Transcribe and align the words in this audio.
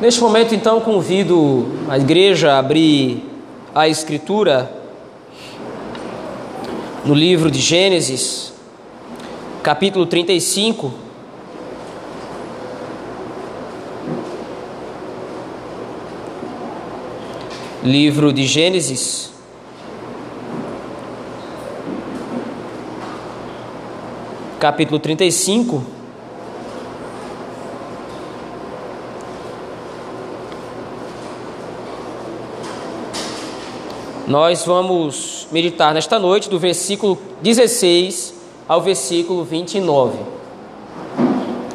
Neste 0.00 0.20
momento, 0.20 0.54
então, 0.54 0.80
convido 0.80 1.66
a 1.88 1.96
igreja 1.96 2.52
a 2.52 2.58
abrir 2.58 3.24
a 3.74 3.88
Escritura 3.88 4.70
no 7.04 7.14
livro 7.14 7.50
de 7.50 7.60
Gênesis, 7.60 8.52
capítulo 9.62 10.06
35. 10.06 10.92
Livro 17.84 18.32
de 18.32 18.46
Gênesis, 18.46 19.32
capítulo 24.60 25.00
35. 25.00 26.01
Nós 34.32 34.64
vamos 34.64 35.46
meditar 35.52 35.92
nesta 35.92 36.18
noite 36.18 36.48
do 36.48 36.58
versículo 36.58 37.18
16 37.42 38.32
ao 38.66 38.80
versículo 38.80 39.44
29, 39.44 40.16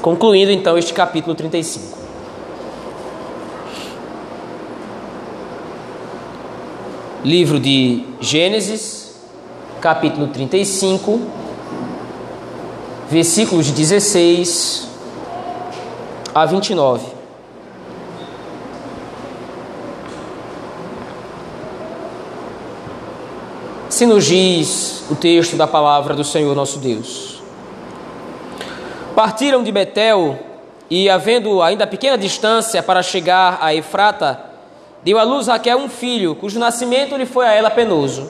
concluindo 0.02 0.52
então 0.52 0.76
este 0.76 0.92
capítulo 0.92 1.36
35. 1.36 2.00
Livro 7.24 7.60
de 7.60 8.04
Gênesis, 8.20 9.14
capítulo 9.80 10.26
35, 10.26 11.22
versículos 13.08 13.68
de 13.68 13.74
16 13.74 14.88
a 16.34 16.44
29. 16.44 17.17
Se 23.98 24.06
nos 24.06 24.26
diz 24.26 25.06
o 25.10 25.16
texto 25.16 25.56
da 25.56 25.66
palavra 25.66 26.14
do 26.14 26.24
Senhor 26.24 26.56
nosso 26.56 26.78
Deus. 26.78 27.42
Partiram 29.16 29.64
de 29.64 29.72
Betel 29.72 30.38
e, 30.88 31.10
havendo 31.10 31.64
ainda 31.64 31.88
pequena 31.88 32.16
distância 32.16 32.84
para 32.84 33.02
chegar 33.02 33.58
a 33.60 33.74
Efrata, 33.74 34.40
deu 35.04 35.18
à 35.18 35.24
luz 35.24 35.48
Raquel 35.48 35.80
um 35.80 35.90
filho, 35.90 36.36
cujo 36.36 36.60
nascimento 36.60 37.18
lhe 37.18 37.26
foi 37.26 37.48
a 37.48 37.54
ela 37.54 37.72
penoso. 37.72 38.30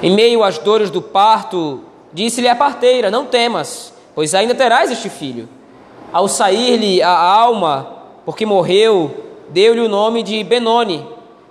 Em 0.00 0.14
meio 0.14 0.44
às 0.44 0.56
dores 0.56 0.88
do 0.88 1.02
parto, 1.02 1.80
disse-lhe 2.12 2.46
a 2.46 2.54
parteira: 2.54 3.10
Não 3.10 3.26
temas, 3.26 3.92
pois 4.14 4.36
ainda 4.36 4.54
terás 4.54 4.88
este 4.88 5.08
filho. 5.08 5.48
Ao 6.12 6.28
sair-lhe 6.28 7.02
a 7.02 7.10
alma, 7.10 7.88
porque 8.24 8.46
morreu, 8.46 9.12
deu-lhe 9.48 9.80
o 9.80 9.88
nome 9.88 10.22
de 10.22 10.44
Benoni, 10.44 11.04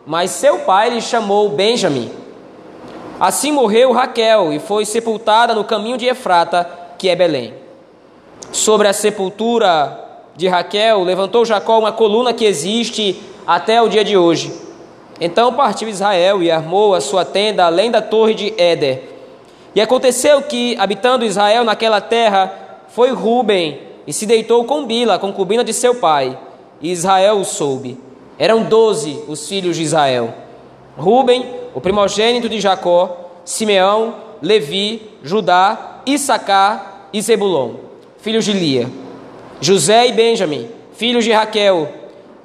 mas 0.07 0.31
seu 0.31 0.59
pai 0.59 0.89
lhe 0.89 1.01
chamou 1.01 1.49
Benjamim. 1.49 2.22
Assim 3.23 3.53
morreu 3.53 3.93
Raquel 3.93 4.51
e 4.51 4.59
foi 4.59 4.83
sepultada 4.83 5.55
no 5.55 5.63
caminho 5.63 5.97
de 5.97 6.05
Efrata, 6.05 6.69
que 6.97 7.07
é 7.07 7.15
Belém. 7.15 7.53
Sobre 8.51 8.85
a 8.85 8.91
sepultura 8.91 9.97
de 10.35 10.49
Raquel, 10.49 11.01
levantou 11.05 11.45
Jacó 11.45 11.79
uma 11.79 11.93
coluna 11.93 12.33
que 12.33 12.43
existe 12.43 13.17
até 13.47 13.81
o 13.81 13.87
dia 13.87 14.03
de 14.03 14.17
hoje. 14.17 14.51
Então 15.21 15.53
partiu 15.53 15.87
Israel 15.87 16.43
e 16.43 16.51
armou 16.51 16.93
a 16.93 16.99
sua 16.99 17.23
tenda 17.23 17.63
além 17.63 17.89
da 17.89 18.01
torre 18.01 18.33
de 18.33 18.53
Éder. 18.57 19.01
E 19.73 19.79
aconteceu 19.79 20.41
que, 20.41 20.75
habitando 20.77 21.23
Israel 21.23 21.63
naquela 21.63 22.01
terra, 22.01 22.53
foi 22.89 23.11
Ruben 23.13 23.79
e 24.05 24.11
se 24.11 24.25
deitou 24.25 24.65
com 24.65 24.85
Bila, 24.85 25.17
concubina 25.17 25.63
de 25.63 25.71
seu 25.71 25.95
pai. 25.95 26.37
E 26.81 26.91
Israel 26.91 27.37
o 27.37 27.45
soube. 27.45 27.97
Eram 28.37 28.63
doze 28.63 29.23
os 29.29 29.47
filhos 29.47 29.77
de 29.77 29.83
Israel. 29.83 30.42
Ruben, 30.97 31.45
o 31.73 31.81
primogênito 31.81 32.47
de 32.47 32.59
Jacó, 32.59 33.31
Simeão, 33.43 34.15
Levi, 34.41 35.01
Judá, 35.23 36.01
Issacar 36.05 37.07
e 37.11 37.21
Zebulon, 37.21 37.75
filhos 38.17 38.45
de 38.45 38.53
Lia. 38.53 38.89
José 39.59 40.07
e 40.07 40.11
Benjamim, 40.11 40.67
filhos 40.93 41.23
de 41.23 41.31
Raquel. 41.31 41.87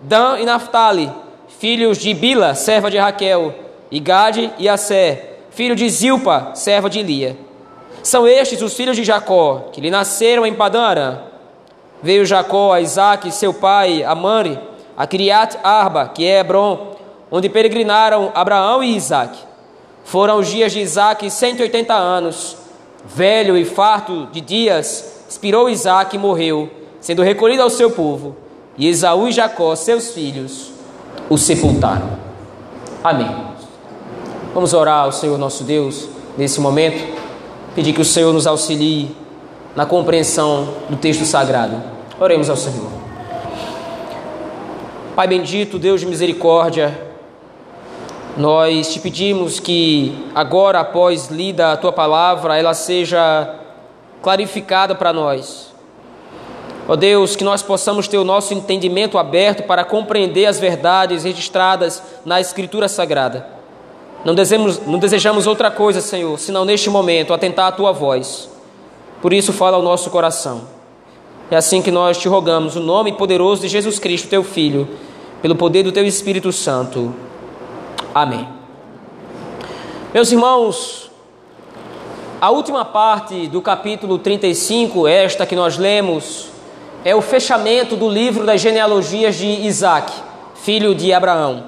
Dan 0.01 0.39
e 0.39 0.45
Naphtali, 0.45 1.11
filhos 1.59 1.99
de 1.99 2.15
Bila, 2.15 2.55
serva 2.55 2.91
de 2.91 2.99
Raquel. 2.99 3.55
E 3.91 3.99
Gade 3.99 4.51
e 4.59 4.69
Assé, 4.69 5.39
filho 5.51 5.75
de 5.75 5.89
Zilpa, 5.89 6.53
serva 6.55 6.89
de 6.89 7.03
Lia. 7.03 7.37
São 8.03 8.29
estes 8.29 8.63
os 8.63 8.75
filhos 8.75 8.97
de 8.97 9.03
Jacó, 9.03 9.69
que 9.73 9.81
lhe 9.81 9.91
nasceram 9.91 10.47
em 10.47 10.55
Padã. 10.55 11.19
Veio 12.03 12.25
Jacó 12.25 12.73
a 12.73 12.81
Isaac, 12.81 13.31
seu 13.33 13.53
pai, 13.53 14.05
a 14.05 14.15
Mani, 14.15 14.59
a 14.97 15.07
Criat 15.07 15.59
Arba, 15.65 16.09
que 16.09 16.25
é 16.25 16.39
Hebron, 16.39 16.97
onde 17.31 17.49
peregrinaram 17.49 18.31
Abraão 18.35 18.83
e 18.83 18.97
Isaac. 18.97 19.39
Foram 20.05 20.39
os 20.39 20.49
dias 20.49 20.73
de 20.73 20.81
Isaac 20.81 21.31
180 21.31 21.95
anos. 21.95 22.57
Velho 23.05 23.57
e 23.57 23.65
farto 23.65 24.27
de 24.33 24.41
dias, 24.41 25.25
expirou 25.29 25.69
Isaac 25.69 26.17
e 26.17 26.19
morreu, 26.19 26.71
sendo 27.01 27.23
recolhido 27.23 27.63
ao 27.63 27.71
seu 27.71 27.91
povo. 27.91 28.37
E 28.77 28.87
Esaú 28.89 29.29
e 29.29 29.33
Jacó, 29.33 29.75
seus 29.75 30.13
filhos, 30.13 30.71
o 31.29 31.37
sepultaram. 31.37 32.19
Amém. 33.03 33.49
Vamos 34.55 34.73
orar 34.73 35.05
ao 35.05 35.13
Senhor 35.13 35.39
nosso 35.39 35.65
Deus 35.65 36.09
nesse 36.37 36.61
momento, 36.61 37.17
pedir 37.75 37.93
que 37.93 38.01
o 38.01 38.05
Senhor 38.05 38.33
nos 38.33 38.47
auxilie 38.47 39.15
na 39.75 39.85
compreensão 39.85 40.75
do 40.89 40.97
texto 40.97 41.25
sagrado. 41.25 41.81
Oremos 42.19 42.49
ao 42.49 42.57
Senhor. 42.57 42.91
Pai 45.15 45.27
bendito, 45.27 45.79
Deus 45.79 46.01
de 46.01 46.07
misericórdia, 46.07 47.08
nós 48.39 48.93
te 48.93 49.01
pedimos 49.01 49.59
que 49.59 50.17
agora, 50.33 50.79
após 50.79 51.27
lida 51.27 51.73
a 51.73 51.77
tua 51.77 51.93
palavra, 51.93 52.57
ela 52.57 52.73
seja 52.73 53.53
clarificada 54.23 54.95
para 54.95 55.13
nós. 55.13 55.73
Ó 56.87 56.95
Deus, 56.95 57.35
que 57.35 57.43
nós 57.43 57.63
possamos 57.63 58.07
ter 58.07 58.17
o 58.17 58.25
nosso 58.25 58.55
entendimento 58.55 59.19
aberto 59.19 59.65
para 59.65 59.85
compreender 59.85 60.47
as 60.47 60.61
verdades 60.61 61.25
registradas 61.25 62.01
na 62.25 62.41
Escritura 62.41 62.89
Sagrada. 62.89 63.45
Não 64.25 64.37
desejamos, 64.37 64.87
não 64.87 65.01
desejamos 65.01 65.47
outra 65.49 65.69
coisa, 65.69 66.01
Senhor, 66.01 66.39
senão 66.39 66.65
neste 66.65 66.89
momento 66.89 67.35
atentar 67.35 67.67
a 67.67 67.73
tua 67.73 67.91
voz. 67.91 68.49
Por 69.21 69.33
isso, 69.33 69.53
fala 69.53 69.77
ao 69.77 69.83
nosso 69.83 70.11
coração. 70.11 70.63
É 71.51 71.57
assim 71.57 71.83
que 71.83 71.91
nós 71.91 72.17
te 72.17 72.29
rogamos, 72.29 72.77
o 72.77 72.81
nome 72.81 73.13
poderoso 73.13 73.63
de 73.63 73.69
Jesus 73.69 73.99
Cristo, 73.99 74.29
teu 74.29 74.45
Filho, 74.45 74.89
pelo 75.43 75.57
poder 75.57 75.83
do 75.83 75.91
teu 75.91 76.07
Espírito 76.07 76.53
Santo. 76.53 77.13
Amém. 78.15 78.49
Meus 80.13 80.33
irmãos, 80.33 81.11
a 82.41 82.51
última 82.51 82.85
parte 82.85 83.47
do 83.49 83.61
capítulo 83.61 84.19
35, 84.19 85.07
esta 85.07 85.45
que 85.45 85.57
nós 85.57 85.77
lemos, 85.77 86.51
é 87.05 87.15
o 87.15 87.21
fechamento 87.21 87.97
do 87.97 88.09
livro 88.09 88.45
das 88.45 88.61
genealogias 88.61 89.37
de 89.37 89.47
Isaac, 89.47 90.13
filho 90.55 90.95
de 90.95 91.13
Abraão. 91.13 91.65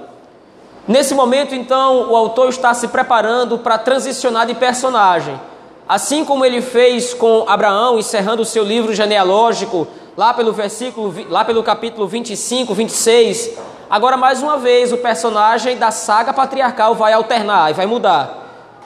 Nesse 0.88 1.14
momento, 1.14 1.54
então, 1.54 2.10
o 2.10 2.16
autor 2.16 2.48
está 2.48 2.72
se 2.74 2.88
preparando 2.88 3.58
para 3.58 3.78
transicionar 3.78 4.46
de 4.46 4.54
personagem. 4.54 5.40
Assim 5.88 6.24
como 6.24 6.44
ele 6.44 6.62
fez 6.62 7.14
com 7.14 7.44
Abraão, 7.48 7.98
encerrando 7.98 8.42
o 8.42 8.46
seu 8.46 8.64
livro 8.64 8.94
genealógico, 8.94 9.86
lá 10.16 10.32
pelo 10.32 10.52
versículo, 10.52 11.14
lá 11.28 11.44
pelo 11.44 11.62
capítulo 11.62 12.06
25, 12.06 12.74
26, 12.74 13.58
agora 13.90 14.16
mais 14.16 14.40
uma 14.40 14.56
vez 14.56 14.92
o 14.92 14.98
personagem 14.98 15.76
da 15.76 15.90
saga 15.90 16.32
patriarcal 16.32 16.94
vai 16.94 17.12
alternar 17.12 17.70
e 17.70 17.74
vai 17.74 17.86
mudar. 17.86 18.38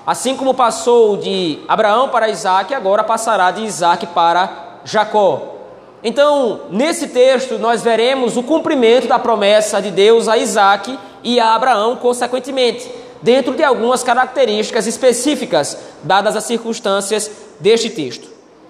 Assim 0.06 0.37
como 0.37 0.54
passou 0.54 1.16
de 1.16 1.60
Abraão 1.69 2.09
para 2.09 2.28
Isaac, 2.28 2.75
agora 2.75 3.04
passará 3.04 3.50
de 3.50 3.62
Isaac 3.62 4.06
para 4.09 4.81
Jacó. 4.84 5.54
Então, 6.03 6.62
nesse 6.70 7.09
texto, 7.09 7.59
nós 7.59 7.82
veremos 7.82 8.37
o 8.37 8.42
cumprimento 8.42 9.06
da 9.06 9.18
promessa 9.18 9.80
de 9.80 9.91
Deus 9.91 10.28
a 10.28 10.36
Isaac 10.36 10.98
e 11.22 11.41
a 11.41 11.54
Abraão, 11.54 11.97
consequentemente, 11.97 12.91
dentro 13.22 13.54
de 13.54 13.65
algumas 13.65 14.03
características 14.03 14.86
específicas, 14.86 15.78
dadas 16.03 16.36
as 16.36 16.45
circunstâncias 16.45 17.30
deste 17.59 17.89
texto. 17.89 18.24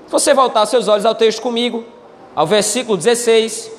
Se 0.06 0.12
você 0.12 0.32
voltar 0.32 0.66
seus 0.66 0.86
olhos 0.86 1.04
ao 1.04 1.14
texto 1.14 1.42
comigo, 1.42 1.84
ao 2.36 2.46
versículo 2.46 2.96
16, 2.96 3.72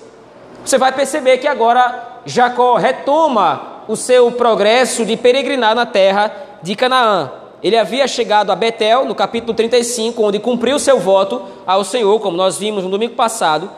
você 0.66 0.78
vai 0.78 0.92
perceber 0.92 1.38
que 1.38 1.48
agora 1.48 2.15
Jacó 2.26 2.76
retoma 2.76 3.84
o 3.88 3.96
seu 3.96 4.32
progresso 4.32 5.06
de 5.06 5.16
peregrinar 5.16 5.76
na 5.76 5.86
terra 5.86 6.32
de 6.64 6.76
Canaã. 6.76 7.32
Ele 7.62 7.78
havia 7.78 8.08
chegado 8.08 8.52
a 8.52 8.56
Betel, 8.56 9.06
no 9.06 9.14
capítulo 9.14 9.54
35, 9.54 10.24
onde 10.24 10.40
cumpriu 10.40 10.80
seu 10.80 11.00
voto 11.00 11.44
ao 11.66 11.84
Senhor, 11.84 12.20
como 12.20 12.36
nós 12.36 12.58
vimos 12.58 12.84
no 12.84 12.90
domingo 12.90 13.14
passado, 13.14 13.70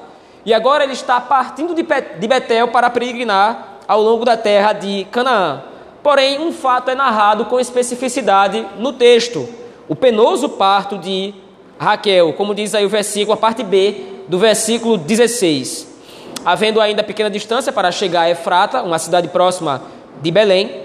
e 0.46 0.54
agora 0.54 0.84
ele 0.84 0.94
está 0.94 1.20
partindo 1.20 1.76
de 1.76 2.28
Betel 2.28 2.70
para 2.70 2.90
peregrinar 2.90 3.80
ao 3.88 4.02
longo 4.02 4.24
da 4.24 4.38
terra 4.38 4.72
de 4.74 5.06
Canaã. 5.12 5.62
Porém, 6.02 6.40
um 6.40 6.54
fato 6.54 6.90
é 6.90 6.96
narrado 6.96 7.46
com 7.46 7.60
especificidade 7.60 8.66
no 8.78 8.94
texto: 8.94 9.48
o 9.90 9.96
penoso 9.96 10.50
parto 10.50 10.98
de 10.98 11.34
Raquel, 11.78 12.34
como 12.34 12.56
diz 12.56 12.74
aí 12.74 12.86
o 12.86 12.90
versículo, 12.90 13.34
a 13.34 13.38
parte 13.38 13.62
B 13.62 14.24
do 14.30 14.40
versículo 14.40 14.98
16. 14.98 15.97
Havendo 16.46 16.80
ainda 16.80 17.04
pequena 17.04 17.30
distância 17.30 17.72
para 17.72 17.92
chegar 17.92 18.22
a 18.22 18.30
Efrata, 18.30 18.84
uma 18.84 19.00
cidade 19.00 19.28
próxima 19.28 19.82
de 20.22 20.32
Belém, 20.32 20.84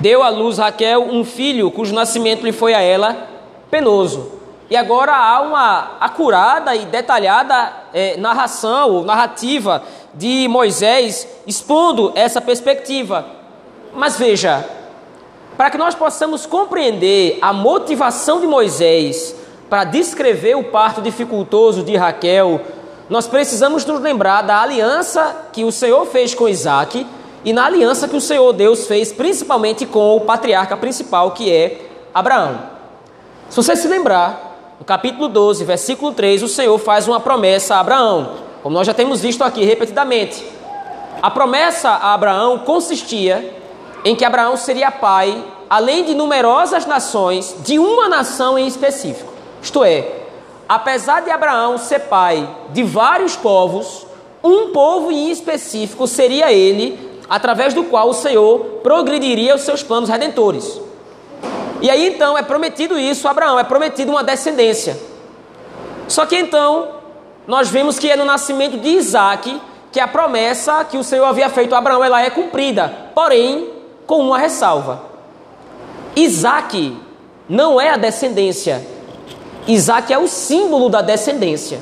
deu 0.00 0.22
à 0.22 0.28
luz 0.28 0.58
Raquel 0.58 1.02
um 1.02 1.24
filho 1.24 1.70
cujo 1.70 1.94
nascimento 1.94 2.44
lhe 2.44 2.52
foi 2.52 2.74
a 2.74 2.80
ela 2.80 3.28
penoso. 3.70 4.40
E 4.70 4.76
agora 4.76 5.12
há 5.12 5.40
uma 5.40 5.96
acurada 6.00 6.74
e 6.76 6.86
detalhada 6.86 7.72
é, 7.92 8.16
narração 8.16 9.02
narrativa 9.02 9.82
de 10.14 10.46
Moisés 10.48 11.26
expondo 11.46 12.12
essa 12.14 12.40
perspectiva. 12.40 13.26
Mas 13.92 14.16
veja, 14.16 14.64
para 15.56 15.70
que 15.70 15.76
nós 15.76 15.94
possamos 15.94 16.46
compreender 16.46 17.38
a 17.42 17.52
motivação 17.52 18.40
de 18.40 18.46
Moisés 18.46 19.34
para 19.68 19.84
descrever 19.84 20.56
o 20.56 20.64
parto 20.64 21.02
dificultoso 21.02 21.82
de 21.82 21.96
Raquel, 21.96 22.60
nós 23.10 23.26
precisamos 23.26 23.84
nos 23.84 24.00
lembrar 24.00 24.42
da 24.42 24.62
aliança 24.62 25.48
que 25.52 25.64
o 25.64 25.72
Senhor 25.72 26.06
fez 26.06 26.32
com 26.32 26.48
Isaac 26.48 27.04
e 27.44 27.52
na 27.52 27.66
aliança 27.66 28.06
que 28.06 28.14
o 28.14 28.20
Senhor 28.20 28.52
Deus 28.52 28.86
fez 28.86 29.10
principalmente 29.10 29.84
com 29.84 30.16
o 30.16 30.20
patriarca 30.20 30.76
principal, 30.76 31.32
que 31.32 31.52
é 31.52 31.90
Abraão. 32.14 32.60
Se 33.48 33.56
você 33.56 33.74
se 33.74 33.88
lembrar, 33.88 34.76
no 34.78 34.84
capítulo 34.84 35.28
12, 35.28 35.64
versículo 35.64 36.12
3, 36.12 36.44
o 36.44 36.48
Senhor 36.48 36.78
faz 36.78 37.08
uma 37.08 37.18
promessa 37.18 37.74
a 37.74 37.80
Abraão, 37.80 38.36
como 38.62 38.76
nós 38.76 38.86
já 38.86 38.94
temos 38.94 39.20
visto 39.20 39.42
aqui 39.42 39.64
repetidamente. 39.64 40.46
A 41.20 41.32
promessa 41.32 41.88
a 41.88 42.14
Abraão 42.14 42.58
consistia 42.58 43.58
em 44.04 44.14
que 44.14 44.24
Abraão 44.24 44.56
seria 44.56 44.92
pai, 44.92 45.44
além 45.68 46.04
de 46.04 46.14
numerosas 46.14 46.86
nações, 46.86 47.56
de 47.64 47.76
uma 47.76 48.08
nação 48.08 48.56
em 48.56 48.68
específico. 48.68 49.32
Isto 49.60 49.82
é, 49.82 50.20
apesar 50.70 51.22
de 51.22 51.32
Abraão 51.32 51.76
ser 51.78 51.98
pai 52.02 52.48
de 52.68 52.84
vários 52.84 53.34
povos, 53.34 54.06
um 54.40 54.70
povo 54.70 55.10
em 55.10 55.28
específico 55.28 56.06
seria 56.06 56.52
ele 56.52 57.18
através 57.28 57.74
do 57.74 57.82
qual 57.82 58.10
o 58.10 58.14
Senhor 58.14 58.60
progrediria 58.80 59.56
os 59.56 59.62
seus 59.62 59.82
planos 59.82 60.08
redentores. 60.08 60.80
E 61.82 61.90
aí 61.90 62.06
então 62.06 62.38
é 62.38 62.42
prometido 62.44 62.96
isso 62.96 63.26
a 63.26 63.32
Abraão, 63.32 63.58
é 63.58 63.64
prometido 63.64 64.12
uma 64.12 64.22
descendência. 64.22 64.96
Só 66.06 66.24
que 66.24 66.36
então 66.36 66.90
nós 67.48 67.68
vemos 67.68 67.98
que 67.98 68.08
é 68.08 68.14
no 68.14 68.24
nascimento 68.24 68.78
de 68.78 68.90
Isaac 68.90 69.60
que 69.90 69.98
a 69.98 70.06
promessa 70.06 70.84
que 70.84 70.96
o 70.96 71.02
Senhor 71.02 71.24
havia 71.24 71.48
feito 71.48 71.74
a 71.74 71.78
Abraão 71.78 72.04
ela 72.04 72.22
é 72.22 72.30
cumprida, 72.30 73.10
porém 73.12 73.70
com 74.06 74.20
uma 74.20 74.38
ressalva. 74.38 75.02
Isaac 76.14 76.96
não 77.48 77.80
é 77.80 77.90
a 77.90 77.96
descendência, 77.96 78.99
Isaac 79.70 80.12
é 80.12 80.18
o 80.18 80.26
símbolo 80.26 80.88
da 80.88 81.00
descendência. 81.00 81.78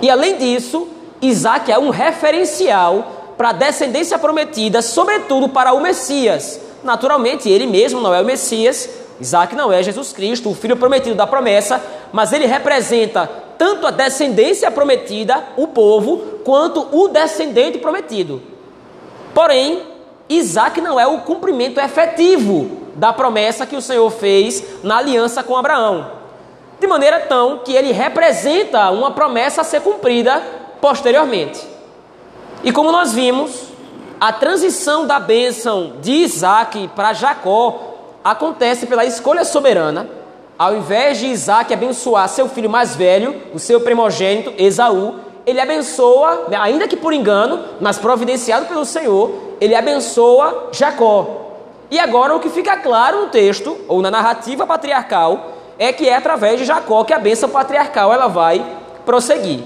E 0.00 0.08
além 0.08 0.38
disso, 0.38 0.86
Isaac 1.20 1.70
é 1.70 1.76
um 1.76 1.90
referencial 1.90 3.34
para 3.36 3.48
a 3.48 3.52
descendência 3.52 4.16
prometida, 4.16 4.80
sobretudo 4.80 5.48
para 5.48 5.72
o 5.72 5.80
Messias. 5.80 6.60
Naturalmente, 6.84 7.48
ele 7.48 7.66
mesmo 7.66 8.00
não 8.00 8.14
é 8.14 8.20
o 8.20 8.24
Messias, 8.24 8.88
Isaac 9.20 9.56
não 9.56 9.72
é 9.72 9.82
Jesus 9.82 10.12
Cristo, 10.12 10.50
o 10.50 10.54
filho 10.54 10.76
prometido 10.76 11.16
da 11.16 11.26
promessa, 11.26 11.82
mas 12.12 12.32
ele 12.32 12.46
representa 12.46 13.28
tanto 13.58 13.88
a 13.88 13.90
descendência 13.90 14.70
prometida, 14.70 15.42
o 15.56 15.66
povo, 15.66 16.38
quanto 16.44 16.86
o 16.92 17.08
descendente 17.08 17.78
prometido. 17.78 18.40
Porém, 19.34 19.82
Isaac 20.28 20.80
não 20.80 20.98
é 20.98 21.08
o 21.08 21.22
cumprimento 21.22 21.80
efetivo 21.80 22.70
da 22.94 23.12
promessa 23.12 23.66
que 23.66 23.74
o 23.74 23.82
Senhor 23.82 24.08
fez 24.10 24.62
na 24.84 24.98
aliança 24.98 25.42
com 25.42 25.56
Abraão. 25.56 26.19
De 26.80 26.86
maneira 26.86 27.20
tão 27.20 27.58
que 27.58 27.74
ele 27.74 27.92
representa 27.92 28.90
uma 28.90 29.10
promessa 29.10 29.60
a 29.60 29.64
ser 29.64 29.82
cumprida 29.82 30.42
posteriormente. 30.80 31.60
E 32.64 32.72
como 32.72 32.90
nós 32.90 33.12
vimos, 33.12 33.64
a 34.18 34.32
transição 34.32 35.06
da 35.06 35.20
bênção 35.20 35.94
de 36.00 36.10
Isaac 36.10 36.88
para 36.96 37.12
Jacó 37.12 37.96
acontece 38.24 38.86
pela 38.86 39.04
escolha 39.04 39.44
soberana. 39.44 40.08
Ao 40.58 40.74
invés 40.74 41.18
de 41.18 41.26
Isaac 41.26 41.72
abençoar 41.72 42.28
seu 42.30 42.48
filho 42.48 42.70
mais 42.70 42.96
velho, 42.96 43.42
o 43.52 43.58
seu 43.58 43.82
primogênito, 43.82 44.52
Esaú, 44.56 45.16
ele 45.46 45.60
abençoa, 45.60 46.46
ainda 46.60 46.88
que 46.88 46.96
por 46.96 47.12
engano, 47.12 47.62
mas 47.78 47.98
providenciado 47.98 48.66
pelo 48.66 48.86
Senhor, 48.86 49.56
ele 49.60 49.74
abençoa 49.74 50.68
Jacó. 50.72 51.56
E 51.90 51.98
agora 51.98 52.34
o 52.34 52.40
que 52.40 52.48
fica 52.48 52.76
claro 52.78 53.22
no 53.22 53.28
texto, 53.28 53.76
ou 53.86 54.00
na 54.00 54.10
narrativa 54.10 54.66
patriarcal, 54.66 55.59
é 55.80 55.94
que 55.94 56.06
é 56.06 56.14
através 56.14 56.60
de 56.60 56.66
Jacó 56.66 57.02
que 57.04 57.14
a 57.14 57.18
bênção 57.18 57.48
patriarcal 57.48 58.12
ela 58.12 58.28
vai 58.28 58.62
prosseguir. 59.06 59.64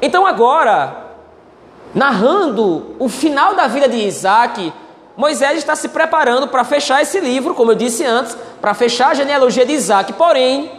Então 0.00 0.26
agora, 0.26 0.96
narrando 1.94 2.96
o 2.98 3.10
final 3.10 3.54
da 3.54 3.66
vida 3.66 3.86
de 3.86 3.98
Isaac, 3.98 4.72
Moisés 5.14 5.58
está 5.58 5.76
se 5.76 5.90
preparando 5.90 6.48
para 6.48 6.64
fechar 6.64 7.02
esse 7.02 7.20
livro, 7.20 7.54
como 7.54 7.72
eu 7.72 7.74
disse 7.74 8.02
antes, 8.06 8.34
para 8.58 8.72
fechar 8.72 9.10
a 9.10 9.14
genealogia 9.14 9.66
de 9.66 9.74
Isaac. 9.74 10.14
Porém, 10.14 10.72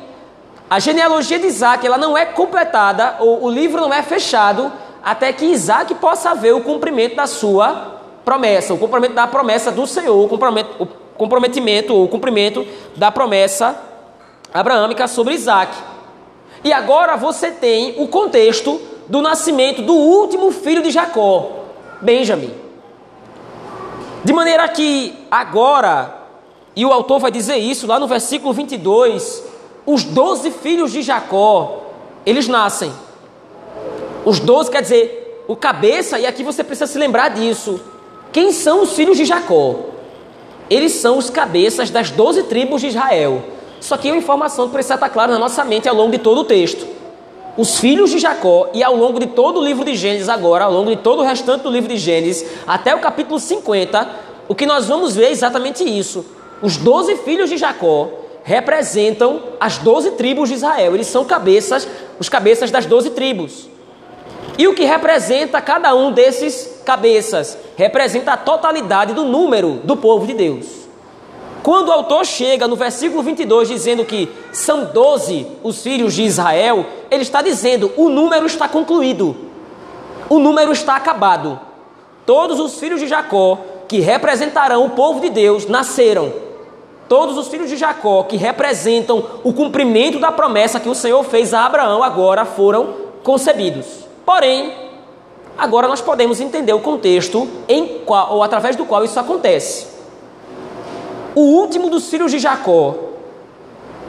a 0.68 0.80
genealogia 0.80 1.38
de 1.38 1.46
Isaac 1.46 1.86
ela 1.86 2.00
não 2.00 2.18
é 2.18 2.26
completada, 2.26 3.18
ou 3.20 3.44
o 3.44 3.52
livro 3.52 3.80
não 3.80 3.94
é 3.94 4.02
fechado, 4.02 4.74
até 5.04 5.32
que 5.32 5.46
Isaac 5.46 5.94
possa 5.96 6.34
ver 6.34 6.56
o 6.56 6.62
cumprimento 6.62 7.16
da 7.16 7.28
sua 7.28 8.02
promessa, 8.26 8.74
o 8.74 8.80
cumprimento 8.80 9.14
da 9.14 9.28
promessa 9.28 9.72
do 9.72 9.86
Senhor, 9.86 10.26
o 10.26 10.88
comprometimento, 11.16 11.94
ou 11.94 12.06
o 12.06 12.08
cumprimento 12.08 12.66
da 12.96 13.12
promessa 13.12 13.94
abraâmica 14.56 15.06
sobre 15.06 15.34
Isaac. 15.34 15.76
E 16.64 16.72
agora 16.72 17.18
você 17.18 17.52
tem 17.52 17.94
o 17.98 18.08
contexto 18.08 18.80
do 19.10 19.22
nascimento 19.22 19.82
do 19.82 19.94
último 19.94 20.50
filho 20.50 20.82
de 20.82 20.92
Jacó, 20.92 21.66
Benjamim. 22.02 22.54
De 24.24 24.32
maneira 24.32 24.68
que 24.70 25.14
agora, 25.30 26.22
e 26.74 26.86
o 26.86 26.92
autor 26.94 27.20
vai 27.20 27.32
dizer 27.32 27.58
isso 27.58 27.86
lá 27.86 28.00
no 28.00 28.08
versículo 28.08 28.54
22, 28.54 29.44
os 29.86 30.06
doze 30.06 30.50
filhos 30.50 30.92
de 30.92 31.02
Jacó, 31.02 31.84
eles 32.26 32.48
nascem. 32.48 32.92
Os 34.24 34.40
doze 34.40 34.72
quer 34.72 34.82
dizer 34.82 35.44
o 35.48 35.56
cabeça, 35.56 36.18
e 36.18 36.26
aqui 36.26 36.44
você 36.44 36.64
precisa 36.64 36.88
se 36.88 36.98
lembrar 36.98 37.28
disso. 37.30 37.80
Quem 38.32 38.54
são 38.54 38.82
os 38.82 38.94
filhos 38.94 39.18
de 39.18 39.26
Jacó? 39.26 39.76
Eles 40.70 40.94
são 40.94 41.18
os 41.18 41.30
cabeças 41.30 41.90
das 41.90 42.10
doze 42.10 42.44
tribos 42.44 42.82
de 42.82 42.88
Israel. 42.88 43.44
Só 43.86 43.98
que 43.98 44.10
é 44.10 44.12
uma 44.12 44.18
informação 44.18 44.66
que 44.66 44.74
precisa 44.74 44.96
estar 44.96 45.10
clara 45.10 45.32
na 45.32 45.40
nossa 45.40 45.64
mente 45.64 45.88
ao 45.88 45.96
longo 45.96 46.12
de 46.12 46.18
todo 46.18 46.42
o 46.42 46.44
texto 46.44 46.96
os 47.58 47.80
filhos 47.80 48.12
de 48.12 48.20
Jacó, 48.20 48.70
e 48.74 48.84
ao 48.84 48.96
longo 48.96 49.20
de 49.20 49.28
todo 49.28 49.60
o 49.60 49.64
livro 49.64 49.86
de 49.86 49.96
Gênesis, 49.96 50.28
agora, 50.28 50.66
ao 50.66 50.74
longo 50.74 50.90
de 50.90 50.98
todo 50.98 51.20
o 51.20 51.24
restante 51.24 51.62
do 51.62 51.70
livro 51.70 51.88
de 51.88 51.98
Gênesis, 51.98 52.46
até 52.68 52.94
o 52.94 53.00
capítulo 53.00 53.40
50, 53.40 54.10
o 54.48 54.54
que 54.54 54.66
nós 54.66 54.88
vamos 54.88 55.16
ver 55.16 55.26
é 55.28 55.32
exatamente 55.32 55.84
isso. 55.84 56.26
Os 56.62 56.76
doze 56.78 57.16
filhos 57.18 57.50
de 57.50 57.58
Jacó 57.58 58.10
representam 58.44 59.42
as 59.60 59.78
doze 59.78 60.12
tribos 60.12 60.50
de 60.50 60.56
Israel. 60.56 60.94
Eles 60.94 61.08
são 61.08 61.24
cabeças, 61.24 61.88
os 62.20 62.28
cabeças 62.28 62.72
das 62.72 62.86
doze 62.86 63.12
tribos. 63.12 63.70
E 64.58 64.68
o 64.68 64.76
que 64.76 64.84
representa 64.84 65.62
cada 65.62 65.96
um 65.96 66.12
desses 66.12 66.82
cabeças? 66.86 67.58
Representa 67.78 68.34
a 68.34 68.38
totalidade 68.38 69.14
do 69.14 69.24
número 69.24 69.80
do 69.84 69.96
povo 69.96 70.28
de 70.28 70.34
Deus. 70.34 70.85
Quando 71.66 71.90
o 71.90 71.92
autor 71.92 72.24
chega 72.28 72.68
no 72.68 72.76
versículo 72.76 73.24
22 73.24 73.70
dizendo 73.70 74.06
que 74.06 74.32
são 74.52 74.86
doze 74.94 75.48
os 75.64 75.82
filhos 75.82 76.14
de 76.14 76.22
Israel, 76.22 76.86
ele 77.10 77.24
está 77.24 77.42
dizendo 77.42 77.92
o 77.98 78.08
número 78.08 78.46
está 78.46 78.68
concluído, 78.68 79.36
o 80.30 80.38
número 80.38 80.72
está 80.72 80.96
acabado. 80.96 81.60
Todos 82.24 82.60
os 82.60 82.80
filhos 82.80 83.00
de 83.00 83.08
Jacó 83.08 83.58
que 83.88 84.00
representarão 84.00 84.86
o 84.86 84.92
povo 84.92 85.20
de 85.20 85.32
Deus 85.32 85.66
nasceram. 85.66 86.32
Todos 87.10 87.36
os 87.36 87.48
filhos 87.48 87.68
de 87.68 87.78
Jacó 87.78 88.22
que 88.22 88.38
representam 88.38 89.26
o 89.44 89.52
cumprimento 89.52 90.20
da 90.20 90.32
promessa 90.32 90.80
que 90.80 90.88
o 90.88 90.94
Senhor 90.94 91.24
fez 91.24 91.52
a 91.52 91.66
Abraão 91.66 92.04
agora 92.04 92.46
foram 92.46 92.94
concebidos. 93.24 93.88
Porém, 94.24 94.72
agora 95.58 95.88
nós 95.88 96.00
podemos 96.00 96.40
entender 96.40 96.74
o 96.74 96.80
contexto 96.80 97.50
em 97.68 98.02
qual, 98.06 98.36
ou 98.36 98.44
através 98.44 98.76
do 98.76 98.86
qual 98.86 99.04
isso 99.04 99.20
acontece. 99.20 99.95
O 101.36 101.42
último 101.42 101.90
dos 101.90 102.10
filhos 102.10 102.32
de 102.32 102.40
Jacó 102.40 102.96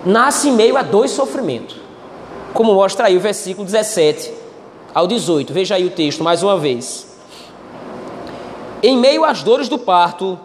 nasce 0.05 0.49
em 0.49 0.53
meio 0.53 0.77
a 0.77 0.83
dois 0.83 1.11
sofrimentos, 1.11 1.77
como 2.55 2.73
mostra 2.73 3.09
aí 3.09 3.17
o 3.17 3.21
versículo 3.21 3.67
17 3.67 4.33
ao 4.95 5.09
18. 5.09 5.53
Veja 5.53 5.75
aí 5.75 5.85
o 5.85 5.91
texto 5.91 6.23
mais 6.23 6.45
uma 6.45 6.57
vez. 6.57 7.19
Em 8.81 8.97
meio 8.97 9.25
às 9.25 9.43
dores 9.43 9.69
do 9.69 9.77
parto, 9.77 10.39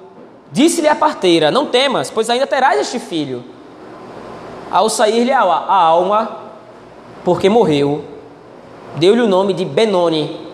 disse-lhe 0.51 0.87
a 0.87 0.95
parteira: 0.95 1.51
Não 1.51 1.67
temas, 1.67 2.09
pois 2.09 2.31
ainda 2.31 2.47
terás 2.47 2.79
este 2.79 2.97
filho. 2.97 3.43
Ao 4.71 4.89
sair-lhe 4.89 5.31
a 5.31 5.41
alma, 5.41 6.37
porque 7.23 7.47
morreu, 7.47 8.03
deu-lhe 8.95 9.21
o 9.21 9.27
nome 9.27 9.53
de 9.53 9.65
Benoni. 9.65 10.49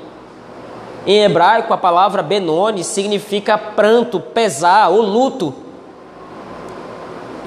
Em 1.05 1.23
hebraico, 1.23 1.73
a 1.73 1.77
palavra 1.77 2.21
Benoni 2.21 2.83
significa 2.83 3.57
pranto, 3.57 4.19
pesar 4.19 4.89
ou 4.89 5.01
luto. 5.01 5.66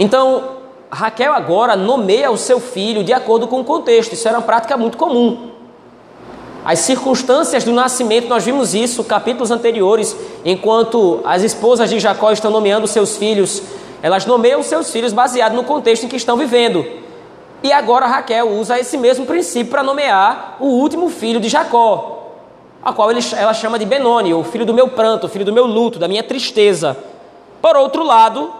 Então, 0.00 0.42
Raquel 0.90 1.34
agora 1.34 1.76
nomeia 1.76 2.30
o 2.30 2.36
seu 2.38 2.58
filho 2.58 3.04
de 3.04 3.12
acordo 3.12 3.46
com 3.46 3.60
o 3.60 3.64
contexto. 3.64 4.14
Isso 4.14 4.26
era 4.26 4.38
uma 4.38 4.42
prática 4.42 4.74
muito 4.74 4.96
comum. 4.96 5.50
As 6.64 6.78
circunstâncias 6.78 7.64
do 7.64 7.72
nascimento, 7.72 8.26
nós 8.26 8.42
vimos 8.42 8.74
isso 8.74 9.04
capítulos 9.04 9.50
anteriores, 9.50 10.16
enquanto 10.42 11.20
as 11.22 11.42
esposas 11.42 11.90
de 11.90 12.00
Jacó 12.00 12.32
estão 12.32 12.50
nomeando 12.50 12.86
seus 12.86 13.18
filhos, 13.18 13.62
elas 14.02 14.24
nomeiam 14.24 14.62
seus 14.62 14.90
filhos 14.90 15.12
baseado 15.12 15.52
no 15.52 15.64
contexto 15.64 16.04
em 16.04 16.08
que 16.08 16.16
estão 16.16 16.36
vivendo. 16.36 16.82
E 17.62 17.70
agora 17.70 18.06
Raquel 18.06 18.52
usa 18.52 18.78
esse 18.78 18.96
mesmo 18.96 19.26
princípio 19.26 19.70
para 19.70 19.82
nomear 19.82 20.56
o 20.60 20.66
último 20.66 21.10
filho 21.10 21.40
de 21.40 21.48
Jacó, 21.50 22.36
a 22.82 22.90
qual 22.90 23.10
ela 23.10 23.52
chama 23.52 23.78
de 23.78 23.84
Benoni, 23.84 24.32
o 24.32 24.42
filho 24.42 24.64
do 24.64 24.72
meu 24.72 24.88
pranto, 24.88 25.26
o 25.26 25.28
filho 25.28 25.44
do 25.44 25.52
meu 25.52 25.66
luto, 25.66 25.98
da 25.98 26.08
minha 26.08 26.22
tristeza. 26.22 26.96
Por 27.60 27.76
outro 27.76 28.02
lado, 28.02 28.59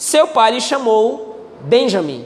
seu 0.00 0.28
pai 0.28 0.52
lhe 0.52 0.62
chamou 0.62 1.36
Benjamim, 1.60 2.24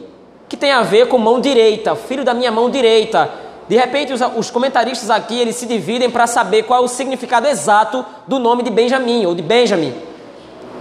que 0.48 0.56
tem 0.56 0.70
a 0.70 0.82
ver 0.82 1.08
com 1.08 1.18
mão 1.18 1.40
direita, 1.40 1.96
filho 1.96 2.22
da 2.22 2.32
minha 2.32 2.52
mão 2.52 2.70
direita. 2.70 3.28
De 3.68 3.74
repente, 3.74 4.12
os, 4.12 4.20
os 4.36 4.48
comentaristas 4.48 5.10
aqui 5.10 5.40
eles 5.40 5.56
se 5.56 5.66
dividem 5.66 6.08
para 6.08 6.28
saber 6.28 6.62
qual 6.62 6.82
é 6.82 6.84
o 6.84 6.88
significado 6.88 7.48
exato 7.48 8.06
do 8.28 8.38
nome 8.38 8.62
de 8.62 8.70
Benjamim 8.70 9.26
ou 9.26 9.34
de 9.34 9.42
Benjamim. 9.42 9.92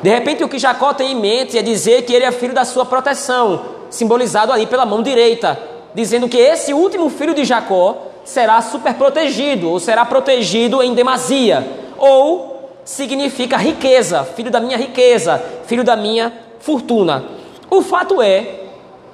De 0.03 0.09
repente, 0.11 0.43
o 0.43 0.47
que 0.47 0.59
Jacó 0.59 0.93
tem 0.93 1.13
em 1.13 1.19
mente 1.19 1.57
é 1.57 1.63
dizer 1.63 2.03
que 2.03 2.13
ele 2.13 2.25
é 2.25 2.31
filho 2.31 2.53
da 2.53 2.63
sua 2.63 2.85
proteção, 2.85 3.63
simbolizado 3.89 4.51
ali 4.53 4.67
pela 4.67 4.85
mão 4.85 5.01
direita, 5.01 5.59
dizendo 5.95 6.29
que 6.29 6.37
esse 6.37 6.75
último 6.75 7.09
filho 7.09 7.33
de 7.33 7.43
Jacó 7.43 8.03
será 8.23 8.61
super 8.61 8.93
protegido, 8.93 9.67
ou 9.67 9.79
será 9.79 10.05
protegido 10.05 10.83
em 10.83 10.93
demasia, 10.93 11.67
ou 11.97 12.69
significa 12.85 13.57
riqueza, 13.57 14.23
filho 14.23 14.51
da 14.51 14.59
minha 14.59 14.77
riqueza, 14.77 15.43
filho 15.65 15.83
da 15.83 15.95
minha 15.95 16.42
fortuna. 16.63 17.25
O 17.69 17.81
fato 17.81 18.21
é, 18.21 18.61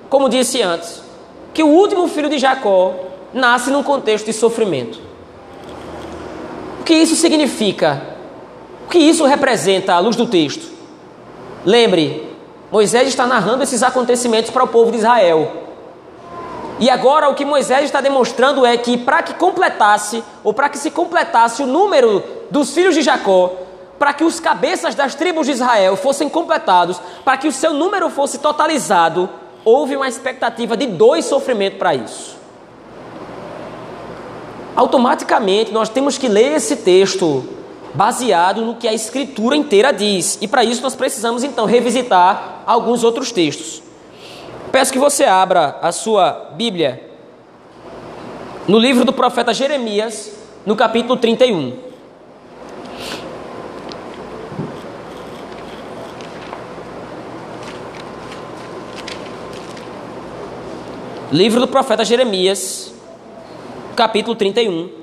como 0.08 0.30
disse 0.30 0.62
antes, 0.62 1.02
que 1.52 1.64
o 1.64 1.68
último 1.68 2.08
filho 2.08 2.30
de 2.30 2.38
Jacó 2.38 2.94
nasce 3.34 3.72
num 3.72 3.82
contexto 3.82 4.28
de 4.28 4.34
sofrimento. 4.34 5.00
O 6.80 6.84
que 6.84 6.94
isso 6.94 7.16
significa? 7.16 8.04
O 8.86 8.90
que 8.90 9.00
isso 9.00 9.26
representa 9.26 9.94
à 9.94 10.00
luz 10.00 10.16
do 10.16 10.28
texto? 10.28 10.72
Lembre, 11.66 12.32
Moisés 12.72 13.08
está 13.08 13.26
narrando 13.26 13.64
esses 13.64 13.82
acontecimentos 13.82 14.52
para 14.52 14.64
o 14.64 14.68
povo 14.68 14.92
de 14.92 14.98
Israel. 14.98 15.52
E 16.80 16.88
agora 16.88 17.30
o 17.30 17.36
que 17.36 17.44
Moisés 17.44 17.86
está 17.86 18.00
demonstrando 18.00 18.64
é 18.64 18.78
que 18.78 18.96
para 18.96 19.24
que 19.24 19.34
completasse, 19.34 20.24
ou 20.44 20.54
para 20.54 20.70
que 20.70 20.78
se 20.78 20.92
completasse 20.92 21.64
o 21.64 21.68
número 21.68 22.24
dos 22.52 22.74
filhos 22.74 22.94
de 22.94 23.02
Jacó, 23.02 23.54
para 24.00 24.14
que 24.14 24.24
os 24.24 24.40
cabeças 24.40 24.96
das 24.96 25.14
tribos 25.14 25.46
de 25.46 25.52
Israel 25.52 25.98
fossem 25.98 26.30
completados, 26.30 27.02
para 27.26 27.36
que 27.38 27.50
o 27.50 27.52
seu 27.52 27.74
número 27.74 28.10
fosse 28.10 28.40
totalizado, 28.40 29.30
houve 29.66 29.98
uma 29.98 30.08
expectativa 30.08 30.78
de 30.78 30.88
dois 30.88 31.26
sofrimentos 31.26 31.78
para 31.78 31.94
isso. 31.94 32.38
Automaticamente 34.76 35.74
nós 35.74 35.90
temos 35.90 36.18
que 36.18 36.30
ler 36.30 36.54
esse 36.54 36.78
texto 36.78 37.46
baseado 37.94 38.62
no 38.62 38.76
que 38.76 38.88
a 38.88 38.94
escritura 38.94 39.56
inteira 39.56 39.92
diz. 39.92 40.38
E 40.42 40.48
para 40.48 40.64
isso 40.64 40.82
nós 40.82 40.96
precisamos 40.96 41.44
então 41.44 41.66
revisitar 41.66 42.64
alguns 42.66 43.04
outros 43.04 43.32
textos. 43.32 43.84
Peço 44.72 44.94
que 44.94 45.00
você 45.00 45.26
abra 45.26 45.78
a 45.82 45.92
sua 45.92 46.52
Bíblia 46.56 47.10
no 48.68 48.78
livro 48.78 49.04
do 49.04 49.12
profeta 49.12 49.54
Jeremias, 49.54 50.32
no 50.66 50.76
capítulo 50.76 51.18
31. 51.18 51.89
Livro 61.32 61.60
do 61.60 61.68
profeta 61.68 62.04
Jeremias, 62.04 62.92
capítulo 63.96 64.36
31. 64.36 64.98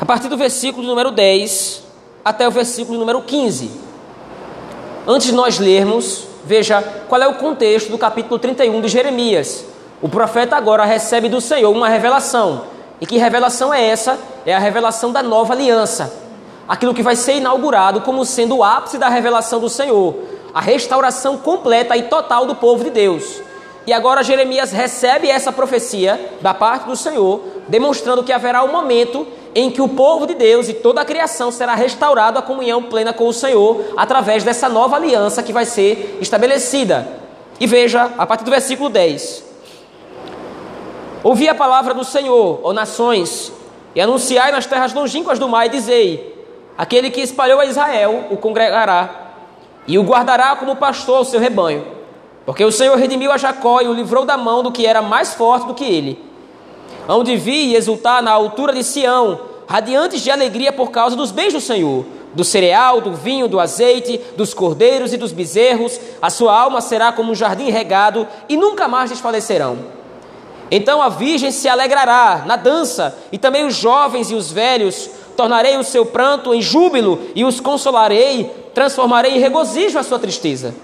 a 0.00 0.04
partir 0.06 0.28
do 0.28 0.36
versículo 0.36 0.86
número 0.86 1.10
10 1.10 1.82
até 2.24 2.46
o 2.46 2.50
versículo 2.50 2.98
número 2.98 3.20
15. 3.22 3.72
Antes 5.06 5.26
de 5.26 5.34
nós 5.34 5.58
lermos, 5.58 6.25
veja 6.46 6.80
qual 7.08 7.20
é 7.20 7.26
o 7.26 7.34
contexto 7.34 7.90
do 7.90 7.98
capítulo 7.98 8.38
31 8.38 8.80
de 8.80 8.86
Jeremias. 8.86 9.64
O 10.00 10.08
profeta 10.08 10.54
agora 10.56 10.84
recebe 10.84 11.28
do 11.28 11.40
Senhor 11.40 11.72
uma 11.72 11.88
revelação. 11.88 12.62
E 13.00 13.06
que 13.06 13.18
revelação 13.18 13.74
é 13.74 13.84
essa? 13.84 14.16
É 14.46 14.54
a 14.54 14.58
revelação 14.60 15.10
da 15.10 15.24
nova 15.24 15.52
aliança. 15.52 16.14
Aquilo 16.68 16.94
que 16.94 17.02
vai 17.02 17.16
ser 17.16 17.34
inaugurado 17.34 18.00
como 18.00 18.24
sendo 18.24 18.58
o 18.58 18.64
ápice 18.64 18.96
da 18.96 19.08
revelação 19.08 19.58
do 19.58 19.68
Senhor. 19.68 20.14
A 20.54 20.60
restauração 20.60 21.36
completa 21.36 21.96
e 21.96 22.04
total 22.04 22.46
do 22.46 22.54
povo 22.54 22.84
de 22.84 22.90
Deus. 22.90 23.42
E 23.84 23.92
agora 23.92 24.22
Jeremias 24.22 24.70
recebe 24.70 25.28
essa 25.28 25.50
profecia 25.50 26.32
da 26.40 26.54
parte 26.54 26.86
do 26.86 26.94
Senhor, 26.94 27.40
demonstrando 27.66 28.22
que 28.22 28.32
haverá 28.32 28.62
um 28.62 28.70
momento 28.70 29.26
em 29.58 29.70
que 29.70 29.80
o 29.80 29.88
povo 29.88 30.26
de 30.26 30.34
Deus 30.34 30.68
e 30.68 30.74
toda 30.74 31.00
a 31.00 31.04
criação 31.04 31.50
será 31.50 31.74
restaurado 31.74 32.38
à 32.38 32.42
comunhão 32.42 32.82
plena 32.82 33.14
com 33.14 33.26
o 33.26 33.32
Senhor 33.32 33.86
através 33.96 34.44
dessa 34.44 34.68
nova 34.68 34.96
aliança 34.96 35.42
que 35.42 35.50
vai 35.50 35.64
ser 35.64 36.18
estabelecida. 36.20 37.08
E 37.58 37.66
veja, 37.66 38.12
a 38.18 38.26
partir 38.26 38.44
do 38.44 38.50
versículo 38.50 38.90
10: 38.90 39.42
Ouvi 41.24 41.48
a 41.48 41.54
palavra 41.54 41.94
do 41.94 42.04
Senhor, 42.04 42.60
ó 42.62 42.74
nações, 42.74 43.50
e 43.94 44.00
anunciai 44.00 44.52
nas 44.52 44.66
terras 44.66 44.92
longínquas 44.92 45.38
do 45.38 45.48
mar, 45.48 45.64
e 45.64 45.70
dizei: 45.70 46.46
Aquele 46.76 47.08
que 47.08 47.22
espalhou 47.22 47.58
a 47.58 47.64
Israel 47.64 48.26
o 48.30 48.36
congregará, 48.36 49.08
e 49.86 49.98
o 49.98 50.02
guardará 50.02 50.54
como 50.56 50.76
pastor 50.76 51.16
ao 51.16 51.24
seu 51.24 51.40
rebanho. 51.40 51.82
Porque 52.44 52.62
o 52.62 52.70
Senhor 52.70 52.94
redimiu 52.98 53.32
a 53.32 53.38
Jacó 53.38 53.80
e 53.80 53.88
o 53.88 53.94
livrou 53.94 54.26
da 54.26 54.36
mão 54.36 54.62
do 54.62 54.70
que 54.70 54.84
era 54.84 55.00
mais 55.00 55.32
forte 55.32 55.66
do 55.66 55.72
que 55.72 55.84
ele 55.84 56.35
onde 57.08 57.36
vi 57.36 57.74
exultar 57.74 58.22
na 58.22 58.32
altura 58.32 58.72
de 58.72 58.82
Sião, 58.82 59.40
radiantes 59.66 60.22
de 60.22 60.30
alegria 60.30 60.72
por 60.72 60.90
causa 60.90 61.16
dos 61.16 61.30
bens 61.30 61.52
do 61.52 61.60
Senhor, 61.60 62.04
do 62.34 62.44
cereal, 62.44 63.00
do 63.00 63.12
vinho, 63.12 63.48
do 63.48 63.58
azeite, 63.58 64.20
dos 64.36 64.52
cordeiros 64.52 65.12
e 65.12 65.16
dos 65.16 65.32
bezerros, 65.32 65.98
a 66.20 66.28
sua 66.28 66.58
alma 66.58 66.80
será 66.80 67.10
como 67.10 67.32
um 67.32 67.34
jardim 67.34 67.70
regado 67.70 68.28
e 68.48 68.56
nunca 68.56 68.86
mais 68.86 69.10
desfalecerão. 69.10 69.78
Então 70.70 71.00
a 71.00 71.08
virgem 71.08 71.50
se 71.50 71.68
alegrará 71.68 72.44
na 72.44 72.56
dança, 72.56 73.16
e 73.30 73.38
também 73.38 73.64
os 73.64 73.76
jovens 73.76 74.30
e 74.30 74.34
os 74.34 74.50
velhos, 74.50 75.08
tornarei 75.36 75.76
o 75.76 75.84
seu 75.84 76.04
pranto 76.04 76.52
em 76.52 76.60
júbilo 76.60 77.20
e 77.34 77.44
os 77.44 77.60
consolarei, 77.60 78.50
transformarei 78.74 79.36
em 79.36 79.40
regozijo 79.40 79.98
a 79.98 80.02
sua 80.02 80.18
tristeza. 80.18 80.74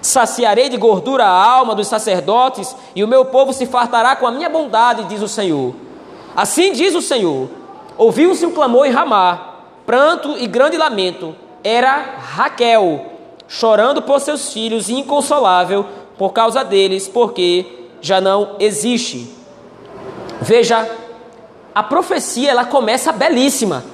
Saciarei 0.00 0.68
de 0.68 0.76
gordura 0.76 1.24
a 1.24 1.50
alma 1.50 1.74
dos 1.74 1.88
sacerdotes, 1.88 2.74
e 2.94 3.02
o 3.02 3.08
meu 3.08 3.24
povo 3.24 3.52
se 3.52 3.66
fartará 3.66 4.14
com 4.16 4.26
a 4.26 4.30
minha 4.30 4.48
bondade, 4.48 5.04
diz 5.04 5.20
o 5.20 5.28
Senhor. 5.28 5.74
Assim 6.36 6.72
diz 6.72 6.94
o 6.94 7.02
Senhor: 7.02 7.48
Ouviu-se 7.96 8.46
um 8.46 8.52
clamor 8.52 8.86
em 8.86 8.90
Ramá, 8.90 9.56
pranto 9.84 10.36
e 10.38 10.46
grande 10.46 10.76
lamento. 10.76 11.34
Era 11.64 12.16
Raquel, 12.18 13.06
chorando 13.48 14.00
por 14.02 14.20
seus 14.20 14.52
filhos 14.52 14.88
e 14.88 14.94
inconsolável 14.94 15.84
por 16.16 16.32
causa 16.32 16.64
deles, 16.64 17.08
porque 17.08 17.66
já 18.00 18.20
não 18.20 18.56
existe. 18.60 19.34
Veja, 20.40 20.88
a 21.74 21.82
profecia 21.82 22.50
ela 22.50 22.64
começa 22.64 23.12
belíssima. 23.12 23.84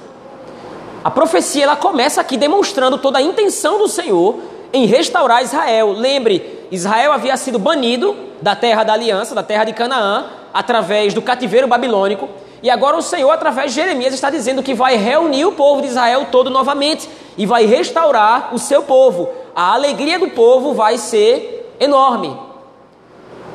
A 1.03 1.11
profecia 1.11 1.63
ela 1.63 1.75
começa 1.75 2.21
aqui 2.21 2.37
demonstrando 2.37 2.97
toda 2.97 3.19
a 3.19 3.21
intenção 3.21 3.77
do 3.77 3.87
Senhor 3.87 4.39
em 4.75 4.85
restaurar 4.85 5.41
Israel. 5.41 5.93
Lembre, 5.93 6.67
Israel 6.69 7.13
havia 7.13 7.37
sido 7.37 7.57
banido 7.57 8.13
da 8.41 8.53
terra 8.57 8.83
da 8.83 8.91
aliança, 8.91 9.33
da 9.33 9.41
terra 9.41 9.63
de 9.63 9.71
Canaã, 9.71 10.25
através 10.53 11.13
do 11.13 11.21
cativeiro 11.21 11.65
babilônico. 11.65 12.27
E 12.61 12.69
agora 12.69 12.97
o 12.97 13.01
Senhor, 13.01 13.31
através 13.31 13.73
de 13.73 13.81
Jeremias, 13.81 14.13
está 14.13 14.29
dizendo 14.29 14.61
que 14.61 14.73
vai 14.73 14.97
reunir 14.97 15.45
o 15.45 15.53
povo 15.53 15.81
de 15.81 15.87
Israel 15.87 16.27
todo 16.29 16.49
novamente 16.49 17.09
e 17.37 17.45
vai 17.45 17.65
restaurar 17.65 18.53
o 18.53 18.59
seu 18.59 18.83
povo. 18.83 19.29
A 19.55 19.73
alegria 19.73 20.19
do 20.19 20.31
povo 20.31 20.73
vai 20.73 20.97
ser 20.97 21.73
enorme. 21.79 22.37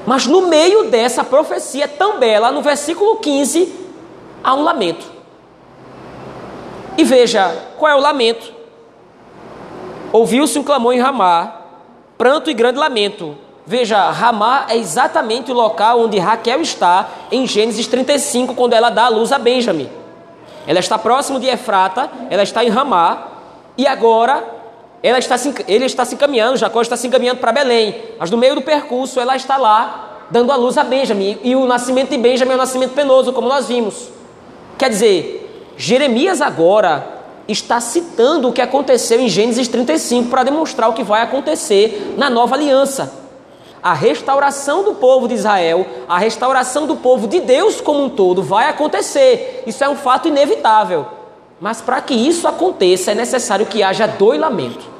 Mas 0.06 0.26
no 0.26 0.48
meio 0.48 0.84
dessa 0.84 1.22
profecia 1.22 1.86
tão 1.86 2.18
bela, 2.18 2.50
no 2.50 2.62
versículo 2.62 3.16
15, 3.16 3.74
há 4.42 4.54
um 4.54 4.62
lamento. 4.62 5.04
E 6.96 7.04
veja, 7.04 7.54
qual 7.76 7.92
é 7.92 7.94
o 7.94 8.00
lamento? 8.00 8.59
Ouviu-se 10.12 10.58
um 10.58 10.64
clamor 10.64 10.92
em 10.92 11.00
Ramá, 11.00 11.52
pranto 12.18 12.50
e 12.50 12.54
grande 12.54 12.78
lamento. 12.78 13.36
Veja, 13.66 14.10
Ramá 14.10 14.66
é 14.68 14.76
exatamente 14.76 15.52
o 15.52 15.54
local 15.54 16.00
onde 16.00 16.18
Raquel 16.18 16.60
está 16.60 17.08
em 17.30 17.46
Gênesis 17.46 17.86
35, 17.86 18.54
quando 18.54 18.72
ela 18.72 18.90
dá 18.90 19.04
a 19.04 19.08
luz 19.08 19.30
a 19.30 19.38
Benjamim. 19.38 19.88
Ela 20.66 20.80
está 20.80 20.98
próximo 20.98 21.38
de 21.38 21.46
Efrata, 21.46 22.10
ela 22.28 22.42
está 22.42 22.64
em 22.64 22.68
Ramá, 22.68 23.28
e 23.78 23.86
agora 23.86 24.44
ela 25.02 25.18
está 25.18 25.38
se, 25.38 25.54
ele 25.66 25.84
está 25.84 26.04
se 26.04 26.14
encaminhando, 26.14 26.56
Jacó 26.56 26.82
está 26.82 26.96
se 26.96 27.06
encaminhando 27.06 27.40
para 27.40 27.52
Belém. 27.52 27.94
Mas 28.18 28.30
no 28.30 28.36
meio 28.36 28.54
do 28.54 28.62
percurso 28.62 29.20
ela 29.20 29.36
está 29.36 29.56
lá 29.56 30.26
dando 30.30 30.52
a 30.52 30.56
luz 30.56 30.76
a 30.76 30.84
Benjamim. 30.84 31.38
E 31.42 31.56
o 31.56 31.66
nascimento 31.66 32.10
de 32.10 32.18
Benjamim 32.18 32.52
é 32.52 32.54
um 32.54 32.58
nascimento 32.58 32.92
penoso, 32.92 33.32
como 33.32 33.48
nós 33.48 33.68
vimos. 33.68 34.08
Quer 34.76 34.90
dizer, 34.90 35.72
Jeremias 35.76 36.42
agora 36.42 37.19
está 37.52 37.80
citando 37.80 38.49
o 38.49 38.52
que 38.52 38.61
aconteceu 38.61 39.21
em 39.21 39.28
Gênesis 39.28 39.69
35 39.69 40.28
para 40.28 40.45
demonstrar 40.45 40.88
o 40.88 40.92
que 40.92 41.02
vai 41.02 41.23
acontecer 41.23 42.14
na 42.16 42.30
nova 42.30 42.54
aliança. 42.54 43.12
A 43.83 43.95
restauração 43.95 44.85
do 44.85 44.95
povo 44.95 45.26
de 45.26 45.35
Israel, 45.35 45.87
a 46.09 46.19
restauração 46.19 46.87
do 46.87 46.97
povo 46.97 47.26
de 47.26 47.40
Deus 47.40 47.80
como 47.80 48.04
um 48.04 48.11
todo 48.11 48.42
vai 48.42 48.69
acontecer. 48.69 49.62
Isso 49.66 49.83
é 49.83 49.88
um 49.88 49.97
fato 49.97 50.28
inevitável. 50.28 51.07
Mas 51.61 51.80
para 51.80 52.00
que 52.00 52.14
isso 52.14 52.47
aconteça 52.47 53.12
é 53.12 53.14
necessário 53.14 53.66
que 53.66 53.83
haja 53.83 54.07
doilamento. 54.07 54.90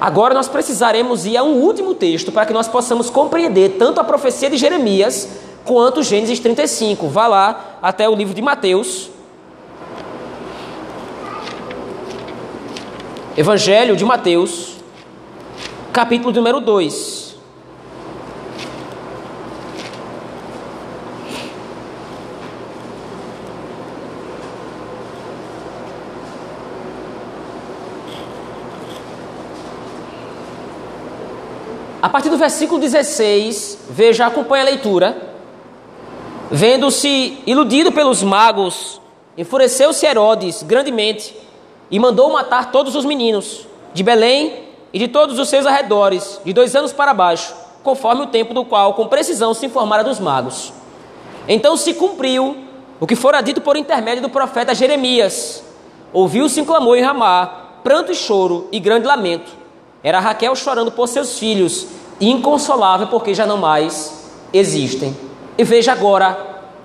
Agora 0.00 0.32
nós 0.32 0.48
precisaremos 0.48 1.26
ir 1.26 1.36
a 1.36 1.42
um 1.42 1.60
último 1.60 1.94
texto 1.94 2.32
para 2.32 2.46
que 2.46 2.52
nós 2.52 2.66
possamos 2.66 3.10
compreender 3.10 3.76
tanto 3.78 4.00
a 4.00 4.04
profecia 4.04 4.48
de 4.48 4.56
Jeremias 4.56 5.28
quanto 5.64 6.02
Gênesis 6.02 6.40
35. 6.40 7.06
Vá 7.08 7.26
lá 7.26 7.78
até 7.82 8.08
o 8.08 8.14
livro 8.14 8.32
de 8.32 8.40
Mateus. 8.40 9.10
Evangelho 13.36 13.94
de 13.94 14.04
Mateus, 14.04 14.74
capítulo 15.92 16.34
número 16.34 16.60
2. 16.60 17.36
A 32.02 32.08
partir 32.08 32.30
do 32.30 32.36
versículo 32.36 32.80
16, 32.80 33.78
veja, 33.90 34.26
acompanha 34.26 34.64
a 34.64 34.66
leitura. 34.66 35.34
Vendo-se 36.50 37.38
iludido 37.46 37.92
pelos 37.92 38.24
magos, 38.24 39.00
enfureceu-se 39.38 40.04
Herodes 40.04 40.64
grandemente 40.64 41.32
e 41.90 41.98
mandou 41.98 42.32
matar 42.32 42.70
todos 42.70 42.94
os 42.94 43.04
meninos 43.04 43.66
de 43.92 44.02
Belém 44.02 44.64
e 44.92 44.98
de 44.98 45.08
todos 45.08 45.38
os 45.38 45.48
seus 45.48 45.66
arredores, 45.66 46.40
de 46.44 46.52
dois 46.52 46.74
anos 46.76 46.92
para 46.92 47.14
baixo, 47.14 47.54
conforme 47.82 48.22
o 48.22 48.26
tempo 48.26 48.54
do 48.54 48.64
qual, 48.64 48.94
com 48.94 49.08
precisão, 49.08 49.54
se 49.54 49.66
informara 49.66 50.04
dos 50.04 50.20
magos. 50.20 50.72
Então 51.48 51.76
se 51.76 51.94
cumpriu 51.94 52.56
o 53.00 53.06
que 53.06 53.16
fora 53.16 53.40
dito 53.40 53.60
por 53.60 53.76
intermédio 53.76 54.22
do 54.22 54.28
profeta 54.28 54.74
Jeremias. 54.74 55.64
Ouviu-se 56.12 56.60
um 56.60 56.64
clamor 56.64 56.96
em 56.96 57.02
Ramá, 57.02 57.78
pranto 57.82 58.12
e 58.12 58.14
choro 58.14 58.68
e 58.70 58.78
grande 58.78 59.06
lamento. 59.06 59.50
Era 60.02 60.20
Raquel 60.20 60.54
chorando 60.54 60.92
por 60.92 61.08
seus 61.08 61.38
filhos, 61.38 61.86
inconsolável 62.20 63.06
porque 63.06 63.34
já 63.34 63.46
não 63.46 63.56
mais 63.56 64.30
existem. 64.52 65.16
E 65.56 65.64
veja 65.64 65.92
agora 65.92 66.38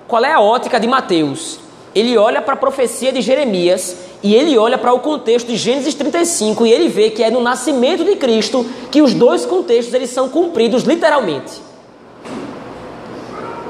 qual 0.08 0.24
é 0.24 0.32
a 0.32 0.40
ótica 0.40 0.78
de 0.80 0.86
Mateus. 0.86 1.58
Ele 1.94 2.16
olha 2.16 2.42
para 2.42 2.54
a 2.54 2.58
profecia 2.58 3.12
de 3.12 3.20
Jeremias 3.20 3.96
e 4.22 4.34
ele 4.34 4.56
olha 4.56 4.78
para 4.78 4.92
o 4.92 5.00
contexto 5.00 5.46
de 5.46 5.56
Gênesis 5.56 5.94
35 5.94 6.66
e 6.66 6.72
ele 6.72 6.88
vê 6.88 7.10
que 7.10 7.22
é 7.22 7.30
no 7.30 7.40
nascimento 7.40 8.04
de 8.04 8.16
Cristo 8.16 8.66
que 8.90 9.02
os 9.02 9.14
dois 9.14 9.44
contextos 9.44 9.94
eles 9.94 10.10
são 10.10 10.28
cumpridos 10.28 10.82
literalmente. 10.84 11.60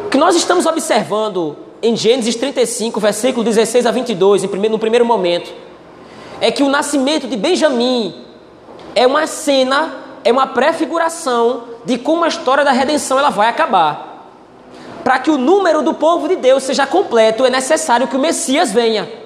O 0.07 0.09
que 0.09 0.19
nós 0.19 0.37
estamos 0.37 0.67
observando 0.67 1.57
em 1.83 1.97
Gênesis 1.97 2.37
35, 2.37 2.99
versículo 3.01 3.45
16 3.45 3.87
a 3.87 3.91
22, 3.91 4.45
no 4.45 4.79
primeiro 4.79 5.05
momento, 5.05 5.53
é 6.41 6.51
que 6.51 6.63
o 6.63 6.69
nascimento 6.69 7.27
de 7.27 7.37
Benjamim 7.37 8.15
é 8.95 9.07
uma 9.07 9.27
cena, 9.27 9.95
é 10.25 10.33
uma 10.33 10.47
prefiguração 10.47 11.65
de 11.85 11.99
como 11.99 12.25
a 12.25 12.29
história 12.29 12.65
da 12.65 12.73
redenção 12.73 13.19
ela 13.19 13.31
vai 13.31 13.49
acabar. 13.49 14.31
Para 15.05 15.19
que 15.19 15.31
o 15.31 15.39
número 15.39 15.83
do 15.83 15.95
povo 15.95 16.29
de 16.29 16.37
Deus 16.37 16.63
seja 16.63 16.87
completo, 16.87 17.45
é 17.45 17.51
necessário 17.51 18.09
que 18.09 18.17
o 18.17 18.19
Messias 18.19 18.73
venha. 18.73 19.26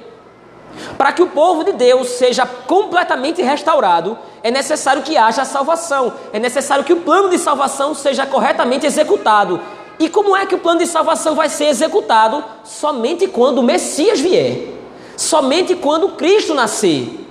Para 1.00 1.12
que 1.12 1.22
o 1.22 1.28
povo 1.28 1.64
de 1.64 1.72
Deus 1.72 2.08
seja 2.08 2.44
completamente 2.44 3.40
restaurado, 3.40 4.18
é 4.42 4.50
necessário 4.50 5.00
que 5.00 5.16
haja 5.16 5.46
salvação, 5.46 6.12
é 6.30 6.38
necessário 6.38 6.84
que 6.84 6.92
o 6.92 6.98
plano 7.00 7.30
de 7.30 7.38
salvação 7.38 7.94
seja 7.94 8.26
corretamente 8.26 8.84
executado. 8.84 9.62
E 9.98 10.10
como 10.10 10.36
é 10.36 10.44
que 10.44 10.54
o 10.54 10.58
plano 10.58 10.80
de 10.80 10.86
salvação 10.86 11.34
vai 11.34 11.48
ser 11.48 11.68
executado? 11.68 12.44
Somente 12.64 13.26
quando 13.26 13.60
o 13.60 13.62
Messias 13.62 14.20
vier, 14.20 14.74
somente 15.16 15.74
quando 15.74 16.10
Cristo 16.16 16.52
nascer. 16.52 17.26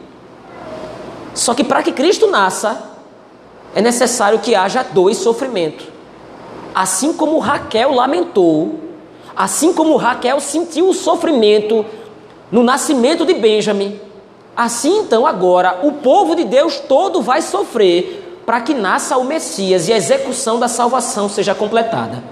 Só 1.36 1.54
que 1.54 1.64
para 1.64 1.84
que 1.84 1.92
Cristo 1.92 2.26
nasça, 2.26 2.76
é 3.76 3.84
necessário 3.84 4.40
que 4.40 4.56
haja 4.56 4.82
dois 4.82 5.18
sofrimentos. 5.18 5.86
Assim 6.74 7.14
como 7.14 7.38
Raquel 7.38 7.94
lamentou, 7.94 8.80
assim 9.36 9.72
como 9.74 9.96
Raquel 9.96 10.40
sentiu 10.40 10.90
o 10.90 10.94
sofrimento 10.96 11.86
no 12.52 12.64
nascimento 12.64 13.26
de 13.26 13.34
Benjamim, 13.34 14.00
assim 14.56 15.00
então 15.00 15.26
agora 15.26 15.80
o 15.84 15.94
povo 15.94 16.36
de 16.36 16.44
Deus 16.44 16.80
todo 16.80 17.22
vai 17.22 17.42
sofrer 17.42 18.42
para 18.46 18.62
que 18.62 18.74
nasça 18.74 19.18
o 19.18 19.24
Messias 19.24 19.88
e 19.88 19.94
a 19.94 19.98
execução 19.98 20.60
da 20.60 20.68
salvação 20.68 21.30
seja 21.30 21.54
completada. 21.54 22.24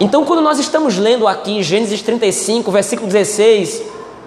Então, 0.00 0.24
quando 0.24 0.40
nós 0.40 0.58
estamos 0.58 0.98
lendo 0.98 1.28
aqui 1.28 1.62
Gênesis 1.62 2.02
35, 2.02 2.72
versículo 2.72 3.06
16, 3.06 3.82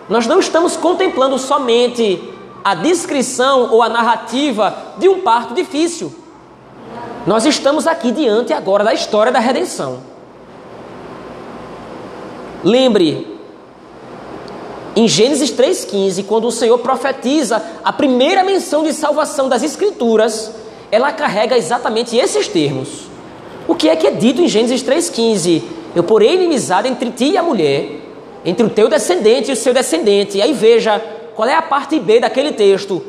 nós 0.07 0.25
não 0.27 0.39
estamos 0.39 0.77
contemplando 0.77 1.37
somente 1.37 2.21
a 2.63 2.75
descrição 2.75 3.73
ou 3.73 3.81
a 3.81 3.89
narrativa 3.89 4.75
de 4.97 5.09
um 5.09 5.21
parto 5.21 5.53
difícil. 5.53 6.13
Nós 7.27 7.45
estamos 7.45 7.87
aqui 7.87 8.11
diante 8.11 8.53
agora 8.53 8.83
da 8.83 8.93
história 8.93 9.31
da 9.31 9.39
redenção. 9.39 9.99
Lembre, 12.65 13.27
em 14.95 15.07
Gênesis 15.07 15.51
3,15, 15.51 16.25
quando 16.25 16.47
o 16.47 16.51
Senhor 16.51 16.79
profetiza 16.79 17.63
a 17.83 17.93
primeira 17.93 18.43
menção 18.43 18.83
de 18.83 18.91
salvação 18.91 19.47
das 19.47 19.61
Escrituras, 19.61 20.51
ela 20.91 21.11
carrega 21.11 21.55
exatamente 21.55 22.17
esses 22.17 22.47
termos. 22.47 23.05
O 23.67 23.75
que 23.75 23.87
é 23.87 23.95
que 23.95 24.07
é 24.07 24.11
dito 24.11 24.41
em 24.41 24.47
Gênesis 24.47 24.81
3,15? 24.81 25.61
Eu 25.95 26.03
porei 26.03 26.33
inimizade 26.33 26.87
entre 26.87 27.11
ti 27.11 27.33
e 27.33 27.37
a 27.37 27.43
mulher, 27.43 27.99
entre 28.43 28.65
o 28.65 28.69
teu 28.71 28.89
descendente 28.89 29.51
e 29.51 29.53
o 29.53 29.55
seu 29.55 29.71
descendente. 29.71 30.39
E 30.39 30.41
aí 30.41 30.51
veja 30.51 30.99
qual 31.35 31.47
é 31.47 31.53
a 31.53 31.61
parte 31.61 31.99
B 31.99 32.19
daquele 32.19 32.51
texto: 32.51 32.99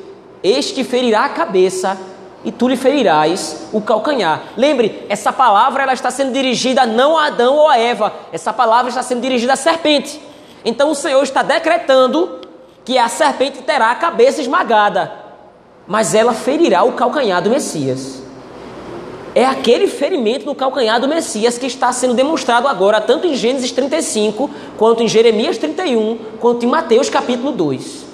Este 0.43 0.85
ferirá 0.85 1.25
a 1.25 1.31
cabeça 1.31 1.99
e 2.47 2.51
tu 2.51 2.67
lhe 2.67 2.77
ferirás 2.77 3.69
o 3.73 3.83
calcanhar. 3.83 4.41
Lembre, 4.57 5.05
essa 5.11 5.31
palavra 5.31 5.83
ela 5.83 5.93
está 5.93 6.11
sendo 6.11 6.33
dirigida 6.33 6.87
não 6.87 7.19
a 7.19 7.27
Adão 7.27 7.57
ou 7.57 7.69
a 7.69 7.77
Eva, 7.77 8.11
essa 8.33 8.53
palavra 8.53 8.89
está 8.89 9.03
sendo 9.03 9.21
dirigida 9.21 9.53
à 9.53 9.57
serpente. 9.57 10.19
Então 10.65 10.91
o 10.91 10.95
Senhor 10.95 11.23
está 11.23 11.43
decretando 11.43 12.41
que 12.85 12.97
a 12.97 13.09
serpente 13.09 13.63
terá 13.63 13.91
a 13.91 13.97
cabeça 13.97 14.41
esmagada, 14.41 15.13
mas 15.87 16.15
ela 16.15 16.33
ferirá 16.33 16.83
o 16.85 16.93
calcanhar 16.93 17.43
do 17.43 17.51
Messias 17.51 18.25
é 19.37 19.45
aquele 19.45 19.87
ferimento 19.87 20.47
no 20.47 20.55
calcanhar 20.55 20.99
do 20.99 21.07
Messias 21.07 21.59
que 21.59 21.67
está 21.67 21.93
sendo 21.93 22.15
demonstrado 22.15 22.67
agora, 22.67 23.03
tanto 23.03 23.27
em 23.27 23.35
Gênesis 23.35 23.71
35, 23.71 24.49
quanto 24.79 25.03
em 25.03 25.09
Jeremias 25.09 25.59
31, 25.59 26.17
quanto 26.41 26.65
em 26.65 26.69
Mateus 26.71 27.11
capítulo 27.11 27.53
2. 27.53 28.06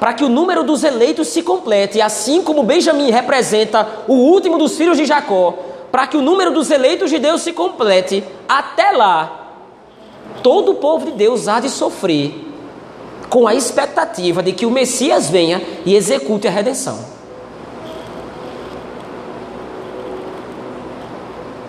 Para 0.00 0.14
que 0.14 0.24
o 0.24 0.30
número 0.30 0.64
dos 0.64 0.82
eleitos 0.82 1.28
se 1.28 1.42
complete, 1.42 2.00
assim 2.00 2.42
como 2.42 2.62
Benjamim 2.62 3.10
representa 3.10 3.86
o 4.08 4.14
último 4.14 4.56
dos 4.56 4.76
filhos 4.76 4.96
de 4.96 5.04
Jacó, 5.04 5.54
para 5.92 6.06
que 6.06 6.16
o 6.16 6.22
número 6.22 6.50
dos 6.50 6.70
eleitos 6.70 7.10
de 7.10 7.18
Deus 7.18 7.42
se 7.42 7.52
complete, 7.52 8.24
até 8.48 8.92
lá, 8.92 9.50
todo 10.42 10.72
o 10.72 10.76
povo 10.76 11.04
de 11.04 11.12
Deus 11.12 11.48
há 11.48 11.60
de 11.60 11.68
sofrer 11.68 12.46
com 13.28 13.46
a 13.46 13.54
expectativa 13.54 14.42
de 14.42 14.52
que 14.52 14.64
o 14.64 14.70
Messias 14.70 15.28
venha 15.28 15.62
e 15.84 15.94
execute 15.94 16.48
a 16.48 16.50
redenção. 16.50 16.98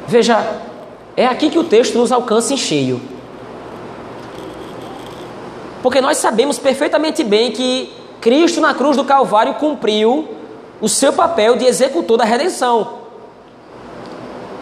Veja, 0.08 0.62
é 1.17 1.26
aqui 1.26 1.50
que 1.50 1.60
o 1.60 1.65
texto 1.65 1.98
nos 1.98 2.12
alcança 2.12 2.54
em 2.54 2.58
cheio. 2.58 3.02
Porque 5.84 6.00
nós 6.00 6.17
sabemos 6.17 6.58
perfeitamente 6.58 7.24
bem 7.24 7.52
que 7.52 8.01
Cristo 8.22 8.62
na 8.62 8.74
cruz 8.76 8.96
do 8.96 9.04
Calvário 9.04 9.56
cumpriu 9.56 10.30
o 10.80 10.88
seu 10.88 11.12
papel 11.12 11.56
de 11.56 11.66
executor 11.66 12.18
da 12.18 12.24
redenção. 12.24 13.02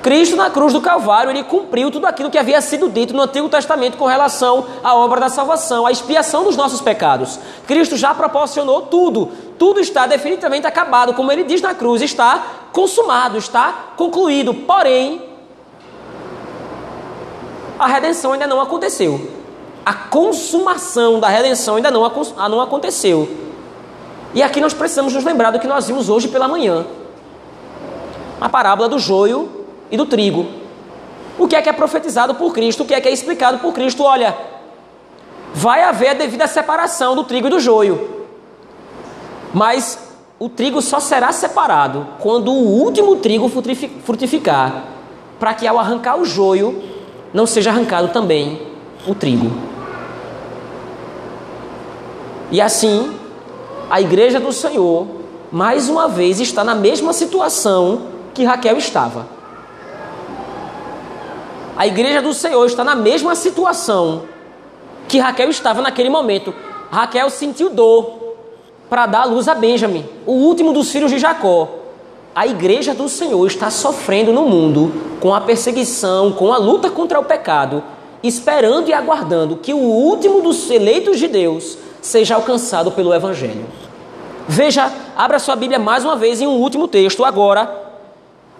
Cristo 0.01 0.37
na 0.37 0.49
cruz 0.49 0.71
do 0.71 0.79
Calvário, 0.79 1.29
ele 1.29 1.43
cumpriu 1.43 1.91
tudo 1.91 2.05
aquilo 2.05 2.29
que 2.29 2.37
havia 2.37 2.61
sido 2.61 2.89
dito 2.89 3.13
no 3.13 3.23
Antigo 3.23 3.49
Testamento 3.49 3.97
com 3.97 4.05
relação 4.05 4.65
à 4.81 4.95
obra 4.95 5.19
da 5.19 5.27
salvação, 5.27 5.85
à 5.85 5.91
expiação 5.91 6.45
dos 6.45 6.55
nossos 6.55 6.79
pecados. 6.79 7.37
Cristo 7.67 7.97
já 7.97 8.15
proporcionou 8.15 8.83
tudo. 8.83 9.29
Tudo 9.57 9.81
está 9.81 10.07
definitivamente 10.07 10.65
acabado, 10.65 11.13
como 11.13 11.29
ele 11.29 11.43
diz 11.43 11.61
na 11.61 11.75
cruz, 11.75 12.01
está 12.01 12.41
consumado, 12.71 13.37
está 13.37 13.73
concluído. 13.97 14.53
Porém, 14.53 15.21
a 17.77 17.87
redenção 17.87 18.31
ainda 18.31 18.47
não 18.47 18.61
aconteceu. 18.61 19.29
A 19.85 19.93
consumação 19.93 21.19
da 21.19 21.27
redenção 21.27 21.75
ainda 21.75 21.91
não, 21.91 22.09
não 22.49 22.61
aconteceu. 22.61 23.48
E 24.33 24.43
aqui 24.43 24.61
nós 24.61 24.73
precisamos 24.73 25.13
nos 25.13 25.23
lembrar 25.23 25.51
do 25.51 25.59
que 25.59 25.67
nós 25.67 25.87
vimos 25.87 26.09
hoje 26.09 26.27
pela 26.27 26.47
manhã. 26.47 26.85
A 28.39 28.47
parábola 28.47 28.87
do 28.87 28.99
joio 28.99 29.49
e 29.91 29.97
do 29.97 30.05
trigo. 30.05 30.45
O 31.37 31.47
que 31.47 31.55
é 31.55 31.61
que 31.61 31.69
é 31.69 31.73
profetizado 31.73 32.35
por 32.35 32.53
Cristo? 32.53 32.83
O 32.83 32.85
que 32.85 32.93
é 32.93 33.01
que 33.01 33.07
é 33.07 33.11
explicado 33.11 33.59
por 33.59 33.73
Cristo? 33.73 34.03
Olha, 34.03 34.37
vai 35.53 35.83
haver 35.83 36.09
a 36.09 36.13
devida 36.13 36.47
separação 36.47 37.15
do 37.15 37.23
trigo 37.23 37.47
e 37.47 37.49
do 37.49 37.59
joio. 37.59 38.27
Mas 39.53 39.97
o 40.37 40.47
trigo 40.47 40.81
só 40.81 40.99
será 40.99 41.31
separado 41.31 42.07
quando 42.19 42.51
o 42.51 42.81
último 42.81 43.15
trigo 43.17 43.49
frutificar, 43.49 44.83
para 45.39 45.53
que 45.53 45.67
ao 45.67 45.79
arrancar 45.79 46.17
o 46.17 46.25
joio 46.25 46.81
não 47.33 47.45
seja 47.45 47.71
arrancado 47.71 48.09
também 48.09 48.61
o 49.07 49.15
trigo. 49.15 49.51
E 52.51 52.61
assim, 52.61 53.18
a 53.89 53.99
igreja 53.99 54.39
do 54.39 54.53
Senhor, 54.53 55.07
mais 55.51 55.89
uma 55.89 56.07
vez, 56.07 56.39
está 56.39 56.63
na 56.63 56.75
mesma 56.75 57.11
situação 57.11 58.01
que 58.33 58.43
Raquel 58.43 58.77
estava. 58.77 59.27
A 61.75 61.87
igreja 61.87 62.21
do 62.21 62.33
Senhor 62.33 62.65
está 62.65 62.83
na 62.83 62.95
mesma 62.95 63.33
situação 63.35 64.23
que 65.07 65.17
Raquel 65.17 65.49
estava 65.49 65.81
naquele 65.81 66.09
momento. 66.09 66.53
Raquel 66.91 67.29
sentiu 67.29 67.69
dor 67.69 68.35
para 68.89 69.07
dar 69.07 69.25
luz 69.25 69.47
a 69.47 69.55
Benjamin, 69.55 70.05
o 70.25 70.33
último 70.33 70.71
dos 70.71 70.91
filhos 70.91 71.09
de 71.09 71.17
Jacó. 71.17 71.69
A 72.35 72.45
igreja 72.45 72.93
do 72.93 73.09
Senhor 73.09 73.45
está 73.47 73.71
sofrendo 73.71 74.31
no 74.31 74.43
mundo 74.43 74.93
com 75.19 75.33
a 75.33 75.41
perseguição, 75.41 76.31
com 76.31 76.53
a 76.53 76.57
luta 76.57 76.91
contra 76.91 77.19
o 77.19 77.25
pecado, 77.25 77.83
esperando 78.21 78.89
e 78.89 78.93
aguardando 78.93 79.57
que 79.57 79.73
o 79.73 79.79
último 79.79 80.41
dos 80.41 80.69
eleitos 80.69 81.17
de 81.17 81.27
Deus 81.27 81.77
seja 82.01 82.35
alcançado 82.35 82.91
pelo 82.91 83.13
Evangelho. 83.13 83.65
Veja, 84.47 84.91
abra 85.15 85.37
sua 85.39 85.55
Bíblia 85.55 85.77
mais 85.77 86.03
uma 86.03 86.15
vez 86.15 86.41
em 86.41 86.47
um 86.47 86.57
último 86.57 86.87
texto 86.87 87.23
agora. 87.23 87.89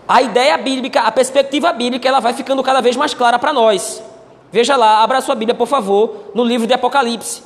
A 0.08 0.22
ideia 0.22 0.58
bíblica, 0.58 1.02
a 1.02 1.12
perspectiva 1.12 1.72
bíblica, 1.74 2.08
ela 2.08 2.20
vai 2.20 2.34
ficando 2.34 2.64
cada 2.64 2.82
vez 2.82 2.96
mais 2.96 3.14
clara 3.14 3.40
para 3.40 3.54
nós. 3.54 4.02
Veja 4.52 4.76
lá, 4.76 5.04
abra 5.04 5.22
sua 5.22 5.36
Bíblia, 5.36 5.56
por 5.56 5.68
favor, 5.68 6.32
no 6.34 6.44
livro 6.44 6.66
de 6.66 6.74
Apocalipse. 6.74 7.44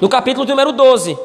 No 0.00 0.08
capítulo 0.08 0.46
número 0.46 0.72
12. 0.72 1.18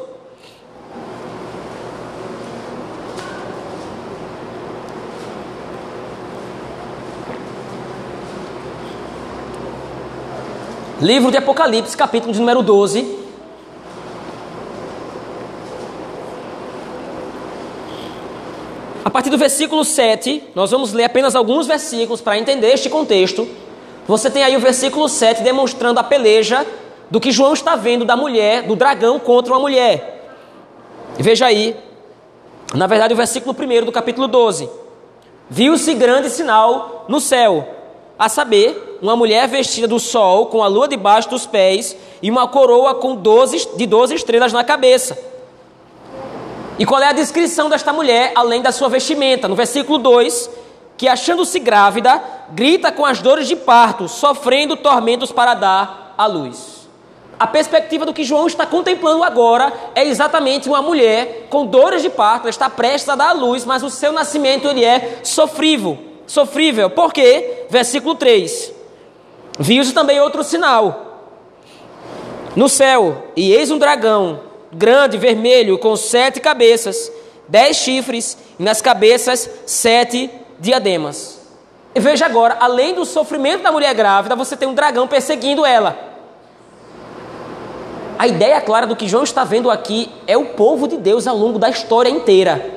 Livro 11.00 11.30
de 11.30 11.36
Apocalipse, 11.36 11.94
capítulo 11.94 12.32
de 12.32 12.40
número 12.40 12.62
12. 12.62 13.18
A 19.04 19.10
partir 19.10 19.28
do 19.28 19.36
versículo 19.36 19.84
7, 19.84 20.52
nós 20.54 20.70
vamos 20.70 20.94
ler 20.94 21.04
apenas 21.04 21.36
alguns 21.36 21.66
versículos 21.66 22.22
para 22.22 22.38
entender 22.38 22.68
este 22.68 22.88
contexto. 22.88 23.46
Você 24.08 24.30
tem 24.30 24.42
aí 24.42 24.56
o 24.56 24.60
versículo 24.60 25.06
7 25.06 25.42
demonstrando 25.42 26.00
a 26.00 26.02
peleja 26.02 26.66
do 27.10 27.20
que 27.20 27.30
João 27.30 27.52
está 27.52 27.76
vendo 27.76 28.06
da 28.06 28.16
mulher, 28.16 28.62
do 28.62 28.74
dragão 28.74 29.18
contra 29.18 29.52
uma 29.52 29.60
mulher. 29.60 30.32
Veja 31.18 31.44
aí, 31.44 31.76
na 32.74 32.86
verdade, 32.86 33.12
o 33.12 33.16
versículo 33.18 33.54
1 33.54 33.84
do 33.84 33.92
capítulo 33.92 34.26
12. 34.26 34.66
Viu-se 35.50 35.92
grande 35.92 36.30
sinal 36.30 37.04
no 37.06 37.20
céu, 37.20 37.68
a 38.18 38.30
saber, 38.30 38.85
uma 39.02 39.16
mulher 39.16 39.48
vestida 39.48 39.86
do 39.86 39.98
sol, 39.98 40.46
com 40.46 40.62
a 40.62 40.66
lua 40.66 40.88
debaixo 40.88 41.30
dos 41.30 41.46
pés, 41.46 41.96
e 42.22 42.30
uma 42.30 42.48
coroa 42.48 42.94
com 42.94 43.14
12, 43.14 43.76
de 43.76 43.86
doze 43.86 44.14
estrelas 44.14 44.52
na 44.52 44.64
cabeça. 44.64 45.18
E 46.78 46.84
qual 46.84 47.00
é 47.00 47.08
a 47.08 47.12
descrição 47.12 47.68
desta 47.68 47.92
mulher, 47.92 48.32
além 48.34 48.60
da 48.60 48.72
sua 48.72 48.88
vestimenta? 48.88 49.48
No 49.48 49.54
versículo 49.54 49.98
2, 49.98 50.50
que 50.96 51.08
achando-se 51.08 51.58
grávida, 51.58 52.22
grita 52.50 52.92
com 52.92 53.04
as 53.04 53.20
dores 53.20 53.48
de 53.48 53.56
parto, 53.56 54.08
sofrendo 54.08 54.76
tormentos 54.76 55.32
para 55.32 55.54
dar 55.54 56.14
à 56.16 56.26
luz. 56.26 56.86
A 57.38 57.46
perspectiva 57.46 58.06
do 58.06 58.14
que 58.14 58.24
João 58.24 58.46
está 58.46 58.64
contemplando 58.64 59.22
agora 59.22 59.72
é 59.94 60.04
exatamente 60.06 60.68
uma 60.68 60.80
mulher 60.80 61.48
com 61.50 61.66
dores 61.66 62.00
de 62.00 62.08
parto, 62.08 62.42
ela 62.42 62.50
está 62.50 62.70
prestes 62.70 63.08
a 63.10 63.14
dar 63.14 63.30
à 63.30 63.32
luz, 63.32 63.64
mas 63.64 63.82
o 63.82 63.90
seu 63.90 64.10
nascimento 64.10 64.68
ele 64.68 64.84
é 64.84 65.20
sofrível 65.22 66.06
sofrível. 66.26 66.90
Por 66.90 67.12
quê? 67.12 67.66
Versículo 67.70 68.14
3. 68.14 68.72
Viu-se 69.58 69.92
também 69.92 70.20
outro 70.20 70.44
sinal 70.44 71.02
no 72.54 72.70
céu, 72.70 73.26
e 73.36 73.52
eis 73.52 73.70
um 73.70 73.76
dragão, 73.76 74.40
grande, 74.72 75.18
vermelho, 75.18 75.78
com 75.78 75.94
sete 75.94 76.40
cabeças, 76.40 77.12
dez 77.46 77.76
chifres, 77.76 78.38
e 78.58 78.62
nas 78.62 78.80
cabeças 78.80 79.48
sete 79.66 80.30
diademas. 80.58 81.38
E 81.94 82.00
veja 82.00 82.24
agora, 82.24 82.56
além 82.58 82.94
do 82.94 83.04
sofrimento 83.04 83.62
da 83.62 83.70
mulher 83.70 83.94
grávida, 83.94 84.34
você 84.34 84.56
tem 84.56 84.66
um 84.66 84.74
dragão 84.74 85.06
perseguindo 85.06 85.66
ela. 85.66 85.98
A 88.18 88.26
ideia 88.26 88.60
clara 88.62 88.86
do 88.86 88.96
que 88.96 89.06
João 89.06 89.24
está 89.24 89.44
vendo 89.44 89.70
aqui 89.70 90.10
é 90.26 90.36
o 90.36 90.46
povo 90.46 90.88
de 90.88 90.96
Deus 90.96 91.26
ao 91.26 91.36
longo 91.36 91.58
da 91.58 91.68
história 91.68 92.08
inteira. 92.08 92.70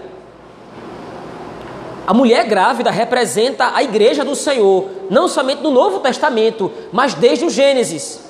A 2.10 2.14
mulher 2.16 2.48
grávida 2.48 2.90
representa 2.90 3.72
a 3.72 3.84
igreja 3.84 4.26
do 4.26 4.36
Senhor, 4.36 4.90
não 5.12 5.28
somente 5.28 5.62
no 5.62 5.70
Novo 5.70 6.00
Testamento, 6.00 6.72
mas 6.92 7.14
desde 7.14 7.46
o 7.46 7.52
Gênesis. 7.52 8.22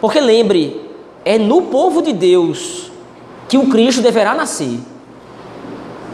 Porque 0.00 0.18
lembre, 0.18 0.90
é 1.24 1.38
no 1.38 1.62
povo 1.62 2.02
de 2.02 2.12
Deus 2.12 2.90
que 3.48 3.56
o 3.56 3.68
Cristo 3.68 4.02
deverá 4.02 4.34
nascer. 4.34 4.76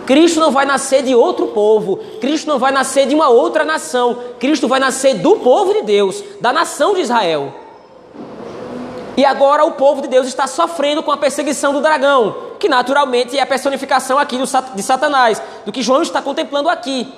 Cristo 0.04 0.38
não 0.38 0.50
vai 0.50 0.66
nascer 0.66 1.02
de 1.02 1.14
outro 1.14 1.46
povo, 1.46 1.96
Cristo 2.20 2.46
não 2.46 2.58
vai 2.58 2.70
nascer 2.70 3.06
de 3.06 3.14
uma 3.14 3.30
outra 3.30 3.64
nação, 3.64 4.18
Cristo 4.38 4.68
vai 4.68 4.78
nascer 4.78 5.14
do 5.14 5.36
povo 5.36 5.72
de 5.72 5.80
Deus, 5.80 6.22
da 6.42 6.52
nação 6.52 6.92
de 6.92 7.00
Israel. 7.00 7.54
E 9.16 9.24
agora 9.24 9.64
o 9.64 9.72
povo 9.72 10.02
de 10.02 10.08
Deus 10.08 10.26
está 10.26 10.46
sofrendo 10.46 11.02
com 11.02 11.10
a 11.10 11.16
perseguição 11.16 11.72
do 11.72 11.80
dragão, 11.80 12.47
que 12.58 12.68
naturalmente 12.68 13.38
é 13.38 13.42
a 13.42 13.46
personificação 13.46 14.18
aqui 14.18 14.38
de 14.74 14.82
Satanás, 14.82 15.40
do 15.64 15.72
que 15.72 15.82
João 15.82 16.02
está 16.02 16.20
contemplando 16.20 16.68
aqui. 16.68 17.12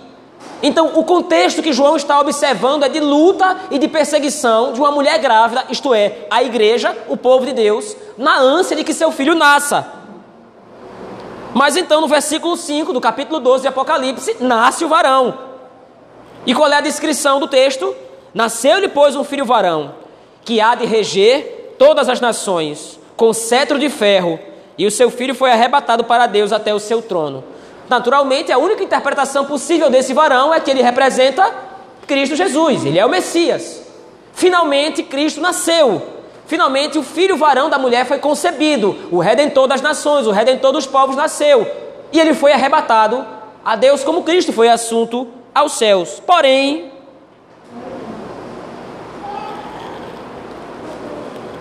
Então, 0.63 0.93
o 0.95 1.05
contexto 1.05 1.63
que 1.63 1.73
João 1.73 1.97
está 1.97 2.21
observando 2.21 2.85
é 2.85 2.89
de 2.89 3.01
luta 3.01 3.57
e 3.71 3.79
de 3.79 3.89
perseguição 3.89 4.73
de 4.73 4.81
uma 4.81 4.91
mulher 4.91 5.19
grávida, 5.19 5.65
isto 5.71 5.95
é, 5.95 6.27
a 6.31 6.43
igreja, 6.43 6.97
o 7.09 7.17
povo 7.17 7.47
de 7.47 7.53
Deus, 7.53 7.97
na 8.17 8.39
ânsia 8.39 8.77
de 8.77 8.85
que 8.85 8.93
seu 8.93 9.11
filho 9.11 9.35
nasça. 9.35 9.87
Mas 11.55 11.77
então, 11.77 12.01
no 12.01 12.09
versículo 12.09 12.57
5 12.57 12.93
do 12.93 13.01
capítulo 13.01 13.41
12 13.41 13.63
de 13.63 13.69
Apocalipse, 13.69 14.37
nasce 14.41 14.85
o 14.85 14.89
varão. 14.89 15.39
E 16.47 16.55
qual 16.55 16.71
é 16.71 16.77
a 16.77 16.81
descrição 16.81 17.41
do 17.41 17.49
texto? 17.49 17.95
Nasceu-lhe, 18.33 18.89
pois, 18.89 19.17
um 19.17 19.25
filho 19.25 19.45
varão, 19.45 19.95
que 20.45 20.61
há 20.61 20.75
de 20.75 20.87
reger 20.87 21.75
todas 21.79 22.09
as 22.09 22.21
nações 22.21 23.01
com 23.17 23.33
cetro 23.33 23.79
de 23.79 23.91
ferro, 23.91 24.39
e 24.81 24.87
o 24.87 24.91
seu 24.91 25.11
filho 25.11 25.35
foi 25.35 25.51
arrebatado 25.51 26.05
para 26.05 26.25
Deus 26.27 26.55
até 26.55 26.73
o 26.73 26.79
seu 26.79 27.03
trono. 27.03 27.45
Naturalmente, 27.87 28.51
a 28.51 28.57
única 28.57 28.83
interpretação 28.83 29.45
possível 29.45 29.91
desse 29.91 30.15
varão 30.15 30.55
é 30.55 30.59
que 30.59 30.71
ele 30.71 30.81
representa 30.81 31.53
Cristo 32.07 32.35
Jesus, 32.35 32.87
ele 32.87 32.99
é 32.99 33.05
o 33.05 33.11
Messias. 33.11 33.83
Finalmente, 34.33 35.03
Cristo 35.03 35.39
nasceu. 35.39 36.01
Finalmente, 36.47 36.97
o 36.97 37.03
filho 37.03 37.37
varão 37.37 37.69
da 37.69 37.77
mulher 37.77 38.07
foi 38.07 38.19
concebido. 38.21 38.97
O 39.11 39.19
redentor 39.19 39.69
das 39.69 39.83
nações, 39.83 40.27
o 40.27 40.31
redentor 40.31 40.73
dos 40.73 40.87
povos 40.87 41.15
nasceu. 41.15 41.71
E 42.11 42.19
ele 42.19 42.33
foi 42.33 42.51
arrebatado 42.51 43.23
a 43.63 43.77
Deus 43.77 44.03
como 44.03 44.23
Cristo 44.23 44.51
foi 44.51 44.71
assunto 44.71 45.29
aos 45.55 45.73
céus. 45.73 46.23
Porém, 46.27 46.91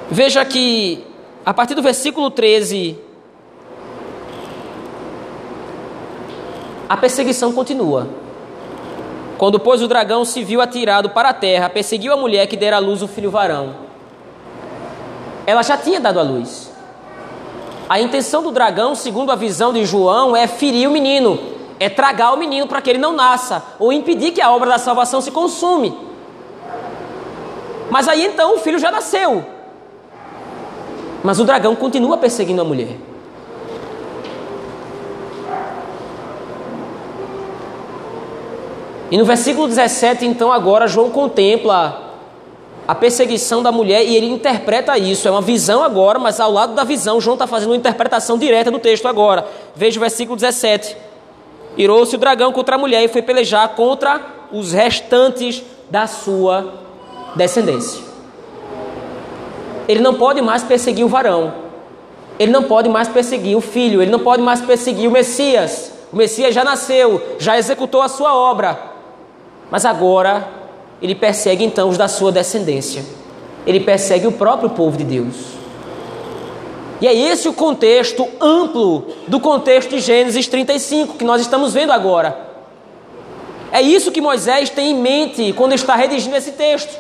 Veja 0.10 0.44
que 0.44 1.04
a 1.46 1.54
partir 1.54 1.76
do 1.76 1.82
versículo 1.82 2.30
13, 2.30 3.09
a 6.90 6.98
perseguição 6.98 7.54
continua. 7.54 8.08
Quando, 9.38 9.60
pois, 9.60 9.82
o 9.82 9.88
dragão 9.88 10.26
se 10.26 10.44
viu 10.44 10.60
atirado 10.60 11.12
para 11.12 11.30
a 11.30 11.34
terra, 11.34 11.70
perseguiu 11.70 12.12
a 12.12 12.18
mulher 12.18 12.48
que 12.48 12.58
dera 12.58 12.78
à 12.78 12.80
luz 12.80 13.04
o 13.04 13.08
filho 13.08 13.30
varão. 13.30 13.76
Ela 15.46 15.62
já 15.62 15.78
tinha 15.78 16.00
dado 16.00 16.20
à 16.20 16.24
luz. 16.24 16.72
A 17.88 18.02
intenção 18.02 18.42
do 18.42 18.52
dragão, 18.52 18.96
segundo 18.96 19.32
a 19.32 19.36
visão 19.36 19.72
de 19.72 19.86
João, 19.86 20.36
é 20.36 20.48
ferir 20.48 20.90
o 20.90 20.92
menino, 20.92 21.40
é 21.80 21.90
tragar 21.90 22.34
o 22.34 22.38
menino 22.38 22.68
para 22.68 22.82
que 22.82 22.90
ele 22.90 23.00
não 23.00 23.14
nasça, 23.14 23.64
ou 23.78 23.94
impedir 23.94 24.32
que 24.32 24.42
a 24.42 24.52
obra 24.52 24.72
da 24.72 24.78
salvação 24.80 25.22
se 25.22 25.32
consume. 25.32 25.96
Mas 27.90 28.08
aí 28.08 28.26
então 28.26 28.56
o 28.56 28.58
filho 28.58 28.80
já 28.80 28.92
nasceu. 28.92 29.46
Mas 31.24 31.40
o 31.40 31.46
dragão 31.46 31.76
continua 31.76 32.18
perseguindo 32.18 32.62
a 32.62 32.66
mulher. 32.66 33.09
E 39.12 39.18
no 39.18 39.26
versículo 39.26 39.68
17, 39.68 40.26
então, 40.26 40.52
agora 40.52 40.88
João 40.88 41.10
contempla 41.10 42.10
a 42.88 42.96
perseguição 42.96 43.62
da 43.62 43.72
mulher 43.72 44.04
e 44.04 44.16
ele 44.16 44.28
interpreta 44.28 44.98
isso. 44.98 45.28
É 45.28 45.32
uma 45.32 45.42
visão 45.42 45.84
agora, 45.84 46.20
mas 46.20 46.40
ao 46.40 46.52
lado 46.52 46.74
da 46.74 46.84
visão, 46.84 47.20
João 47.22 47.36
está 47.36 47.48
fazendo 47.48 47.70
uma 47.70 47.76
interpretação 47.76 48.38
direta 48.38 48.72
do 48.72 48.80
texto 48.80 49.08
agora. 49.08 49.48
Veja 49.76 49.98
o 49.98 50.02
versículo 50.02 50.36
17. 50.36 50.98
Irou-se 51.78 52.16
o 52.16 52.20
dragão 52.20 52.52
contra 52.52 52.76
a 52.76 52.78
mulher 52.78 53.04
e 53.04 53.08
foi 53.08 53.22
pelejar 53.22 53.70
contra 53.70 54.22
os 54.52 54.74
restantes 54.74 55.64
da 55.90 56.08
sua 56.08 56.74
descendência. 57.36 58.04
Ele 59.88 60.02
não 60.02 60.16
pode 60.16 60.42
mais 60.42 60.64
perseguir 60.64 61.06
o 61.06 61.08
varão. 61.08 61.54
Ele 62.38 62.52
não 62.52 62.64
pode 62.64 62.90
mais 62.90 63.08
perseguir 63.08 63.56
o 63.56 63.62
filho. 63.62 64.02
Ele 64.02 64.12
não 64.12 64.20
pode 64.20 64.42
mais 64.42 64.62
perseguir 64.62 65.08
o 65.08 65.12
Messias. 65.12 65.92
O 66.12 66.16
Messias 66.16 66.56
já 66.56 66.64
nasceu, 66.64 67.22
já 67.38 67.58
executou 67.58 68.02
a 68.02 68.08
sua 68.08 68.36
obra. 68.36 68.89
Mas 69.70 69.86
agora 69.86 70.48
ele 71.02 71.16
persegue 71.16 71.64
então 71.64 71.90
os 71.90 71.98
da 71.98 72.08
sua 72.08 72.32
descendência. 72.32 73.04
Ele 73.66 73.80
persegue 73.80 74.28
o 74.28 74.32
próprio 74.32 74.70
povo 74.70 74.98
de 74.98 75.04
Deus. 75.04 75.36
E 77.02 77.08
é 77.08 77.14
esse 77.14 77.48
o 77.48 77.54
contexto 77.54 78.28
amplo 78.42 79.08
do 79.28 79.40
contexto 79.40 79.92
de 79.92 80.00
Gênesis 80.00 80.48
35 80.48 81.16
que 81.16 81.24
nós 81.24 81.42
estamos 81.42 81.74
vendo 81.74 81.92
agora. 81.92 82.50
É 83.72 83.82
isso 83.82 84.12
que 84.12 84.20
Moisés 84.20 84.70
tem 84.70 84.92
em 84.92 84.96
mente 84.96 85.54
quando 85.54 85.74
está 85.74 85.96
redigindo 85.96 86.36
esse 86.36 86.52
texto. 86.54 86.98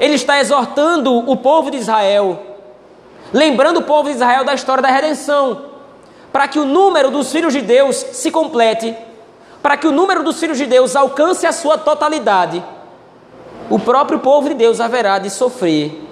Ele 0.00 0.14
está 0.14 0.40
exortando 0.40 1.16
o 1.30 1.36
povo 1.36 1.70
de 1.70 1.76
Israel, 1.76 2.40
lembrando 3.32 3.78
o 3.78 3.82
povo 3.82 4.08
de 4.08 4.16
Israel 4.16 4.44
da 4.44 4.52
história 4.52 4.82
da 4.82 4.90
redenção, 4.90 5.66
para 6.32 6.48
que 6.48 6.58
o 6.58 6.64
número 6.64 7.10
dos 7.10 7.30
filhos 7.30 7.52
de 7.52 7.60
Deus 7.60 7.96
se 7.96 8.30
complete, 8.30 8.96
para 9.62 9.76
que 9.76 9.86
o 9.86 9.92
número 9.92 10.24
dos 10.24 10.40
filhos 10.40 10.58
de 10.58 10.66
Deus 10.66 10.96
alcance 10.96 11.46
a 11.46 11.52
sua 11.52 11.78
totalidade. 11.78 12.62
O 13.70 13.78
próprio 13.78 14.18
povo 14.18 14.48
de 14.48 14.54
Deus 14.54 14.80
haverá 14.80 15.18
de 15.18 15.30
sofrer 15.30 16.02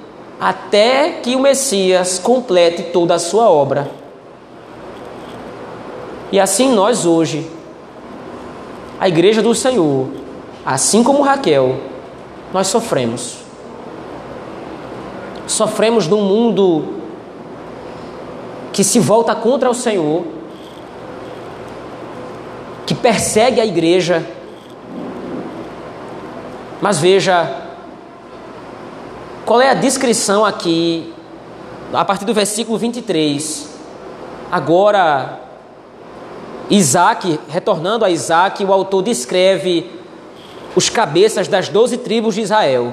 até 0.41 1.21
que 1.23 1.37
o 1.37 1.41
Messias 1.41 2.19
complete 2.19 2.85
toda 2.85 3.15
a 3.15 3.19
sua 3.19 3.51
obra. 3.51 3.91
E 6.33 6.41
assim 6.41 6.73
nós 6.73 7.05
hoje, 7.05 7.51
a 8.99 9.09
igreja 9.09 9.43
do 9.43 9.55
Senhor, 9.55 10.09
assim 10.65 11.03
como 11.03 11.23
Raquel, 11.23 11.77
nós 12.55 12.69
sofremos. 12.69 13.39
Sofremos 15.47 16.07
num 16.07 16.23
mundo 16.23 17.01
que 18.73 18.85
se 18.85 19.01
volta 19.01 19.35
contra 19.35 19.69
o 19.69 19.75
Senhor, 19.75 20.25
que 22.91 22.95
persegue 22.97 23.61
a 23.61 23.65
igreja. 23.65 24.27
Mas 26.81 26.99
veja, 26.99 27.49
qual 29.47 29.61
é 29.61 29.71
a 29.71 29.75
descrição 29.75 30.45
aqui, 30.45 31.15
a 31.93 32.05
partir 32.05 32.25
do 32.25 32.35
versículo 32.35 32.77
23? 32.77 33.69
Agora, 34.51 35.39
Isaac, 36.69 37.39
retornando 37.49 38.05
a 38.05 38.11
Isaac, 38.11 38.65
o 38.65 38.73
autor 38.73 39.05
descreve 39.05 39.89
os 40.75 40.89
cabeças 40.89 41.47
das 41.47 41.69
doze 41.69 41.97
tribos 41.97 42.35
de 42.35 42.41
Israel. 42.41 42.93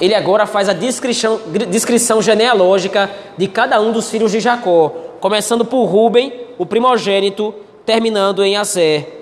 Ele 0.00 0.14
agora 0.14 0.46
faz 0.46 0.68
a 0.68 0.72
descrição, 0.72 1.40
descrição 1.68 2.22
genealógica 2.22 3.10
de 3.36 3.48
cada 3.48 3.80
um 3.80 3.90
dos 3.90 4.08
filhos 4.08 4.30
de 4.30 4.38
Jacó, 4.38 4.92
começando 5.20 5.64
por 5.64 5.84
Ruben, 5.86 6.32
o 6.58 6.64
primogênito, 6.64 7.52
terminando 7.84 8.44
em 8.44 8.56
Azer. 8.56 9.18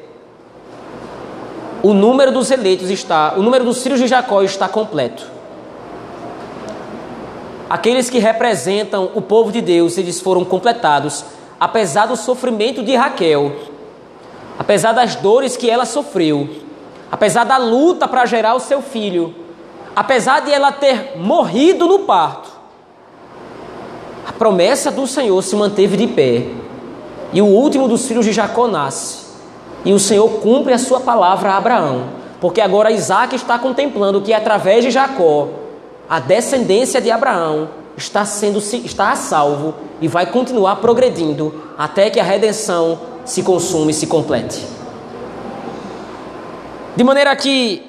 O 1.82 1.94
número 1.94 2.32
dos 2.32 2.50
eleitos 2.50 2.90
está, 2.90 3.34
o 3.36 3.42
número 3.42 3.64
dos 3.64 3.82
filhos 3.82 4.00
de 4.00 4.06
Jacó 4.06 4.42
está 4.42 4.68
completo. 4.68 5.24
Aqueles 7.70 8.08
que 8.08 8.18
representam 8.18 9.10
o 9.14 9.20
povo 9.20 9.52
de 9.52 9.60
Deus, 9.60 9.98
eles 9.98 10.20
foram 10.20 10.44
completados, 10.44 11.24
apesar 11.60 12.06
do 12.06 12.16
sofrimento 12.16 12.82
de 12.82 12.96
Raquel, 12.96 13.54
apesar 14.58 14.92
das 14.92 15.16
dores 15.16 15.56
que 15.56 15.68
ela 15.68 15.84
sofreu, 15.84 16.48
apesar 17.12 17.44
da 17.44 17.58
luta 17.58 18.08
para 18.08 18.26
gerar 18.26 18.54
o 18.54 18.60
seu 18.60 18.80
filho, 18.80 19.34
apesar 19.94 20.40
de 20.40 20.52
ela 20.52 20.72
ter 20.72 21.18
morrido 21.18 21.86
no 21.86 22.00
parto. 22.00 22.50
A 24.26 24.32
promessa 24.32 24.90
do 24.90 25.06
Senhor 25.06 25.42
se 25.42 25.54
manteve 25.54 25.96
de 25.96 26.06
pé, 26.06 26.46
e 27.32 27.42
o 27.42 27.46
último 27.46 27.88
dos 27.88 28.06
filhos 28.06 28.24
de 28.24 28.32
Jacó 28.32 28.66
nasce, 28.66 29.26
e 29.84 29.92
o 29.92 29.98
Senhor 29.98 30.28
cumpre 30.40 30.72
a 30.72 30.78
sua 30.78 31.00
palavra 31.00 31.50
a 31.50 31.56
Abraão, 31.56 32.04
porque 32.40 32.60
agora 32.60 32.90
Isaac 32.90 33.34
está 33.34 33.58
contemplando 33.58 34.20
que 34.20 34.32
através 34.32 34.84
de 34.84 34.90
Jacó 34.90 35.48
a 36.08 36.20
descendência 36.20 37.00
de 37.00 37.10
Abraão 37.10 37.68
está 37.96 38.24
sendo 38.24 38.58
está 38.58 39.10
a 39.10 39.16
salvo 39.16 39.74
e 40.00 40.08
vai 40.08 40.26
continuar 40.26 40.76
progredindo 40.76 41.54
até 41.76 42.08
que 42.10 42.20
a 42.20 42.24
redenção 42.24 42.98
se 43.24 43.42
consume 43.42 43.90
e 43.90 43.94
se 43.94 44.06
complete. 44.06 44.64
De 46.96 47.04
maneira 47.04 47.34
que 47.36 47.82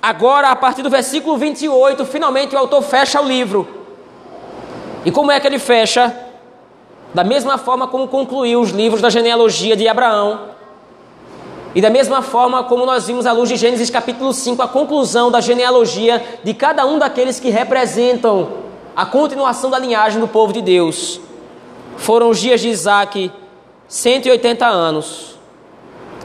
agora 0.00 0.48
a 0.48 0.56
partir 0.56 0.82
do 0.82 0.90
versículo 0.90 1.36
28, 1.36 2.04
finalmente 2.04 2.54
o 2.54 2.58
autor 2.58 2.82
fecha 2.82 3.20
o 3.20 3.26
livro. 3.26 3.66
E 5.04 5.10
como 5.10 5.32
é 5.32 5.40
que 5.40 5.46
ele 5.46 5.58
fecha? 5.58 6.14
Da 7.14 7.22
mesma 7.22 7.58
forma 7.58 7.86
como 7.86 8.08
concluiu 8.08 8.60
os 8.60 8.70
livros 8.70 9.02
da 9.02 9.10
genealogia 9.10 9.76
de 9.76 9.86
Abraão, 9.86 10.52
e 11.74 11.80
da 11.80 11.88
mesma 11.88 12.20
forma 12.20 12.64
como 12.64 12.84
nós 12.84 13.06
vimos 13.06 13.26
à 13.26 13.32
luz 13.32 13.48
de 13.48 13.56
Gênesis 13.56 13.88
capítulo 13.88 14.32
5, 14.32 14.60
a 14.60 14.68
conclusão 14.68 15.30
da 15.30 15.40
genealogia 15.40 16.22
de 16.44 16.52
cada 16.52 16.84
um 16.84 16.98
daqueles 16.98 17.40
que 17.40 17.48
representam 17.48 18.48
a 18.94 19.06
continuação 19.06 19.70
da 19.70 19.78
linhagem 19.78 20.20
do 20.20 20.28
povo 20.28 20.52
de 20.52 20.60
Deus. 20.60 21.18
Foram 21.96 22.28
os 22.28 22.38
dias 22.38 22.60
de 22.60 22.68
Isaac, 22.68 23.32
180 23.88 24.66
anos. 24.66 25.38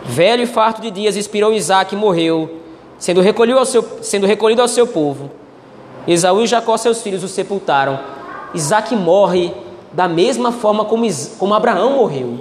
Velho 0.04 0.44
e 0.44 0.48
farto 0.48 0.82
de 0.82 0.92
dias, 0.92 1.16
expirou 1.16 1.54
Isaac 1.54 1.96
e 1.96 1.98
morreu, 1.98 2.62
sendo 2.98 3.22
recolhido 3.22 3.60
ao 3.60 3.66
seu, 3.66 3.86
sendo 4.02 4.28
recolhido 4.28 4.62
ao 4.62 4.68
seu 4.68 4.86
povo. 4.86 5.32
Esaú 6.06 6.42
e 6.42 6.48
Jacó, 6.48 6.76
seus 6.76 7.02
filhos, 7.02 7.24
o 7.24 7.28
sepultaram. 7.28 8.00
Isaac 8.54 8.94
morre 8.96 9.54
da 9.92 10.08
mesma 10.08 10.52
forma 10.52 10.86
como, 10.86 11.06
como 11.38 11.54
Abraão 11.54 11.92
morreu. 11.92 12.40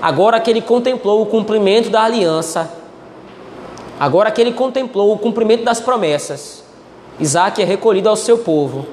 Agora 0.00 0.40
que 0.40 0.50
ele 0.50 0.62
contemplou 0.62 1.22
o 1.22 1.26
cumprimento 1.26 1.90
da 1.90 2.02
aliança, 2.02 2.72
agora 3.98 4.30
que 4.30 4.40
ele 4.40 4.52
contemplou 4.52 5.12
o 5.12 5.18
cumprimento 5.18 5.64
das 5.64 5.80
promessas, 5.80 6.64
Isaac 7.18 7.60
é 7.60 7.64
recolhido 7.64 8.08
ao 8.08 8.16
seu 8.16 8.38
povo, 8.38 8.86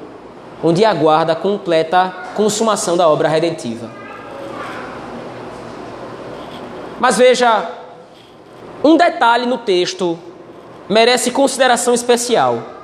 onde 0.61 0.83
aguarda 0.83 1.33
a 1.33 1.35
completa 1.35 2.13
consumação 2.35 2.97
da 2.97 3.07
obra 3.07 3.29
redentiva. 3.29 3.89
Mas 6.99 7.17
veja, 7.17 7.71
um 8.83 8.97
detalhe 8.97 9.45
no 9.45 9.59
texto 9.59 10.17
merece 10.89 11.31
consideração 11.31 11.93
especial. 11.93 12.76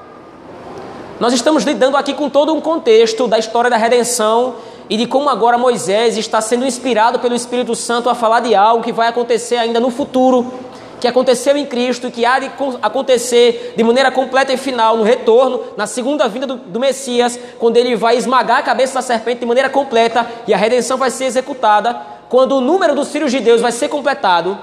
Nós 1.19 1.31
estamos 1.31 1.63
lidando 1.63 1.95
aqui 1.95 2.13
com 2.13 2.27
todo 2.27 2.53
um 2.53 2.59
contexto 2.59 3.27
da 3.27 3.37
história 3.37 3.69
da 3.69 3.77
redenção 3.77 4.55
e 4.89 4.97
de 4.97 5.05
como 5.05 5.29
agora 5.29 5.57
Moisés 5.57 6.17
está 6.17 6.41
sendo 6.41 6.65
inspirado 6.65 7.19
pelo 7.19 7.35
Espírito 7.35 7.75
Santo 7.75 8.09
a 8.09 8.15
falar 8.15 8.39
de 8.39 8.55
algo 8.55 8.83
que 8.83 8.91
vai 8.91 9.07
acontecer 9.07 9.57
ainda 9.57 9.79
no 9.79 9.91
futuro, 9.91 10.51
que 10.99 11.07
aconteceu 11.07 11.55
em 11.55 11.65
Cristo 11.65 12.07
e 12.07 12.11
que 12.11 12.25
há 12.25 12.39
de 12.39 12.51
acontecer 12.81 13.73
de 13.77 13.83
maneira 13.83 14.09
completa 14.11 14.51
e 14.51 14.57
final 14.57 14.97
no 14.97 15.03
retorno, 15.03 15.61
na 15.77 15.85
segunda 15.85 16.27
vinda 16.27 16.47
do, 16.47 16.55
do 16.55 16.79
Messias, 16.79 17.39
quando 17.59 17.77
ele 17.77 17.95
vai 17.95 18.17
esmagar 18.17 18.57
a 18.57 18.63
cabeça 18.63 18.95
da 18.95 19.01
serpente 19.01 19.41
de 19.41 19.45
maneira 19.45 19.69
completa 19.69 20.25
e 20.47 20.53
a 20.53 20.57
redenção 20.57 20.97
vai 20.97 21.11
ser 21.11 21.25
executada, 21.25 21.95
quando 22.27 22.57
o 22.57 22.61
número 22.61 22.95
dos 22.95 23.11
filhos 23.11 23.31
de 23.31 23.39
Deus 23.39 23.61
vai 23.61 23.71
ser 23.71 23.87
completado. 23.87 24.57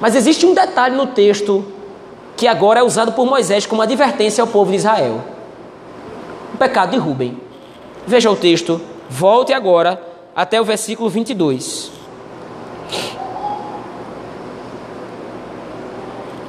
Mas 0.00 0.16
existe 0.16 0.46
um 0.46 0.54
detalhe 0.54 0.96
no 0.96 1.08
texto 1.08 1.64
que 2.36 2.48
agora 2.48 2.80
é 2.80 2.82
usado 2.82 3.12
por 3.12 3.26
Moisés 3.26 3.66
como 3.66 3.82
advertência 3.82 4.42
ao 4.42 4.48
povo 4.48 4.70
de 4.70 4.78
Israel: 4.78 5.20
o 6.54 6.56
pecado 6.56 6.90
de 6.90 6.98
Rubem. 6.98 7.38
Veja 8.06 8.30
o 8.30 8.36
texto 8.36 8.80
Volte 9.08 9.52
agora 9.52 10.00
até 10.34 10.60
o 10.60 10.64
versículo 10.64 11.10
22. 11.10 11.92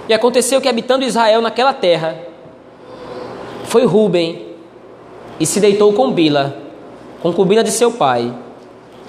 E 0.07 0.13
aconteceu 0.13 0.61
que, 0.61 0.69
habitando 0.69 1.03
Israel 1.03 1.41
naquela 1.41 1.73
terra, 1.73 2.17
foi 3.65 3.85
Ruben 3.85 4.55
e 5.39 5.45
se 5.45 5.59
deitou 5.59 5.93
com 5.93 6.11
Bila, 6.11 6.57
concubina 7.21 7.63
de 7.63 7.71
seu 7.71 7.91
pai, 7.91 8.33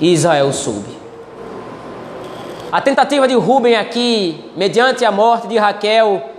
e 0.01 0.13
Israel 0.13 0.53
soube. 0.53 0.97
A 2.73 2.81
tentativa 2.81 3.29
de 3.29 3.35
Ruben 3.35 3.77
aqui, 3.77 4.51
mediante 4.57 5.05
a 5.05 5.13
morte 5.13 5.47
de 5.47 5.57
Raquel, 5.57 6.34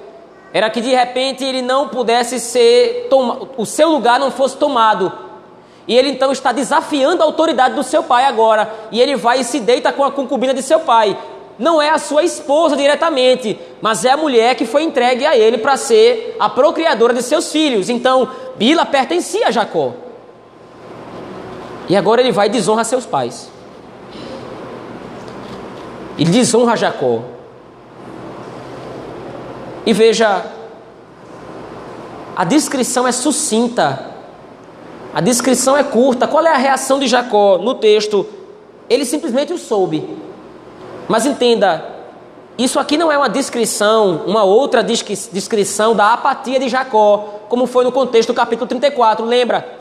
era 0.55 0.69
que 0.69 0.79
de 0.79 0.95
repente 0.95 1.43
ele 1.43 1.61
não 1.61 1.89
pudesse 1.89 2.39
ser, 2.39 3.09
o 3.57 3.65
seu 3.65 3.89
lugar 3.89 4.17
não 4.17 4.31
fosse 4.31 4.55
tomado 4.55 5.11
e 5.85 5.93
ele 5.93 6.11
então 6.11 6.31
está 6.31 6.53
desafiando 6.53 7.21
a 7.21 7.25
autoridade 7.25 7.75
do 7.75 7.83
seu 7.83 8.01
pai 8.03 8.23
agora. 8.23 8.73
E 8.89 9.01
ele 9.01 9.17
vai 9.17 9.41
e 9.41 9.43
se 9.43 9.59
deita 9.59 9.91
com 9.91 10.05
a 10.05 10.11
concubina 10.13 10.53
de 10.53 10.61
seu 10.61 10.79
pai. 10.79 11.17
Não 11.59 11.81
é 11.81 11.89
a 11.89 11.97
sua 11.97 12.23
esposa 12.23 12.77
diretamente, 12.77 13.59
mas 13.81 14.05
é 14.05 14.11
a 14.11 14.17
mulher 14.17 14.55
que 14.55 14.65
foi 14.65 14.83
entregue 14.83 15.25
a 15.25 15.35
ele 15.37 15.57
para 15.57 15.75
ser 15.75 16.37
a 16.39 16.47
procriadora 16.47 17.13
de 17.13 17.21
seus 17.21 17.51
filhos. 17.51 17.89
Então, 17.89 18.29
Bila 18.55 18.85
pertencia 18.85 19.49
a 19.49 19.51
Jacó. 19.51 19.91
E 21.89 21.97
agora 21.97 22.21
ele 22.21 22.31
vai 22.31 22.47
e 22.47 22.51
desonra 22.51 22.85
seus 22.85 23.05
pais. 23.05 23.51
Ele 26.17 26.29
desonra 26.29 26.77
Jacó. 26.77 27.34
E 29.85 29.93
veja, 29.93 30.43
a 32.35 32.43
descrição 32.43 33.07
é 33.07 33.11
sucinta, 33.11 34.13
a 35.13 35.21
descrição 35.21 35.77
é 35.77 35.83
curta. 35.83 36.27
Qual 36.27 36.45
é 36.45 36.49
a 36.49 36.57
reação 36.57 36.99
de 36.99 37.07
Jacó 37.07 37.59
no 37.59 37.75
texto? 37.75 38.27
Ele 38.89 39.05
simplesmente 39.05 39.53
o 39.53 39.57
soube. 39.57 40.17
Mas 41.07 41.25
entenda, 41.25 41.85
isso 42.57 42.79
aqui 42.79 42.97
não 42.97 43.11
é 43.11 43.17
uma 43.17 43.29
descrição, 43.29 44.23
uma 44.25 44.43
outra 44.43 44.81
descrição 44.83 45.95
da 45.95 46.13
apatia 46.13 46.59
de 46.59 46.67
Jacó, 46.67 47.41
como 47.47 47.67
foi 47.67 47.83
no 47.83 47.91
contexto 47.91 48.29
do 48.29 48.35
capítulo 48.35 48.67
34. 48.67 49.23
Lembra? 49.23 49.79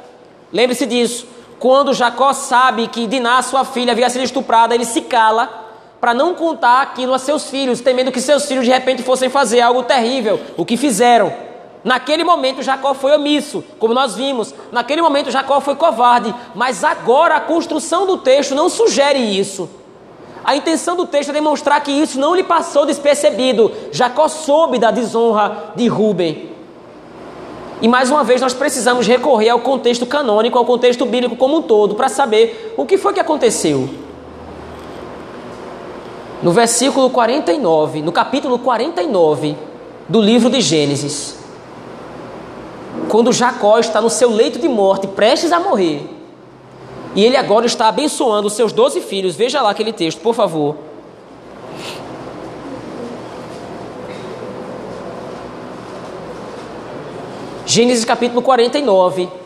Lembre-se 0.53 0.85
disso. 0.85 1.27
Quando 1.59 1.95
Jacó 1.95 2.35
sabe 2.35 2.89
que 2.89 3.07
Diná, 3.07 3.41
sua 3.41 3.65
filha, 3.65 3.93
havia 3.93 4.11
sido 4.11 4.23
estuprada, 4.23 4.75
ele 4.75 4.85
se 4.85 5.01
cala 5.01 5.64
para 6.05 6.13
não 6.13 6.35
contar 6.35 6.83
aquilo 6.83 7.15
a 7.15 7.19
seus 7.19 7.49
filhos, 7.49 7.81
temendo 7.81 8.13
que 8.13 8.21
seus 8.21 8.45
filhos 8.45 8.67
de 8.67 8.71
repente 8.71 9.03
fossem 9.03 9.31
fazer 9.31 9.63
algo 9.63 9.85
terrível, 9.85 10.39
o 10.55 10.63
que 10.63 10.77
fizeram. 10.77 11.33
Naquele 11.83 12.23
momento 12.23 12.61
Jacó 12.61 12.93
foi 12.93 13.17
omisso, 13.17 13.65
como 13.79 13.95
nós 13.95 14.15
vimos. 14.15 14.55
Naquele 14.71 15.01
momento 15.01 15.31
Jacó 15.31 15.63
foi 15.63 15.75
covarde, 15.75 16.35
mas 16.55 16.85
agora 16.85 17.37
a 17.37 17.41
construção 17.41 18.07
do 18.07 18.19
texto 18.19 18.55
não 18.55 18.69
sugere 18.69 19.19
isso. 19.19 19.67
A 20.45 20.55
intenção 20.55 20.95
do 20.95 21.07
texto 21.07 21.31
é 21.31 21.33
demonstrar 21.33 21.83
que 21.83 21.91
isso 21.91 22.21
não 22.21 22.35
lhe 22.35 22.45
passou 22.45 22.85
despercebido. 22.85 23.73
Jacó 23.91 24.29
soube 24.29 24.79
da 24.79 24.91
desonra 24.91 25.73
de 25.75 25.89
Ruben. 25.89 26.51
E 27.81 27.89
mais 27.89 28.11
uma 28.11 28.23
vez 28.23 28.43
nós 28.43 28.53
precisamos 28.53 29.07
recorrer 29.07 29.49
ao 29.49 29.61
contexto 29.61 30.05
canônico, 30.05 30.59
ao 30.59 30.67
contexto 30.67 31.07
bíblico 31.07 31.35
como 31.35 31.57
um 31.57 31.63
todo, 31.63 31.95
para 31.95 32.11
saber 32.11 32.75
o 32.77 32.85
que 32.85 32.99
foi 32.99 33.15
que 33.15 33.21
aconteceu. 33.21 34.04
No 36.45 36.53
versículo 36.53 37.09
49, 37.09 38.03
no 38.03 38.13
capítulo 38.13 38.59
49 38.59 39.57
do 40.07 40.21
livro 40.21 40.51
de 40.51 40.61
Gênesis, 40.61 41.39
quando 43.09 43.33
Jacó 43.33 43.79
está 43.79 43.99
no 43.99 44.11
seu 44.11 44.29
leito 44.29 44.59
de 44.59 44.69
morte, 44.69 45.07
prestes 45.07 45.53
a 45.53 45.59
morrer, 45.59 46.07
e 47.15 47.25
ele 47.25 47.39
agora 47.39 47.65
está 47.65 47.89
abençoando 47.89 48.49
os 48.49 48.53
seus 48.53 48.75
doze 48.75 49.01
filhos, 49.01 49.35
veja 49.35 49.63
lá 49.63 49.71
aquele 49.71 49.91
texto, 49.91 50.21
por 50.21 50.35
favor. 50.35 50.77
Gênesis 57.65 58.05
capítulo 58.05 58.43
49. 58.43 59.44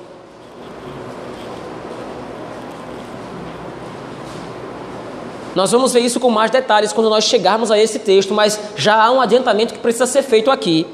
Nós 5.55 5.73
vamos 5.73 5.93
ver 5.93 6.01
isso 6.01 6.21
com 6.21 6.31
mais 6.31 6.51
detalhes 6.51 6.93
quando 6.93 7.11
nós 7.11 7.25
chegarmos 7.25 7.71
a 7.71 7.79
esse 7.79 7.99
texto, 7.99 8.35
mas 8.35 8.61
já 8.77 9.03
há 9.03 9.11
um 9.11 9.21
adiantamento 9.21 9.75
que 9.75 9.81
precisa 9.81 10.07
ser 10.07 10.23
feito 10.23 10.51
aqui. 10.51 10.87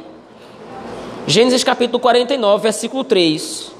Gênesis 1.26 1.64
capítulo 1.64 1.98
49, 1.98 2.62
versículo 2.62 3.02
3. 3.02 3.72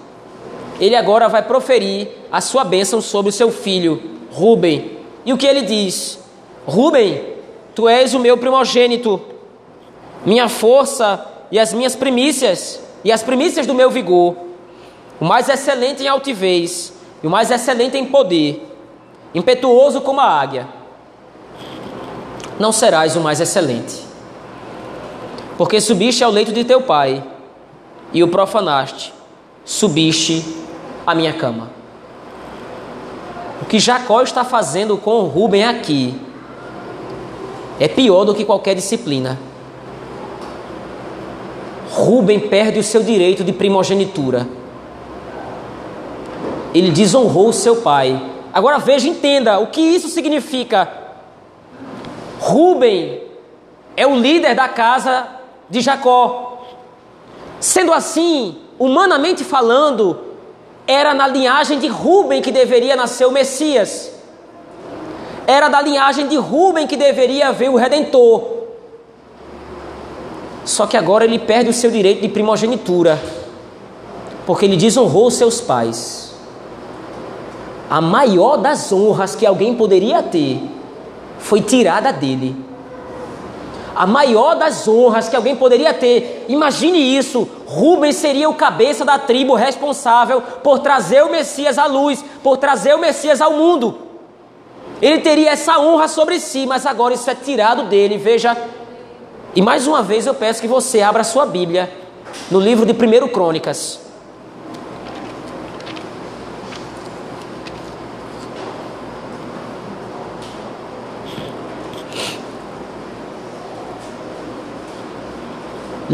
Ele 0.80 0.96
agora 0.96 1.28
vai 1.28 1.42
proferir 1.42 2.08
a 2.30 2.40
sua 2.40 2.64
bênção 2.64 3.00
sobre 3.00 3.30
o 3.30 3.32
seu 3.32 3.50
filho, 3.52 4.02
Ruben. 4.32 4.98
E 5.24 5.32
o 5.32 5.38
que 5.38 5.46
ele 5.46 5.62
diz? 5.62 6.18
Ruben, 6.66 7.22
tu 7.74 7.88
és 7.88 8.14
o 8.14 8.18
meu 8.18 8.36
primogênito, 8.36 9.20
minha 10.24 10.48
força 10.48 11.24
e 11.50 11.58
as 11.58 11.72
minhas 11.72 11.94
primícias, 11.94 12.80
e 13.04 13.12
as 13.12 13.22
primícias 13.22 13.66
do 13.66 13.74
meu 13.74 13.90
vigor, 13.90 14.34
o 15.20 15.24
mais 15.24 15.48
excelente 15.48 16.02
em 16.02 16.08
altivez 16.08 16.92
e 17.22 17.26
o 17.26 17.30
mais 17.30 17.50
excelente 17.50 17.96
em 17.96 18.06
poder 18.06 18.73
impetuoso 19.34 20.00
como 20.00 20.20
a 20.20 20.26
águia, 20.26 20.68
não 22.58 22.70
serás 22.70 23.16
o 23.16 23.20
mais 23.20 23.40
excelente. 23.40 24.04
Porque 25.58 25.80
subiste 25.80 26.22
ao 26.22 26.30
leito 26.30 26.52
de 26.52 26.64
teu 26.64 26.82
pai 26.82 27.22
e 28.12 28.22
o 28.22 28.28
profanaste, 28.28 29.12
subiste 29.64 30.44
à 31.06 31.14
minha 31.14 31.32
cama. 31.32 31.70
O 33.60 33.64
que 33.64 33.78
Jacó 33.78 34.22
está 34.22 34.44
fazendo 34.44 34.96
com 34.96 35.22
Rubem 35.22 35.64
aqui 35.64 36.20
é 37.80 37.88
pior 37.88 38.24
do 38.24 38.34
que 38.34 38.44
qualquer 38.44 38.74
disciplina. 38.74 39.38
Rubem 41.90 42.40
perde 42.40 42.78
o 42.78 42.84
seu 42.84 43.02
direito 43.02 43.44
de 43.44 43.52
primogenitura. 43.52 44.46
Ele 46.74 46.90
desonrou 46.90 47.52
seu 47.52 47.76
pai 47.76 48.33
Agora 48.54 48.78
veja, 48.78 49.08
entenda 49.08 49.58
o 49.58 49.66
que 49.66 49.80
isso 49.80 50.08
significa. 50.08 50.88
Ruben 52.38 53.20
é 53.96 54.06
o 54.06 54.14
líder 54.14 54.54
da 54.54 54.68
casa 54.68 55.26
de 55.68 55.80
Jacó. 55.80 56.64
Sendo 57.58 57.92
assim, 57.92 58.56
humanamente 58.78 59.42
falando, 59.42 60.20
era 60.86 61.12
na 61.12 61.26
linhagem 61.26 61.80
de 61.80 61.88
Ruben 61.88 62.40
que 62.40 62.52
deveria 62.52 62.94
nascer 62.94 63.26
o 63.26 63.32
Messias. 63.32 64.12
Era 65.48 65.68
da 65.68 65.82
linhagem 65.82 66.28
de 66.28 66.36
Ruben 66.36 66.86
que 66.86 66.96
deveria 66.96 67.48
haver 67.48 67.70
o 67.70 67.74
Redentor. 67.74 68.66
Só 70.64 70.86
que 70.86 70.96
agora 70.96 71.24
ele 71.24 71.40
perde 71.40 71.70
o 71.70 71.74
seu 71.74 71.90
direito 71.90 72.22
de 72.22 72.28
primogenitura, 72.28 73.20
porque 74.46 74.64
ele 74.64 74.76
desonrou 74.76 75.28
seus 75.28 75.60
pais 75.60 76.23
a 77.94 78.00
maior 78.00 78.56
das 78.56 78.90
honras 78.92 79.36
que 79.36 79.46
alguém 79.46 79.76
poderia 79.76 80.20
ter 80.20 80.60
foi 81.38 81.60
tirada 81.60 82.12
dele. 82.12 82.56
A 83.94 84.04
maior 84.04 84.56
das 84.56 84.88
honras 84.88 85.28
que 85.28 85.36
alguém 85.36 85.54
poderia 85.54 85.94
ter, 85.94 86.44
imagine 86.48 86.98
isso: 86.98 87.48
Rubens 87.64 88.16
seria 88.16 88.50
o 88.50 88.54
cabeça 88.54 89.04
da 89.04 89.16
tribo 89.16 89.54
responsável 89.54 90.40
por 90.40 90.80
trazer 90.80 91.22
o 91.22 91.30
Messias 91.30 91.78
à 91.78 91.86
luz, 91.86 92.24
por 92.42 92.56
trazer 92.56 92.96
o 92.96 92.98
Messias 92.98 93.40
ao 93.40 93.52
mundo. 93.52 93.96
Ele 95.00 95.20
teria 95.20 95.52
essa 95.52 95.78
honra 95.78 96.08
sobre 96.08 96.40
si, 96.40 96.66
mas 96.66 96.86
agora 96.86 97.14
isso 97.14 97.30
é 97.30 97.34
tirado 97.36 97.84
dele. 97.84 98.18
Veja, 98.18 98.56
e 99.54 99.62
mais 99.62 99.86
uma 99.86 100.02
vez 100.02 100.26
eu 100.26 100.34
peço 100.34 100.60
que 100.60 100.66
você 100.66 101.00
abra 101.00 101.22
sua 101.22 101.46
Bíblia 101.46 101.88
no 102.50 102.58
livro 102.58 102.84
de 102.84 102.92
1 102.92 103.28
Crônicas. 103.28 104.03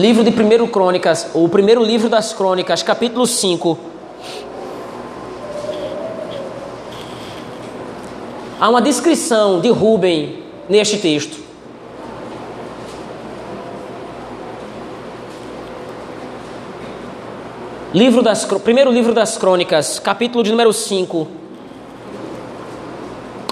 Livro 0.01 0.25
de 0.25 0.31
1 0.31 0.67
Crônicas, 0.69 1.29
o 1.35 1.47
primeiro 1.47 1.85
livro 1.85 2.09
das 2.09 2.33
Crônicas, 2.33 2.83
capítulo 2.83 3.27
5. 3.27 3.79
Há 8.59 8.71
uma 8.71 8.81
descrição 8.81 9.61
de 9.61 9.69
Rubem 9.69 10.43
neste 10.71 10.97
texto. 10.97 11.37
Livro 17.93 18.23
das, 18.23 18.47
primeiro 18.47 18.91
livro 18.91 19.13
das 19.13 19.37
Crônicas, 19.37 19.99
capítulo 19.99 20.43
de 20.43 20.51
número 20.51 20.73
5. 20.73 21.29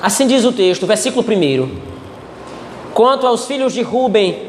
Assim 0.01 0.27
diz 0.27 0.47
o 0.47 0.53
texto, 0.53 0.87
versículo 0.87 1.23
1. 1.23 1.69
Quanto 2.95 3.27
aos 3.27 3.45
filhos 3.45 3.75
de 3.75 3.83
Ruben, 3.83 4.48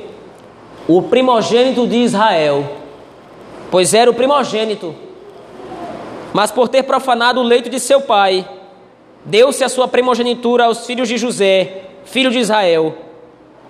o 0.89 1.03
primogênito 1.03 1.85
de 1.85 1.97
Israel, 1.97 2.67
pois 3.69 3.93
era 3.93 4.09
o 4.09 4.13
primogênito, 4.13 4.95
mas 6.33 6.51
por 6.51 6.67
ter 6.67 6.81
profanado 6.81 7.39
o 7.39 7.43
leito 7.43 7.69
de 7.69 7.79
seu 7.79 8.01
pai, 8.01 8.43
deu-se 9.23 9.63
a 9.63 9.69
sua 9.69 9.87
primogenitura 9.87 10.65
aos 10.65 10.87
filhos 10.87 11.07
de 11.07 11.15
José, 11.15 11.83
filho 12.05 12.31
de 12.31 12.39
Israel, 12.39 12.95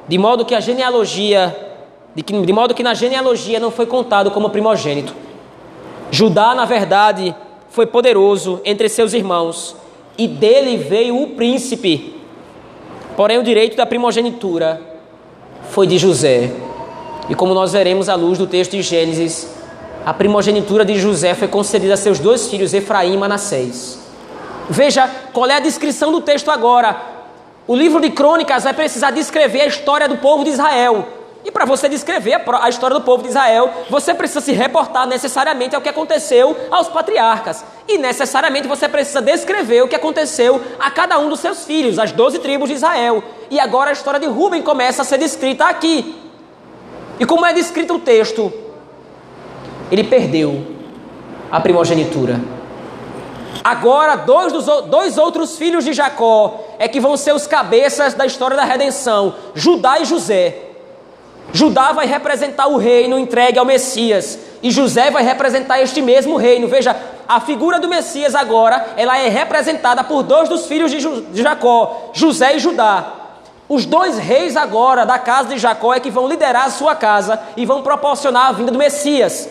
de 0.07 0.17
modo 0.17 0.45
que 0.45 0.55
a 0.55 0.61
genealogia, 0.61 1.53
de, 2.15 2.24
que, 2.24 2.32
de 2.32 2.53
modo 2.53 2.74
que 2.74 2.84
na 2.84 2.93
genealogia 2.93 3.59
não 3.59 3.70
foi 3.70 3.86
contado 3.86 4.32
como 4.32 4.49
primogênito. 4.49 5.13
Judá, 6.09 6.55
na 6.55 6.63
verdade, 6.63 7.36
foi 7.67 7.86
poderoso 7.86 8.61
entre 8.63 8.88
seus 8.88 9.11
irmãos, 9.11 9.76
e 10.17 10.26
dele 10.26 10.78
veio 10.78 11.22
o 11.22 11.32
príncipe. 11.32 12.15
Porém, 13.17 13.38
o 13.38 13.43
direito 13.43 13.76
da 13.76 13.86
primogenitura 13.86 14.82
foi 15.70 15.86
de 15.86 15.97
José. 15.97 16.68
E 17.30 17.36
como 17.36 17.53
nós 17.53 17.71
veremos 17.71 18.09
à 18.09 18.15
luz 18.15 18.38
do 18.39 18.47
texto 18.47 18.71
de 18.71 18.82
Gênesis, 18.82 19.47
a 20.05 20.13
primogenitura 20.13 20.84
de 20.84 20.99
José 20.99 21.36
foi 21.36 21.47
concedida 21.47 21.93
a 21.93 21.97
seus 21.97 22.17
dois 22.17 22.47
filhos, 22.49 22.73
Efraim 22.73 23.13
e 23.13 23.17
Manassés. 23.17 23.99
Veja 24.67 25.07
qual 25.32 25.47
é 25.47 25.57
a 25.57 25.59
descrição 25.59 26.11
do 26.11 26.21
texto 26.21 26.49
agora. 26.49 26.99
O 27.67 27.75
livro 27.75 28.01
de 28.01 28.09
Crônicas 28.09 28.63
vai 28.63 28.73
precisar 28.73 29.11
descrever 29.11 29.61
a 29.61 29.67
história 29.67 30.07
do 30.07 30.17
povo 30.17 30.43
de 30.43 30.49
Israel. 30.49 31.07
E 31.45 31.51
para 31.51 31.65
você 31.65 31.88
descrever 31.88 32.41
a 32.61 32.67
história 32.67 32.97
do 32.97 33.03
povo 33.03 33.23
de 33.23 33.30
Israel, 33.30 33.71
você 33.89 34.13
precisa 34.13 34.41
se 34.41 34.51
reportar 34.51 35.07
necessariamente 35.07 35.75
ao 35.75 35.82
que 35.82 35.88
aconteceu 35.88 36.57
aos 36.71 36.89
patriarcas. 36.89 37.63
E 37.88 37.97
necessariamente 37.97 38.67
você 38.67 38.89
precisa 38.89 39.21
descrever 39.21 39.84
o 39.84 39.88
que 39.88 39.95
aconteceu 39.95 40.61
a 40.80 40.89
cada 40.91 41.17
um 41.19 41.30
dos 41.30 41.39
seus 41.39 41.63
filhos, 41.63 41.99
as 41.99 42.11
doze 42.11 42.39
tribos 42.39 42.69
de 42.69 42.75
Israel. 42.75 43.23
E 43.49 43.59
agora 43.59 43.91
a 43.91 43.93
história 43.93 44.19
de 44.19 44.25
Rubem 44.25 44.61
começa 44.61 45.03
a 45.03 45.05
ser 45.05 45.17
descrita 45.17 45.65
aqui. 45.65 46.28
E 47.20 47.26
como 47.26 47.45
é 47.45 47.53
descrito 47.53 47.95
o 47.95 47.99
texto? 47.99 48.51
Ele 49.91 50.03
perdeu 50.03 50.65
a 51.51 51.59
primogenitura. 51.59 52.39
Agora, 53.63 54.15
dois, 54.15 54.53
dos, 54.53 54.65
dois 54.88 55.17
outros 55.17 55.57
filhos 55.57 55.84
de 55.84 55.93
Jacó 55.93 56.59
é 56.80 56.88
que 56.88 56.99
vão 56.99 57.17
ser 57.17 57.34
os 57.34 57.45
cabeças 57.45 58.13
da 58.13 58.26
história 58.26 58.55
da 58.55 58.63
redenção: 58.63 59.36
Judá 59.53 59.99
e 59.99 60.05
José. 60.05 60.57
Judá 61.51 61.91
vai 61.91 62.05
representar 62.05 62.67
o 62.67 62.78
reino 62.78 63.17
entregue 63.17 63.57
ao 63.57 63.65
Messias 63.65 64.39
e 64.61 64.70
José 64.70 65.09
vai 65.09 65.24
representar 65.24 65.82
este 65.82 66.01
mesmo 66.01 66.38
reino. 66.38 66.67
Veja, 66.67 66.95
a 67.28 67.39
figura 67.39 67.80
do 67.80 67.88
Messias 67.88 68.36
agora, 68.36 68.93
ela 68.95 69.17
é 69.17 69.30
representada 69.30 70.03
por 70.03 70.24
dois 70.24 70.47
dos 70.47 70.67
filhos 70.67 70.91
de, 70.91 70.99
de 70.99 71.41
Jacó, 71.41 72.11
José 72.13 72.55
e 72.55 72.59
Judá. 72.59 73.18
Os 73.70 73.86
dois 73.86 74.17
reis 74.17 74.57
agora 74.57 75.05
da 75.05 75.20
casa 75.20 75.49
de 75.49 75.59
Jacó 75.59 75.93
é 75.93 75.99
que 75.99 76.09
vão 76.09 76.28
liderar 76.28 76.65
a 76.65 76.72
sua 76.72 76.95
casa 76.95 77.39
e 77.55 77.67
vão 77.67 77.84
proporcionar 77.84 78.47
a 78.47 78.51
vinda 78.51 78.72
do 78.72 78.80
Messias. 78.80 79.47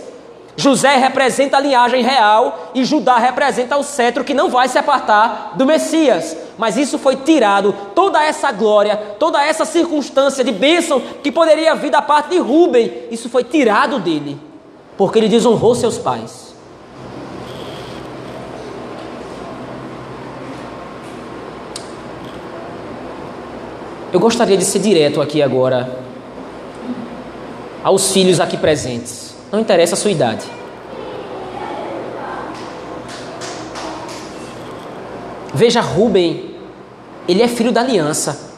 José 0.57 0.97
representa 0.97 1.57
a 1.57 1.61
linhagem 1.61 2.03
real 2.03 2.73
e 2.75 2.85
Judá 2.85 3.17
representa 3.17 3.77
o 3.77 3.85
cetro 3.85 4.25
que 4.25 4.35
não 4.35 4.51
vai 4.51 4.67
se 4.67 4.77
apartar 4.77 5.53
do 5.55 5.65
Messias. 5.65 6.37
Mas 6.59 6.77
isso 6.77 6.99
foi 6.99 7.15
tirado, 7.15 7.73
toda 7.95 8.21
essa 8.21 8.51
glória, 8.51 8.97
toda 9.21 9.41
essa 9.41 9.65
circunstância 9.65 10.43
de 10.43 10.51
bênção 10.51 11.01
que 11.23 11.31
poderia 11.31 11.77
vir 11.77 11.91
da 11.91 12.03
parte 12.03 12.31
de 12.31 12.39
Rubem, 12.39 13.05
isso 13.13 13.29
foi 13.29 13.45
tirado 13.45 14.01
dele, 14.01 14.37
porque 14.97 15.21
ele 15.21 15.29
desonrou 15.29 15.77
seus 15.77 15.97
pais. 15.97 16.48
Eu 24.11 24.19
gostaria 24.19 24.57
de 24.57 24.65
ser 24.65 24.79
direto 24.79 25.21
aqui 25.21 25.43
agora 25.43 25.99
aos 27.85 28.11
filhos 28.11 28.41
aqui 28.41 28.57
presentes. 28.57 29.35
Não 29.53 29.61
interessa 29.61 29.95
a 29.95 29.99
sua 29.99 30.11
idade. 30.11 30.47
Veja 35.53 35.81
Rubem, 35.81 36.55
ele 37.27 37.43
é 37.43 37.49
filho 37.49 37.71
da 37.71 37.81
aliança. 37.81 38.49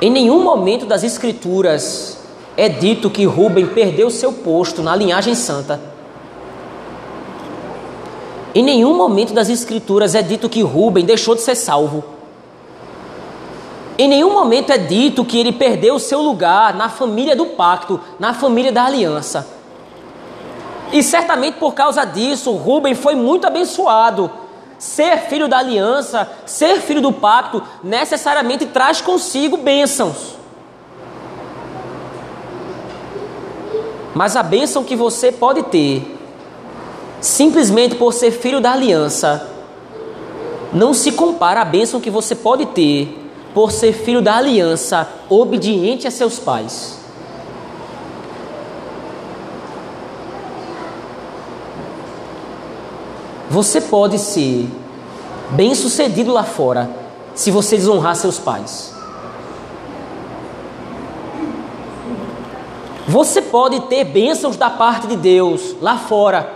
Em 0.00 0.10
nenhum 0.10 0.42
momento 0.42 0.84
das 0.84 1.02
escrituras 1.02 2.18
é 2.56 2.68
dito 2.68 3.08
que 3.08 3.24
Rubem 3.24 3.66
perdeu 3.66 4.10
seu 4.10 4.32
posto 4.32 4.82
na 4.82 4.94
linhagem 4.94 5.34
santa. 5.34 5.80
Em 8.54 8.62
nenhum 8.62 8.94
momento 8.94 9.32
das 9.32 9.48
escrituras 9.48 10.14
é 10.14 10.20
dito 10.20 10.48
que 10.48 10.62
Rubem 10.62 11.04
deixou 11.04 11.34
de 11.34 11.40
ser 11.40 11.54
salvo. 11.54 12.13
Em 13.96 14.08
nenhum 14.08 14.32
momento 14.32 14.70
é 14.70 14.78
dito 14.78 15.24
que 15.24 15.38
ele 15.38 15.52
perdeu 15.52 15.94
o 15.94 16.00
seu 16.00 16.20
lugar 16.20 16.74
na 16.74 16.88
família 16.88 17.36
do 17.36 17.46
pacto, 17.46 18.00
na 18.18 18.34
família 18.34 18.72
da 18.72 18.84
aliança. 18.84 19.46
E 20.92 21.02
certamente 21.02 21.58
por 21.58 21.74
causa 21.74 22.04
disso, 22.04 22.52
Rubem 22.52 22.94
foi 22.94 23.14
muito 23.14 23.46
abençoado. 23.46 24.30
Ser 24.78 25.28
filho 25.28 25.46
da 25.46 25.58
aliança, 25.58 26.28
ser 26.44 26.80
filho 26.80 27.00
do 27.00 27.12
pacto, 27.12 27.62
necessariamente 27.84 28.66
traz 28.66 29.00
consigo 29.00 29.56
bênçãos. 29.56 30.34
Mas 34.12 34.36
a 34.36 34.42
bênção 34.42 34.82
que 34.82 34.96
você 34.96 35.30
pode 35.30 35.62
ter, 35.64 36.18
simplesmente 37.20 37.94
por 37.94 38.12
ser 38.12 38.32
filho 38.32 38.60
da 38.60 38.72
aliança, 38.72 39.48
não 40.72 40.92
se 40.92 41.12
compara 41.12 41.62
à 41.62 41.64
bênção 41.64 42.00
que 42.00 42.10
você 42.10 42.34
pode 42.34 42.66
ter 42.66 43.23
por 43.54 43.70
ser 43.70 43.92
filho 43.92 44.20
da 44.20 44.36
aliança, 44.36 45.08
obediente 45.30 46.08
a 46.08 46.10
seus 46.10 46.40
pais. 46.40 46.98
Você 53.48 53.80
pode 53.80 54.18
ser 54.18 54.68
bem-sucedido 55.50 56.32
lá 56.32 56.42
fora 56.42 56.90
se 57.36 57.52
você 57.52 57.76
desonrar 57.76 58.16
seus 58.16 58.36
pais. 58.36 58.92
Você 63.06 63.40
pode 63.40 63.80
ter 63.82 64.02
bênçãos 64.04 64.56
da 64.56 64.70
parte 64.70 65.06
de 65.06 65.16
Deus 65.16 65.76
lá 65.80 65.96
fora, 65.96 66.50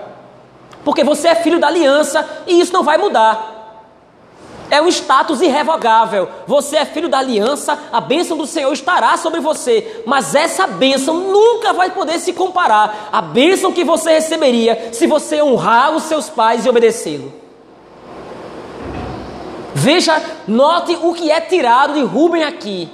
porque 0.84 1.04
você 1.04 1.28
é 1.28 1.34
filho 1.36 1.60
da 1.60 1.68
aliança 1.68 2.28
e 2.48 2.58
isso 2.58 2.72
não 2.72 2.82
vai 2.82 2.98
mudar. 2.98 3.57
É 4.70 4.82
um 4.82 4.88
status 4.88 5.40
irrevogável. 5.40 6.28
Você 6.46 6.76
é 6.76 6.84
filho 6.84 7.08
da 7.08 7.18
aliança, 7.18 7.78
a 7.90 8.00
bênção 8.00 8.36
do 8.36 8.46
Senhor 8.46 8.72
estará 8.72 9.16
sobre 9.16 9.40
você. 9.40 10.02
Mas 10.04 10.34
essa 10.34 10.66
bênção 10.66 11.14
nunca 11.14 11.72
vai 11.72 11.90
poder 11.90 12.18
se 12.18 12.32
comparar 12.32 13.08
à 13.10 13.22
bênção 13.22 13.72
que 13.72 13.82
você 13.82 14.12
receberia 14.12 14.90
se 14.92 15.06
você 15.06 15.42
honrar 15.42 15.92
os 15.92 16.02
seus 16.02 16.28
pais 16.28 16.66
e 16.66 16.68
obedecê-lo. 16.68 17.32
Veja, 19.74 20.20
note 20.46 20.98
o 21.00 21.14
que 21.14 21.30
é 21.30 21.40
tirado 21.40 21.94
de 21.94 22.02
Rubem 22.02 22.44
aqui. 22.44 22.90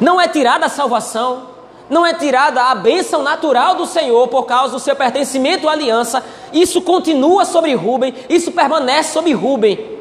Não 0.00 0.20
é 0.20 0.26
tirada 0.26 0.66
a 0.66 0.70
salvação, 0.70 1.50
não 1.88 2.04
é 2.04 2.14
tirada 2.14 2.62
a 2.62 2.74
bênção 2.74 3.22
natural 3.22 3.74
do 3.74 3.86
Senhor 3.86 4.26
por 4.28 4.46
causa 4.46 4.72
do 4.72 4.80
seu 4.80 4.96
pertencimento 4.96 5.68
à 5.68 5.72
aliança. 5.72 6.24
Isso 6.52 6.80
continua 6.80 7.44
sobre 7.44 7.74
Rubem, 7.74 8.14
isso 8.28 8.50
permanece 8.50 9.12
sobre 9.12 9.32
Rubem 9.32 9.99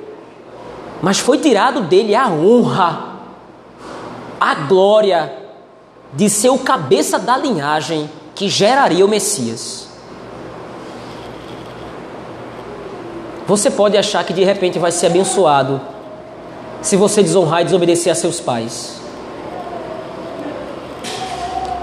mas 1.01 1.19
foi 1.19 1.37
tirado 1.37 1.81
dele 1.81 2.15
a 2.15 2.27
honra, 2.27 3.19
a 4.39 4.55
glória 4.55 5.33
de 6.13 6.29
ser 6.29 6.49
o 6.49 6.57
cabeça 6.57 7.17
da 7.19 7.37
linhagem 7.37 8.09
que 8.35 8.49
geraria 8.49 9.05
o 9.05 9.09
Messias. 9.09 9.87
Você 13.47 13.71
pode 13.71 13.97
achar 13.97 14.23
que 14.23 14.33
de 14.33 14.43
repente 14.43 14.77
vai 14.77 14.91
ser 14.91 15.07
abençoado 15.07 15.81
se 16.81 16.95
você 16.95 17.21
desonrar 17.23 17.61
e 17.61 17.65
desobedecer 17.65 18.11
a 18.11 18.15
seus 18.15 18.39
pais. 18.39 18.99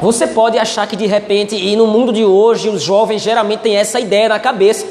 Você 0.01 0.27
pode 0.27 0.59
achar 0.59 0.87
que 0.87 0.95
de 0.95 1.07
repente, 1.07 1.57
e 1.57 1.75
no 1.75 1.87
mundo 1.87 2.13
de 2.13 2.25
hoje, 2.25 2.69
os 2.69 2.83
jovens 2.83 3.23
geralmente 3.23 3.61
têm 3.61 3.77
essa 3.77 3.99
ideia 3.99 4.29
na 4.29 4.39
cabeça, 4.39 4.87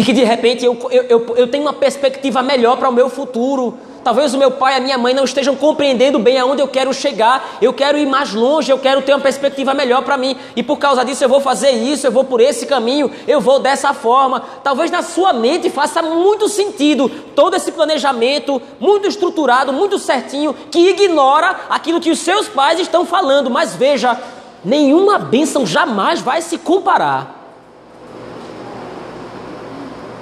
de 0.00 0.06
que 0.06 0.14
de 0.14 0.24
repente 0.24 0.64
eu, 0.64 0.78
eu, 0.90 1.02
eu, 1.10 1.36
eu 1.36 1.46
tenho 1.46 1.62
uma 1.62 1.74
perspectiva 1.74 2.42
melhor 2.42 2.78
para 2.78 2.88
o 2.88 2.92
meu 2.92 3.10
futuro. 3.10 3.76
Talvez 4.02 4.32
o 4.32 4.38
meu 4.38 4.50
pai 4.50 4.72
e 4.72 4.76
a 4.78 4.80
minha 4.80 4.96
mãe 4.96 5.12
não 5.12 5.24
estejam 5.24 5.54
compreendendo 5.54 6.18
bem 6.18 6.38
aonde 6.38 6.62
eu 6.62 6.68
quero 6.68 6.90
chegar. 6.94 7.58
Eu 7.60 7.70
quero 7.74 7.98
ir 7.98 8.06
mais 8.06 8.32
longe, 8.32 8.72
eu 8.72 8.78
quero 8.78 9.02
ter 9.02 9.12
uma 9.12 9.20
perspectiva 9.20 9.74
melhor 9.74 10.00
para 10.00 10.16
mim. 10.16 10.34
E 10.56 10.62
por 10.62 10.78
causa 10.78 11.04
disso 11.04 11.22
eu 11.22 11.28
vou 11.28 11.38
fazer 11.38 11.72
isso, 11.72 12.06
eu 12.06 12.10
vou 12.10 12.24
por 12.24 12.40
esse 12.40 12.64
caminho, 12.64 13.10
eu 13.28 13.42
vou 13.42 13.58
dessa 13.58 13.92
forma. 13.92 14.42
Talvez 14.64 14.90
na 14.90 15.02
sua 15.02 15.34
mente 15.34 15.68
faça 15.68 16.00
muito 16.00 16.48
sentido 16.48 17.10
todo 17.36 17.54
esse 17.54 17.70
planejamento, 17.70 18.62
muito 18.80 19.06
estruturado, 19.06 19.70
muito 19.70 19.98
certinho, 19.98 20.56
que 20.70 20.78
ignora 20.78 21.60
aquilo 21.68 22.00
que 22.00 22.10
os 22.10 22.20
seus 22.20 22.48
pais 22.48 22.80
estão 22.80 23.04
falando. 23.04 23.50
Mas 23.50 23.74
veja, 23.74 24.18
nenhuma 24.64 25.18
bênção 25.18 25.66
jamais 25.66 26.22
vai 26.22 26.40
se 26.40 26.56
comparar 26.56 27.39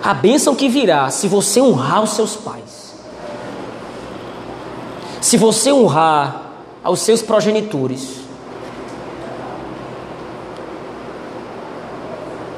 a 0.02 0.14
bênção 0.14 0.54
que 0.54 0.68
virá 0.68 1.10
se 1.10 1.28
você 1.28 1.60
honrar 1.60 2.02
os 2.02 2.10
seus 2.10 2.36
pais, 2.36 2.94
se 5.20 5.36
você 5.36 5.72
honrar 5.72 6.42
aos 6.82 7.00
seus 7.00 7.22
progenitores. 7.22 8.18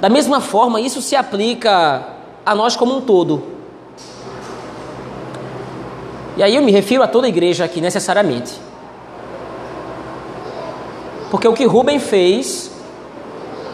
Da 0.01 0.09
mesma 0.09 0.41
forma, 0.41 0.81
isso 0.81 1.03
se 1.03 1.15
aplica 1.15 2.07
a 2.45 2.55
nós 2.55 2.75
como 2.75 2.97
um 2.97 3.01
todo. 3.03 3.43
E 6.37 6.43
aí 6.43 6.57
eu 6.57 6.63
me 6.63 6.73
refiro 6.73 7.03
a 7.03 7.09
toda 7.09 7.27
a 7.27 7.29
igreja 7.29 7.65
aqui 7.65 7.81
necessariamente. 7.81 8.59
Porque 11.31 11.47
o 11.47 11.53
que 11.53 11.67
Rubem 11.67 11.99
fez 11.99 12.71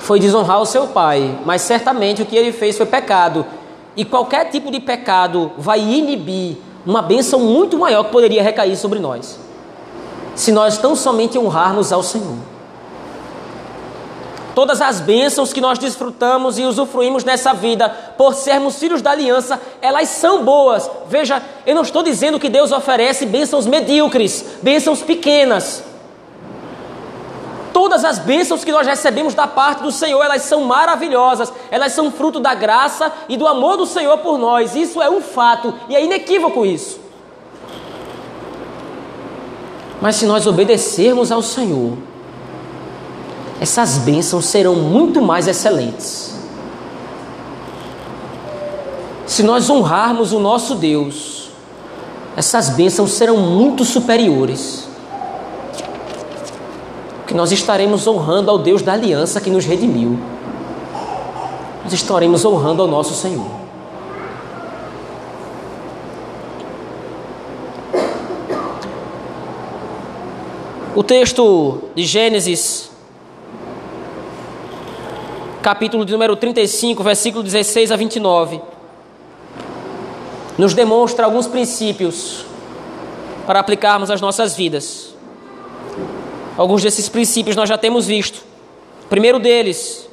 foi 0.01 0.21
desonrar 0.21 0.61
o 0.61 0.67
seu 0.67 0.89
pai, 0.89 1.39
mas 1.45 1.63
certamente 1.63 2.23
o 2.23 2.27
que 2.27 2.37
ele 2.37 2.53
fez 2.53 2.77
foi 2.77 2.87
pecado. 2.87 3.47
E 3.97 4.05
qualquer 4.05 4.51
tipo 4.51 4.71
de 4.71 4.79
pecado 4.79 5.53
vai 5.57 5.81
inibir 5.81 6.57
uma 6.85 7.03
bênção 7.03 7.41
muito 7.41 7.79
maior 7.79 8.05
que 8.05 8.13
poderia 8.13 8.43
recair 8.43 8.77
sobre 8.77 8.99
nós, 8.99 9.39
se 10.35 10.53
nós 10.53 10.79
tão 10.79 10.95
somente 10.95 11.39
honrarmos 11.39 11.93
ao 11.93 12.03
Senhor. 12.03 12.37
Todas 14.55 14.81
as 14.81 15.01
bênçãos 15.01 15.53
que 15.53 15.61
nós 15.61 15.79
desfrutamos 15.79 16.59
e 16.59 16.63
usufruímos 16.63 17.25
nessa 17.25 17.53
vida, 17.53 17.91
por 18.17 18.35
sermos 18.35 18.79
filhos 18.79 19.03
da 19.03 19.11
aliança, 19.11 19.61
elas 19.83 20.09
são 20.09 20.45
boas. 20.45 20.91
Veja, 21.09 21.43
eu 21.67 21.75
não 21.75 21.83
estou 21.83 22.03
dizendo 22.03 22.41
que 22.41 22.49
Deus 22.49 22.73
oferece 22.73 23.27
bênçãos 23.27 23.67
medíocres, 23.67 24.47
bênçãos 24.63 25.03
pequenas. 25.03 25.85
Todas 27.97 28.19
as 28.19 28.19
bênçãos 28.19 28.63
que 28.63 28.71
nós 28.71 28.87
recebemos 28.87 29.33
da 29.33 29.47
parte 29.47 29.83
do 29.83 29.91
Senhor, 29.91 30.23
elas 30.23 30.43
são 30.43 30.65
maravilhosas, 30.65 31.51
elas 31.71 31.93
são 31.93 32.13
fruto 32.13 32.39
da 32.39 32.55
graça 32.55 33.11
e 33.27 33.39
do 33.39 33.47
amor 33.47 33.79
do 33.79 33.87
Senhor 33.87 34.19
por 34.19 34.37
nós. 34.37 34.77
Isso 34.77 35.01
é 35.01 35.09
um 35.09 35.23
fato 35.23 35.73
e 35.89 35.97
é 35.97 36.05
inequívoco 36.05 36.67
isso. 36.67 37.01
Mas 39.99 40.17
se 40.17 40.27
nós 40.27 40.47
obedecermos 40.47 41.33
ao 41.33 41.41
Senhor, 41.41 41.97
essas 43.63 43.97
bênçãos 43.97 44.45
serão 44.45 44.75
muito 44.75 45.23
mais 45.23 45.49
excelentes. 45.49 46.35
Se 49.27 49.43
nós 49.43 49.71
honrarmos 49.71 50.35
o 50.35 50.39
nosso 50.39 50.75
Deus, 50.75 51.49
essas 52.37 52.69
bênçãos 52.69 53.13
serão 53.13 53.39
muito 53.39 53.87
superiores. 53.87 54.87
Nós 57.37 57.53
estaremos 57.53 58.07
honrando 58.07 58.51
ao 58.51 58.59
Deus 58.59 58.81
da 58.81 58.95
aliança 58.95 59.43
que 59.43 59.51
nos 59.51 59.67
redimiu. 59.67 60.19
Nós 61.85 61.93
estaremos 61.93 62.47
honrando 62.47 62.81
ao 62.81 62.89
nosso 62.89 63.13
Senhor. 63.13 63.47
O 70.95 71.05
texto 71.05 71.83
de 71.95 72.05
Gênesis, 72.07 72.91
capítulo 75.61 76.07
de 76.07 76.13
número 76.13 76.35
35, 76.37 77.03
versículo 77.03 77.45
16 77.45 77.93
a 77.93 77.97
29, 77.97 78.63
nos 80.57 80.73
demonstra 80.73 81.27
alguns 81.27 81.47
princípios 81.47 82.47
para 83.47 83.61
aplicarmos 83.61 84.11
às 84.11 84.23
nossas 84.23 84.57
vidas. 84.57 85.16
Alguns 86.57 86.83
desses 86.83 87.09
princípios 87.09 87.55
nós 87.55 87.69
já 87.69 87.77
temos 87.77 88.07
visto. 88.07 88.43
Primeiro 89.09 89.39
deles, 89.39 90.09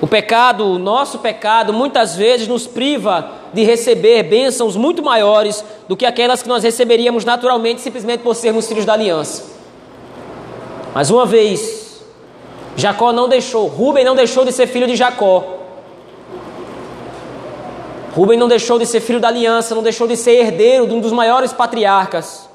o 0.00 0.06
pecado, 0.06 0.64
o 0.64 0.78
nosso 0.78 1.18
pecado, 1.18 1.72
muitas 1.72 2.14
vezes 2.14 2.46
nos 2.46 2.66
priva 2.66 3.32
de 3.52 3.64
receber 3.64 4.22
bênçãos 4.22 4.76
muito 4.76 5.02
maiores 5.02 5.64
do 5.88 5.96
que 5.96 6.06
aquelas 6.06 6.42
que 6.42 6.48
nós 6.48 6.62
receberíamos 6.62 7.24
naturalmente 7.24 7.80
simplesmente 7.80 8.20
por 8.20 8.34
sermos 8.36 8.68
filhos 8.68 8.84
da 8.84 8.92
aliança. 8.92 9.44
Mais 10.94 11.10
uma 11.10 11.26
vez, 11.26 12.00
Jacó 12.76 13.12
não 13.12 13.28
deixou, 13.28 13.66
Rubem 13.66 14.04
não 14.04 14.14
deixou 14.14 14.44
de 14.44 14.52
ser 14.52 14.68
filho 14.68 14.86
de 14.86 14.94
Jacó. 14.94 15.56
Rubem 18.14 18.38
não 18.38 18.48
deixou 18.48 18.78
de 18.78 18.86
ser 18.86 19.00
filho 19.00 19.20
da 19.20 19.28
aliança, 19.28 19.74
não 19.74 19.82
deixou 19.82 20.06
de 20.06 20.16
ser 20.16 20.32
herdeiro 20.32 20.86
de 20.86 20.94
um 20.94 21.00
dos 21.00 21.12
maiores 21.12 21.52
patriarcas. 21.52 22.47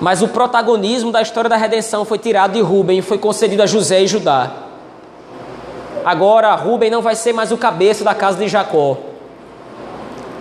Mas 0.00 0.22
o 0.22 0.28
protagonismo 0.28 1.10
da 1.10 1.20
história 1.20 1.50
da 1.50 1.56
redenção 1.56 2.04
foi 2.04 2.18
tirado 2.18 2.52
de 2.52 2.60
Rubem 2.60 2.98
e 2.98 3.02
foi 3.02 3.18
concedido 3.18 3.62
a 3.62 3.66
José 3.66 4.02
e 4.02 4.06
Judá. 4.06 4.50
Agora 6.04 6.54
Rubem 6.54 6.90
não 6.90 7.02
vai 7.02 7.16
ser 7.16 7.32
mais 7.32 7.50
o 7.50 7.56
cabeça 7.56 8.04
da 8.04 8.14
casa 8.14 8.38
de 8.38 8.48
Jacó. 8.48 8.96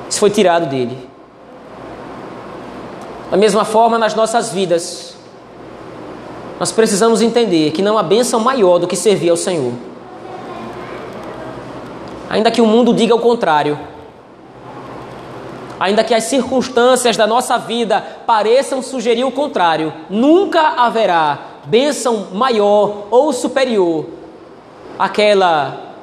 Isso 0.10 0.20
foi 0.20 0.30
tirado 0.30 0.68
dele. 0.68 1.10
Da 3.32 3.36
mesma 3.36 3.66
forma, 3.66 3.98
nas 3.98 4.16
nossas 4.16 4.54
vidas, 4.54 5.16
nós 6.60 6.72
precisamos 6.72 7.22
entender 7.22 7.72
que 7.72 7.82
não 7.82 7.98
há 7.98 8.04
bênção 8.04 8.40
maior 8.40 8.78
do 8.78 8.88
que 8.88 8.96
servir 8.96 9.30
ao 9.30 9.38
Senhor. 9.38 9.74
Ainda 12.30 12.52
que 12.52 12.62
o 12.62 12.66
mundo 12.66 12.94
diga 12.94 13.14
o 13.14 13.20
contrário, 13.20 13.78
ainda 15.80 16.04
que 16.04 16.14
as 16.14 16.26
circunstâncias 16.26 17.16
da 17.16 17.28
nossa 17.28 17.58
vida 17.58 18.02
pareçam 18.26 18.82
sugerir 18.82 19.24
o 19.24 19.32
contrário, 19.32 19.94
nunca 20.10 20.62
haverá 20.78 21.40
bênção 21.66 22.28
maior 22.34 23.08
ou 23.12 23.34
superior 23.34 24.06
aquela 24.98 25.96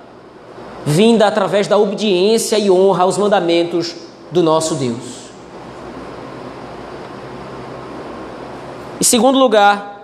vinda 0.85 1.27
através 1.27 1.66
da 1.66 1.79
obediência 1.79 2.59
e 2.59 2.70
honra 2.70 3.05
aos 3.05 3.18
mandamentos 3.18 3.95
do 4.31 4.43
nosso 4.43 4.75
Deus. 4.75 5.25
Em 9.01 9.05
segundo 9.05 9.39
lugar, 9.39 9.95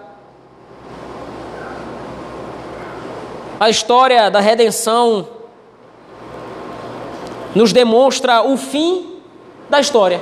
a 3.59 3.68
história 3.68 4.31
da 4.31 4.41
redenção 4.41 5.29
nos 7.55 7.73
demonstra 7.73 8.43
o 8.43 8.57
fim 8.57 9.10
da 9.71 9.81
história 9.81 10.21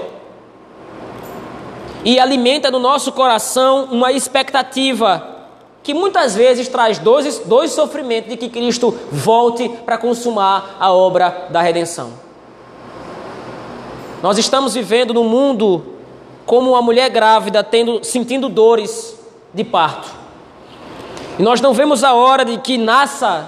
e 2.04 2.20
alimenta 2.20 2.70
no 2.70 2.78
nosso 2.78 3.12
coração 3.12 3.88
uma 3.90 4.12
expectativa 4.12 5.36
que 5.82 5.94
muitas 5.94 6.34
vezes 6.34 6.68
traz 6.68 6.98
dois, 6.98 7.38
dois 7.40 7.72
sofrimentos 7.72 8.30
de 8.30 8.36
que 8.36 8.48
Cristo 8.48 8.96
volte 9.10 9.68
para 9.84 9.98
consumar 9.98 10.76
a 10.78 10.92
obra 10.92 11.48
da 11.50 11.60
redenção. 11.62 12.12
Nós 14.22 14.36
estamos 14.36 14.74
vivendo 14.74 15.14
no 15.14 15.24
mundo 15.24 15.94
como 16.44 16.70
uma 16.70 16.82
mulher 16.82 17.08
grávida 17.08 17.62
tendo, 17.64 18.04
sentindo 18.04 18.48
dores 18.48 19.18
de 19.54 19.64
parto. 19.64 20.08
E 21.38 21.42
nós 21.42 21.60
não 21.60 21.72
vemos 21.72 22.02
a 22.02 22.14
hora 22.14 22.44
de 22.44 22.58
que 22.58 22.76
nasça 22.76 23.46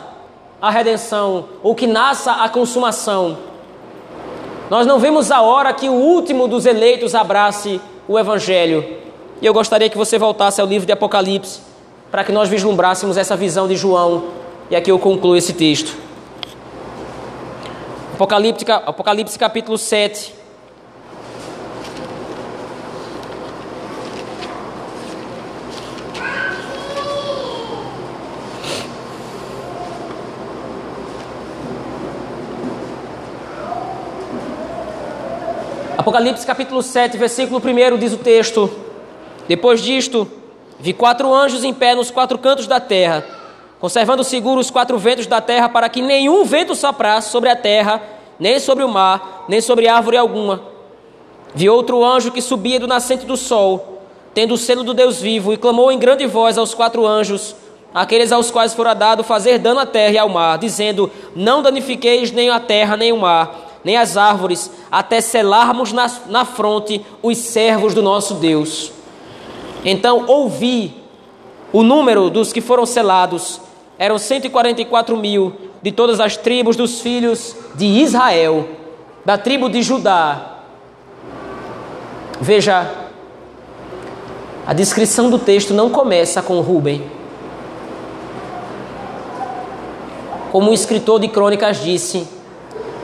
a 0.63 0.71
redenção 0.71 1.47
ou 1.63 1.75
que 1.75 1.87
nasça 1.87 2.33
a 2.33 2.49
consumação. 2.49 3.50
Nós 4.71 4.87
não 4.87 5.01
vemos 5.01 5.33
a 5.33 5.43
hora 5.43 5.73
que 5.73 5.89
o 5.89 5.93
último 5.93 6.47
dos 6.47 6.65
eleitos 6.65 7.17
abrace 7.17 7.81
o 8.07 8.17
Evangelho. 8.17 8.99
E 9.43 9.47
eu 9.47 9.53
gostaria 9.53 9.91
que 9.91 9.99
você 9.99 10.17
voltasse 10.17 10.61
ao 10.61 10.67
livro 10.67 10.87
de 10.87 10.93
Apocalipse 10.93 11.61
para 12.09 12.23
que 12.23 12.31
nós 12.31 12.49
vislumbrássemos 12.49 13.17
essa 13.17 13.37
visão 13.37 13.67
de 13.67 13.75
João. 13.75 14.27
E 14.71 14.77
aqui 14.77 14.89
eu 14.89 14.99
concluo 14.99 15.37
esse 15.37 15.53
texto. 15.55 15.97
Apocalipse, 18.15 18.65
Apocalipse 18.71 19.37
capítulo 19.37 19.77
7. 19.77 20.40
Apocalipse 36.11 36.45
capítulo 36.45 36.83
7, 36.83 37.17
versículo 37.17 37.63
1 37.65 37.97
diz 37.97 38.13
o 38.13 38.17
texto: 38.17 38.69
Depois 39.47 39.81
disto, 39.81 40.29
Vi 40.81 40.93
quatro 40.93 41.33
anjos 41.33 41.63
em 41.63 41.73
pé 41.73 41.95
nos 41.95 42.11
quatro 42.11 42.37
cantos 42.37 42.67
da 42.67 42.81
terra, 42.81 43.25
conservando 43.79 44.25
seguros 44.25 44.67
os 44.67 44.73
quatro 44.73 44.99
ventos 44.99 45.29
da 45.29 45.41
terra, 45.41 45.69
para 45.69 45.89
que 45.89 46.03
nenhum 46.03 46.45
vento 46.45 46.75
soprasse 46.75 47.31
sobre 47.31 47.49
a 47.49 47.55
terra, 47.55 48.03
nem 48.41 48.59
sobre 48.59 48.83
o 48.83 48.89
mar, 48.89 49.45
nem 49.49 49.61
sobre 49.61 49.87
árvore 49.87 50.17
alguma. 50.17 50.61
Vi 51.55 51.71
outro 51.71 52.05
anjo 52.05 52.33
que 52.33 52.43
subia 52.43 52.81
do 52.81 52.89
nascente 52.89 53.25
do 53.25 53.37
sol, 53.37 54.03
tendo 54.35 54.55
o 54.55 54.59
selo 54.59 54.83
do 54.83 54.93
Deus 54.93 55.21
vivo, 55.21 55.53
e 55.53 55.57
clamou 55.57 55.93
em 55.93 55.99
grande 56.01 56.27
voz 56.27 56.59
aos 56.59 56.75
quatro 56.75 57.07
anjos, 57.07 57.55
aqueles 57.95 58.33
aos 58.33 58.51
quais 58.51 58.75
fora 58.75 58.95
dado 58.95 59.23
fazer 59.23 59.59
dano 59.61 59.79
à 59.79 59.87
terra 59.87 60.15
e 60.15 60.19
ao 60.19 60.29
mar, 60.29 60.59
dizendo: 60.59 61.09
Não 61.37 61.63
danifiqueis 61.63 62.33
nem 62.33 62.51
a 62.51 62.59
terra, 62.59 62.97
nem 62.97 63.13
o 63.13 63.17
mar, 63.17 63.70
nem 63.85 63.97
as 63.97 64.17
árvores, 64.17 64.71
até 64.91 65.21
selarmos 65.21 65.93
na, 65.93 66.11
na 66.27 66.45
fronte 66.45 67.05
os 67.23 67.39
servos 67.39 67.95
do 67.95 68.03
nosso 68.03 68.35
Deus. 68.35 68.93
Então 69.85 70.25
ouvi 70.27 70.95
o 71.73 71.83
número 71.83 72.29
dos 72.31 72.53
que 72.53 72.61
foram 72.61 72.85
selados, 72.85 73.61
eram 73.99 74.19
144 74.19 75.17
mil 75.17 75.53
de 75.83 75.93
todas 75.93 76.21
as 76.21 76.37
tribos 76.37 76.77
dos 76.77 77.01
filhos 77.01 77.57
de 77.75 77.87
Israel, 77.87 78.69
da 79.25 79.39
tribo 79.39 79.69
de 79.69 79.83
Judá. 79.83 80.59
Veja, 82.41 83.09
a 84.67 84.73
descrição 84.73 85.31
do 85.31 85.39
texto 85.39 85.75
não 85.75 85.91
começa 85.91 86.43
com 86.43 86.61
Rubem. 86.61 87.03
Como 90.51 90.71
o 90.71 90.75
escritor 90.75 91.21
de 91.21 91.29
crônicas 91.29 91.83
disse, 91.83 92.27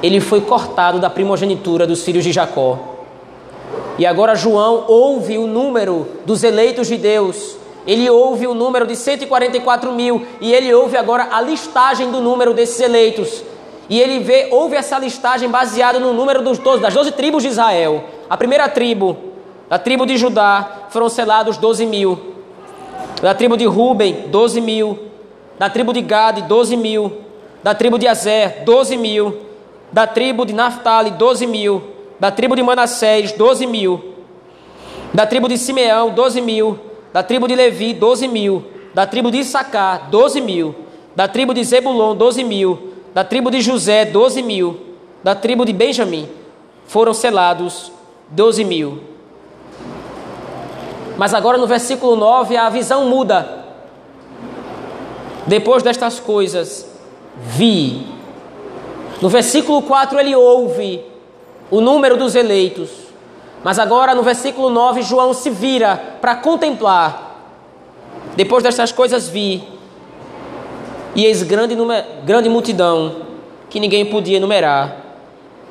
ele 0.02 0.20
foi 0.20 0.40
cortado 0.40 0.98
da 0.98 1.08
primogenitura 1.08 1.86
dos 1.86 2.02
filhos 2.02 2.24
de 2.24 2.32
Jacó. 2.32 2.78
E 3.98 4.04
agora 4.04 4.34
João 4.34 4.84
ouve 4.88 5.38
o 5.38 5.46
número 5.46 6.06
dos 6.26 6.44
eleitos 6.44 6.88
de 6.88 6.96
Deus. 6.96 7.56
Ele 7.86 8.10
ouve 8.10 8.46
o 8.46 8.54
número 8.54 8.86
de 8.86 8.96
144 8.96 9.92
mil 9.92 10.26
e 10.40 10.52
ele 10.52 10.72
ouve 10.74 10.96
agora 10.96 11.28
a 11.30 11.40
listagem 11.40 12.10
do 12.10 12.20
número 12.20 12.52
desses 12.52 12.80
eleitos. 12.80 13.42
E 13.88 14.00
ele 14.00 14.18
vê, 14.18 14.48
ouve 14.50 14.74
essa 14.74 14.98
listagem 14.98 15.48
baseada 15.48 16.00
no 16.00 16.12
número 16.12 16.42
dos 16.42 16.58
12, 16.58 16.82
das 16.82 16.92
12 16.92 17.12
tribos 17.12 17.42
de 17.42 17.50
Israel. 17.50 18.04
A 18.28 18.36
primeira 18.36 18.68
tribo, 18.68 19.16
da 19.68 19.78
tribo 19.78 20.04
de 20.04 20.16
Judá, 20.16 20.88
foram 20.90 21.08
selados 21.08 21.56
12 21.56 21.86
mil. 21.86 22.34
Da 23.22 23.32
tribo 23.32 23.56
de 23.56 23.64
Ruben, 23.64 24.24
12 24.28 24.60
mil. 24.60 24.98
Da 25.58 25.70
tribo 25.70 25.92
de 25.92 26.02
Gade, 26.02 26.42
12 26.42 26.76
mil. 26.76 27.20
Da 27.62 27.74
tribo 27.74 27.98
de 27.98 28.08
Azer, 28.08 28.64
12 28.64 28.96
mil. 28.96 29.45
Da 29.92 30.06
tribo 30.06 30.44
de 30.44 30.52
Naphtali, 30.52 31.10
12 31.10 31.46
mil 31.46 31.96
da 32.18 32.30
tribo 32.30 32.56
de 32.56 32.62
Manassés, 32.62 33.32
12 33.32 33.66
mil. 33.66 34.14
Da 35.12 35.26
tribo 35.26 35.48
de 35.48 35.58
Simeão, 35.58 36.10
12 36.10 36.40
mil. 36.40 36.78
Da 37.12 37.22
tribo 37.22 37.46
de 37.46 37.54
Levi, 37.54 37.92
12 37.92 38.28
mil. 38.28 38.64
Da 38.94 39.06
tribo 39.06 39.30
de 39.30 39.38
Issacar, 39.38 40.08
12 40.10 40.40
mil. 40.40 40.74
Da 41.14 41.28
tribo 41.28 41.52
de 41.52 41.62
Zebulon, 41.62 42.14
12 42.16 42.42
mil. 42.42 42.92
Da 43.14 43.22
tribo 43.22 43.50
de 43.50 43.60
José, 43.60 44.04
12 44.06 44.42
mil. 44.42 44.80
Da 45.22 45.34
tribo 45.34 45.64
de 45.64 45.72
Benjamim, 45.72 46.28
foram 46.86 47.12
selados 47.12 47.90
12 48.28 48.64
mil. 48.64 49.00
Mas 51.16 51.34
agora 51.34 51.58
no 51.58 51.66
versículo 51.66 52.14
9 52.14 52.56
a 52.56 52.68
visão 52.68 53.06
muda. 53.06 53.64
Depois 55.46 55.82
destas 55.82 56.20
coisas, 56.20 56.86
vi. 57.36 58.15
No 59.20 59.28
versículo 59.28 59.82
4 59.82 60.18
ele 60.18 60.34
ouve 60.34 61.02
o 61.70 61.80
número 61.80 62.16
dos 62.16 62.34
eleitos. 62.34 62.90
Mas 63.64 63.78
agora 63.78 64.14
no 64.14 64.22
versículo 64.22 64.70
9 64.70 65.02
João 65.02 65.32
se 65.32 65.50
vira 65.50 66.18
para 66.20 66.36
contemplar. 66.36 67.26
Depois 68.36 68.62
destas 68.62 68.92
coisas 68.92 69.28
vi. 69.28 69.64
E 71.14 71.24
eis 71.24 71.42
grande, 71.42 71.74
grande 72.24 72.48
multidão 72.48 73.22
que 73.70 73.80
ninguém 73.80 74.04
podia 74.04 74.36
enumerar, 74.36 74.96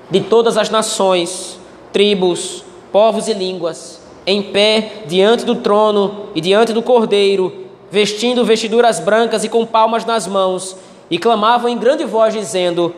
de 0.09 0.19
todas 0.21 0.57
as 0.57 0.69
nações, 0.69 1.59
tribos, 1.93 2.63
povos 2.91 3.27
e 3.27 3.33
línguas, 3.33 4.01
em 4.25 4.41
pé 4.41 5.03
diante 5.05 5.45
do 5.45 5.55
trono 5.55 6.29
e 6.33 6.41
diante 6.41 6.73
do 6.73 6.81
cordeiro, 6.81 7.65
vestindo 7.91 8.43
vestiduras 8.43 8.99
brancas 8.99 9.43
e 9.43 9.49
com 9.49 9.65
palmas 9.65 10.03
nas 10.03 10.27
mãos, 10.27 10.75
e 11.09 11.17
clamavam 11.17 11.69
em 11.69 11.77
grande 11.77 12.03
voz, 12.03 12.33
dizendo: 12.33 12.93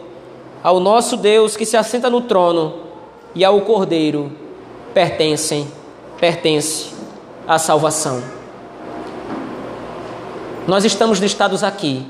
Ao 0.67 0.81
nosso 0.81 1.15
Deus 1.15 1.55
que 1.55 1.65
se 1.65 1.77
assenta 1.77 2.09
no 2.09 2.19
trono 2.19 2.73
e 3.33 3.45
ao 3.45 3.61
cordeiro 3.61 4.29
pertencem, 4.93 5.65
pertence 6.19 6.89
a 7.47 7.57
salvação. 7.57 8.21
Nós 10.67 10.83
estamos 10.83 11.19
listados 11.19 11.63
aqui 11.63 12.05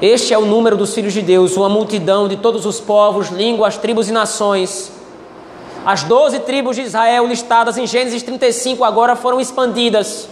Este 0.00 0.32
é 0.32 0.38
o 0.38 0.46
número 0.46 0.76
dos 0.76 0.94
filhos 0.94 1.12
de 1.12 1.22
Deus, 1.22 1.56
uma 1.56 1.68
multidão 1.68 2.28
de 2.28 2.36
todos 2.36 2.64
os 2.64 2.78
povos, 2.78 3.30
línguas, 3.30 3.76
tribos 3.76 4.08
e 4.08 4.12
nações. 4.12 4.92
As 5.84 6.04
doze 6.04 6.38
tribos 6.38 6.76
de 6.76 6.82
Israel 6.82 7.26
listadas 7.26 7.76
em 7.78 7.84
Gênesis 7.84 8.22
35 8.22 8.84
agora 8.84 9.16
foram 9.16 9.40
expandidas. 9.40 10.28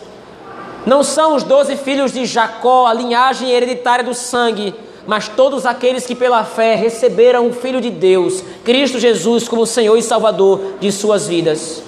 Não 0.87 1.03
são 1.03 1.35
os 1.35 1.43
doze 1.43 1.77
filhos 1.77 2.13
de 2.13 2.25
Jacó, 2.25 2.87
a 2.87 2.95
linhagem 2.95 3.51
hereditária 3.51 4.05
do 4.05 4.15
sangue, 4.15 4.75
mas 5.07 5.29
todos 5.29 5.67
aqueles 5.67 6.07
que 6.07 6.15
pela 6.15 6.45
fé 6.45 6.75
receberam 6.75 7.49
o 7.49 7.53
Filho 7.53 7.81
de 7.81 7.91
Deus, 7.91 8.43
Cristo 8.65 8.99
Jesus, 8.99 9.47
como 9.47 9.67
Senhor 9.67 9.97
e 9.97 10.03
Salvador 10.03 10.77
de 10.81 10.91
suas 10.91 11.27
vidas. 11.27 11.83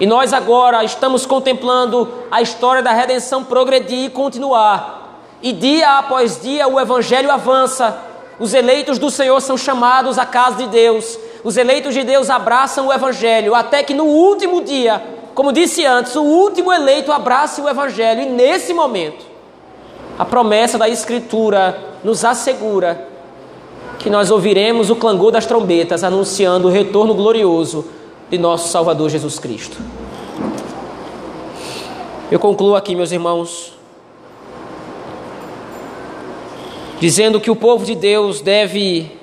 E 0.00 0.06
nós 0.06 0.32
agora 0.32 0.84
estamos 0.84 1.24
contemplando 1.24 2.08
a 2.30 2.42
história 2.42 2.82
da 2.82 2.92
redenção 2.92 3.42
progredir 3.42 4.04
e 4.04 4.10
continuar 4.10 4.98
e 5.42 5.52
dia 5.52 5.98
após 5.98 6.40
dia 6.40 6.66
o 6.66 6.80
evangelho 6.80 7.30
avança. 7.30 7.96
Os 8.38 8.54
eleitos 8.54 8.98
do 8.98 9.10
Senhor 9.10 9.40
são 9.40 9.56
chamados 9.56 10.18
à 10.18 10.26
casa 10.26 10.56
de 10.56 10.66
Deus. 10.66 11.18
Os 11.44 11.56
eleitos 11.56 11.94
de 11.94 12.02
Deus 12.02 12.28
abraçam 12.30 12.88
o 12.88 12.92
evangelho 12.92 13.54
até 13.54 13.82
que 13.82 13.94
no 13.94 14.04
último 14.04 14.62
dia, 14.62 15.02
como 15.38 15.52
disse 15.52 15.86
antes, 15.86 16.16
o 16.16 16.22
último 16.24 16.72
eleito 16.72 17.12
abrace 17.12 17.60
o 17.60 17.68
evangelho 17.68 18.22
e 18.22 18.26
nesse 18.26 18.74
momento 18.74 19.24
a 20.18 20.24
promessa 20.24 20.76
da 20.76 20.88
escritura 20.88 21.78
nos 22.02 22.24
assegura 22.24 23.06
que 24.00 24.10
nós 24.10 24.32
ouviremos 24.32 24.90
o 24.90 24.96
clangor 24.96 25.30
das 25.30 25.46
trombetas 25.46 26.02
anunciando 26.02 26.66
o 26.66 26.70
retorno 26.72 27.14
glorioso 27.14 27.84
de 28.28 28.36
nosso 28.36 28.66
Salvador 28.66 29.10
Jesus 29.10 29.38
Cristo. 29.38 29.78
Eu 32.32 32.40
concluo 32.40 32.74
aqui, 32.74 32.96
meus 32.96 33.12
irmãos, 33.12 33.74
dizendo 36.98 37.40
que 37.40 37.48
o 37.48 37.54
povo 37.54 37.84
de 37.84 37.94
Deus 37.94 38.40
deve 38.40 39.16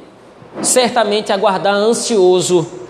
certamente 0.61 1.33
aguardar 1.33 1.73
ansioso 1.73 2.84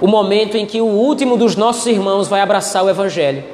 o 0.00 0.06
momento 0.06 0.56
em 0.56 0.64
que 0.64 0.80
o 0.80 0.86
último 0.86 1.36
dos 1.36 1.56
nossos 1.56 1.86
irmãos 1.86 2.26
vai 2.26 2.40
abraçar 2.40 2.84
o 2.84 2.88
Evangelho. 2.88 3.44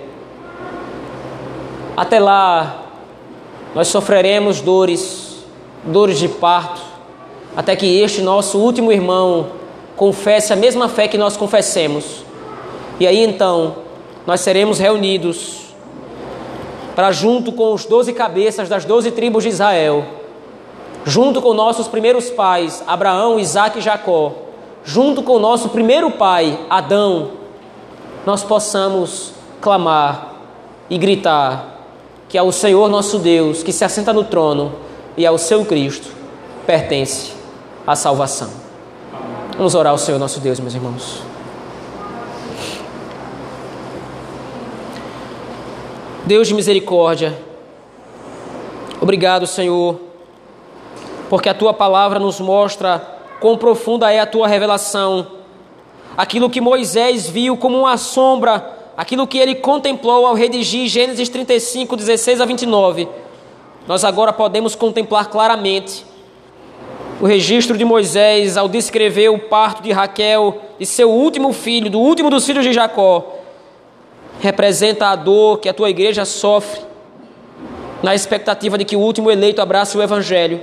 Até 1.97 2.21
lá, 2.21 2.85
nós 3.75 3.89
sofreremos 3.89 4.61
dores, 4.61 5.45
dores 5.85 6.19
de 6.19 6.29
parto, 6.29 6.81
até 7.57 7.75
que 7.75 8.01
este 8.01 8.23
nosso 8.23 8.59
último 8.59 8.93
irmão 8.93 9.49
confesse 9.97 10.53
a 10.53 10.57
mesma 10.57 10.89
fé 10.89 11.09
que 11.09 11.19
nós 11.19 11.37
confessemos. 11.37 12.25
E 13.01 13.07
aí 13.07 13.25
então, 13.25 13.77
nós 14.27 14.41
seremos 14.41 14.79
reunidos 14.79 15.67
para 16.95 17.13
junto 17.13 17.53
com 17.53 17.75
os 17.75 17.85
doze 17.85 18.13
cabeças 18.13 18.69
das 18.69 18.85
doze 18.85 19.11
tribos 19.11 19.43
de 19.43 19.51
Israel, 19.51 20.05
junto 21.05 21.43
com 21.43 21.53
nossos 21.53 21.89
primeiros 21.89 22.31
pais, 22.31 22.83
Abraão, 22.87 23.39
Isaac 23.39 23.79
e 23.79 23.83
Jacó, 23.83 24.46
junto 24.87 25.21
com 25.21 25.33
o 25.33 25.41
nosso 25.41 25.71
primeiro 25.71 26.13
pai, 26.13 26.59
Adão, 26.71 27.33
nós 28.25 28.45
possamos 28.45 29.33
clamar 29.61 30.35
e 30.89 30.97
gritar 30.97 31.81
que 32.29 32.39
ao 32.39 32.53
Senhor 32.53 32.89
nosso 32.89 33.19
Deus, 33.19 33.65
que 33.65 33.73
se 33.73 33.85
assenta 33.85 34.13
no 34.13 34.23
trono, 34.23 34.73
e 35.17 35.27
ao 35.27 35.39
seu 35.39 35.65
Cristo 35.65 36.09
pertence 36.67 37.33
a 37.85 37.97
salvação. 37.97 38.49
Vamos 39.57 39.75
orar 39.75 39.91
ao 39.91 39.99
Senhor 39.99 40.19
nosso 40.19 40.39
Deus, 40.39 40.61
meus 40.61 40.75
irmãos. 40.75 41.23
Deus 46.25 46.47
de 46.47 46.55
misericórdia, 46.55 47.37
obrigado, 49.01 49.47
Senhor, 49.47 49.99
porque 51.29 51.49
a 51.49 51.55
tua 51.55 51.73
palavra 51.73 52.19
nos 52.19 52.41
mostra 52.41 53.16
quão 53.41 53.57
profunda 53.57 54.13
é 54.13 54.21
a 54.21 54.27
tua 54.27 54.47
revelação. 54.47 55.27
Aquilo 56.17 56.51
que 56.51 56.61
Moisés 56.61 57.29
viu 57.29 57.57
como 57.57 57.79
uma 57.79 57.97
sombra, 57.97 58.75
aquilo 58.97 59.27
que 59.27 59.39
ele 59.39 59.55
contemplou 59.55 60.27
ao 60.27 60.35
redigir 60.35 60.89
Gênesis 60.89 61.29
35, 61.29 61.97
16 61.97 62.41
a 62.41 62.45
29, 62.45 63.09
nós 63.87 64.05
agora 64.05 64.33
podemos 64.33 64.75
contemplar 64.75 65.29
claramente 65.29 66.05
o 67.21 67.27
registro 67.27 67.79
de 67.79 67.85
Moisés 67.85 68.57
ao 68.57 68.69
descrever 68.69 69.29
o 69.31 69.39
parto 69.39 69.83
de 69.83 69.93
Raquel 69.93 70.61
e 70.79 70.85
seu 70.85 71.11
último 71.11 71.53
filho, 71.53 71.91
do 71.91 71.99
último 71.99 72.31
dos 72.31 72.45
filhos 72.45 72.65
de 72.65 72.73
Jacó 72.73 73.37
representa 74.41 75.09
a 75.09 75.17
dor 75.17 75.59
que 75.59 75.69
a 75.69 75.75
tua 75.75 75.91
igreja 75.91 76.25
sofre, 76.25 76.81
na 78.03 78.15
expectativa 78.15 78.77
de 78.77 78.85
que 78.85 78.97
o 78.97 79.01
último 79.01 79.31
eleito 79.31 79.63
abrace 79.63 79.97
o 79.97 80.03
Evangelho. 80.03 80.61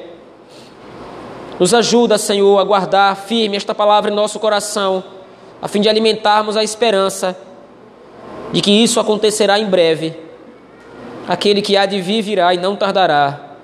Nos 1.59 1.73
ajuda, 1.73 2.17
Senhor, 2.17 2.59
a 2.59 2.63
guardar 2.63 3.15
firme 3.15 3.57
esta 3.57 3.73
palavra 3.75 4.11
em 4.11 4.13
nosso 4.13 4.39
coração, 4.39 5.03
a 5.61 5.67
fim 5.67 5.81
de 5.81 5.89
alimentarmos 5.89 6.57
a 6.57 6.63
esperança 6.63 7.37
de 8.51 8.61
que 8.61 8.71
isso 8.71 8.99
acontecerá 8.99 9.59
em 9.59 9.65
breve. 9.65 10.17
Aquele 11.27 11.61
que 11.61 11.77
há 11.77 11.85
de 11.85 12.01
vir 12.01 12.21
virá 12.21 12.53
e 12.53 12.57
não 12.57 12.75
tardará, 12.75 13.55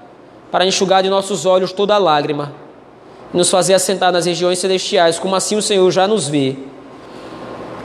para 0.51 0.65
enxugar 0.65 1.03
de 1.03 1.09
nossos 1.09 1.45
olhos 1.45 1.71
toda 1.71 1.97
lágrima 1.97 2.53
e 3.33 3.37
nos 3.37 3.49
fazer 3.49 3.73
assentar 3.73 4.11
nas 4.11 4.25
regiões 4.25 4.59
celestiais, 4.59 5.19
como 5.19 5.35
assim 5.35 5.55
o 5.55 5.61
Senhor 5.61 5.89
já 5.91 6.07
nos 6.07 6.27
vê. 6.27 6.55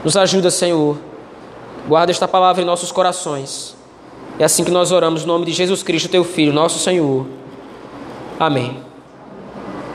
Nos 0.03 0.15
ajuda, 0.15 0.49
Senhor 0.49 0.97
Guarda 1.87 2.11
esta 2.11 2.27
palavra 2.27 2.63
em 2.63 2.65
nossos 2.65 2.91
corações. 2.91 3.75
É 4.39 4.43
assim 4.43 4.63
que 4.63 4.71
nós 4.71 4.91
oramos 4.91 5.23
no 5.23 5.33
nome 5.33 5.45
de 5.45 5.51
Jesus 5.51 5.83
Cristo, 5.83 6.09
teu 6.09 6.23
Filho, 6.23 6.51
nosso 6.51 6.79
Senhor. 6.79 7.27
Amém. 8.39 8.83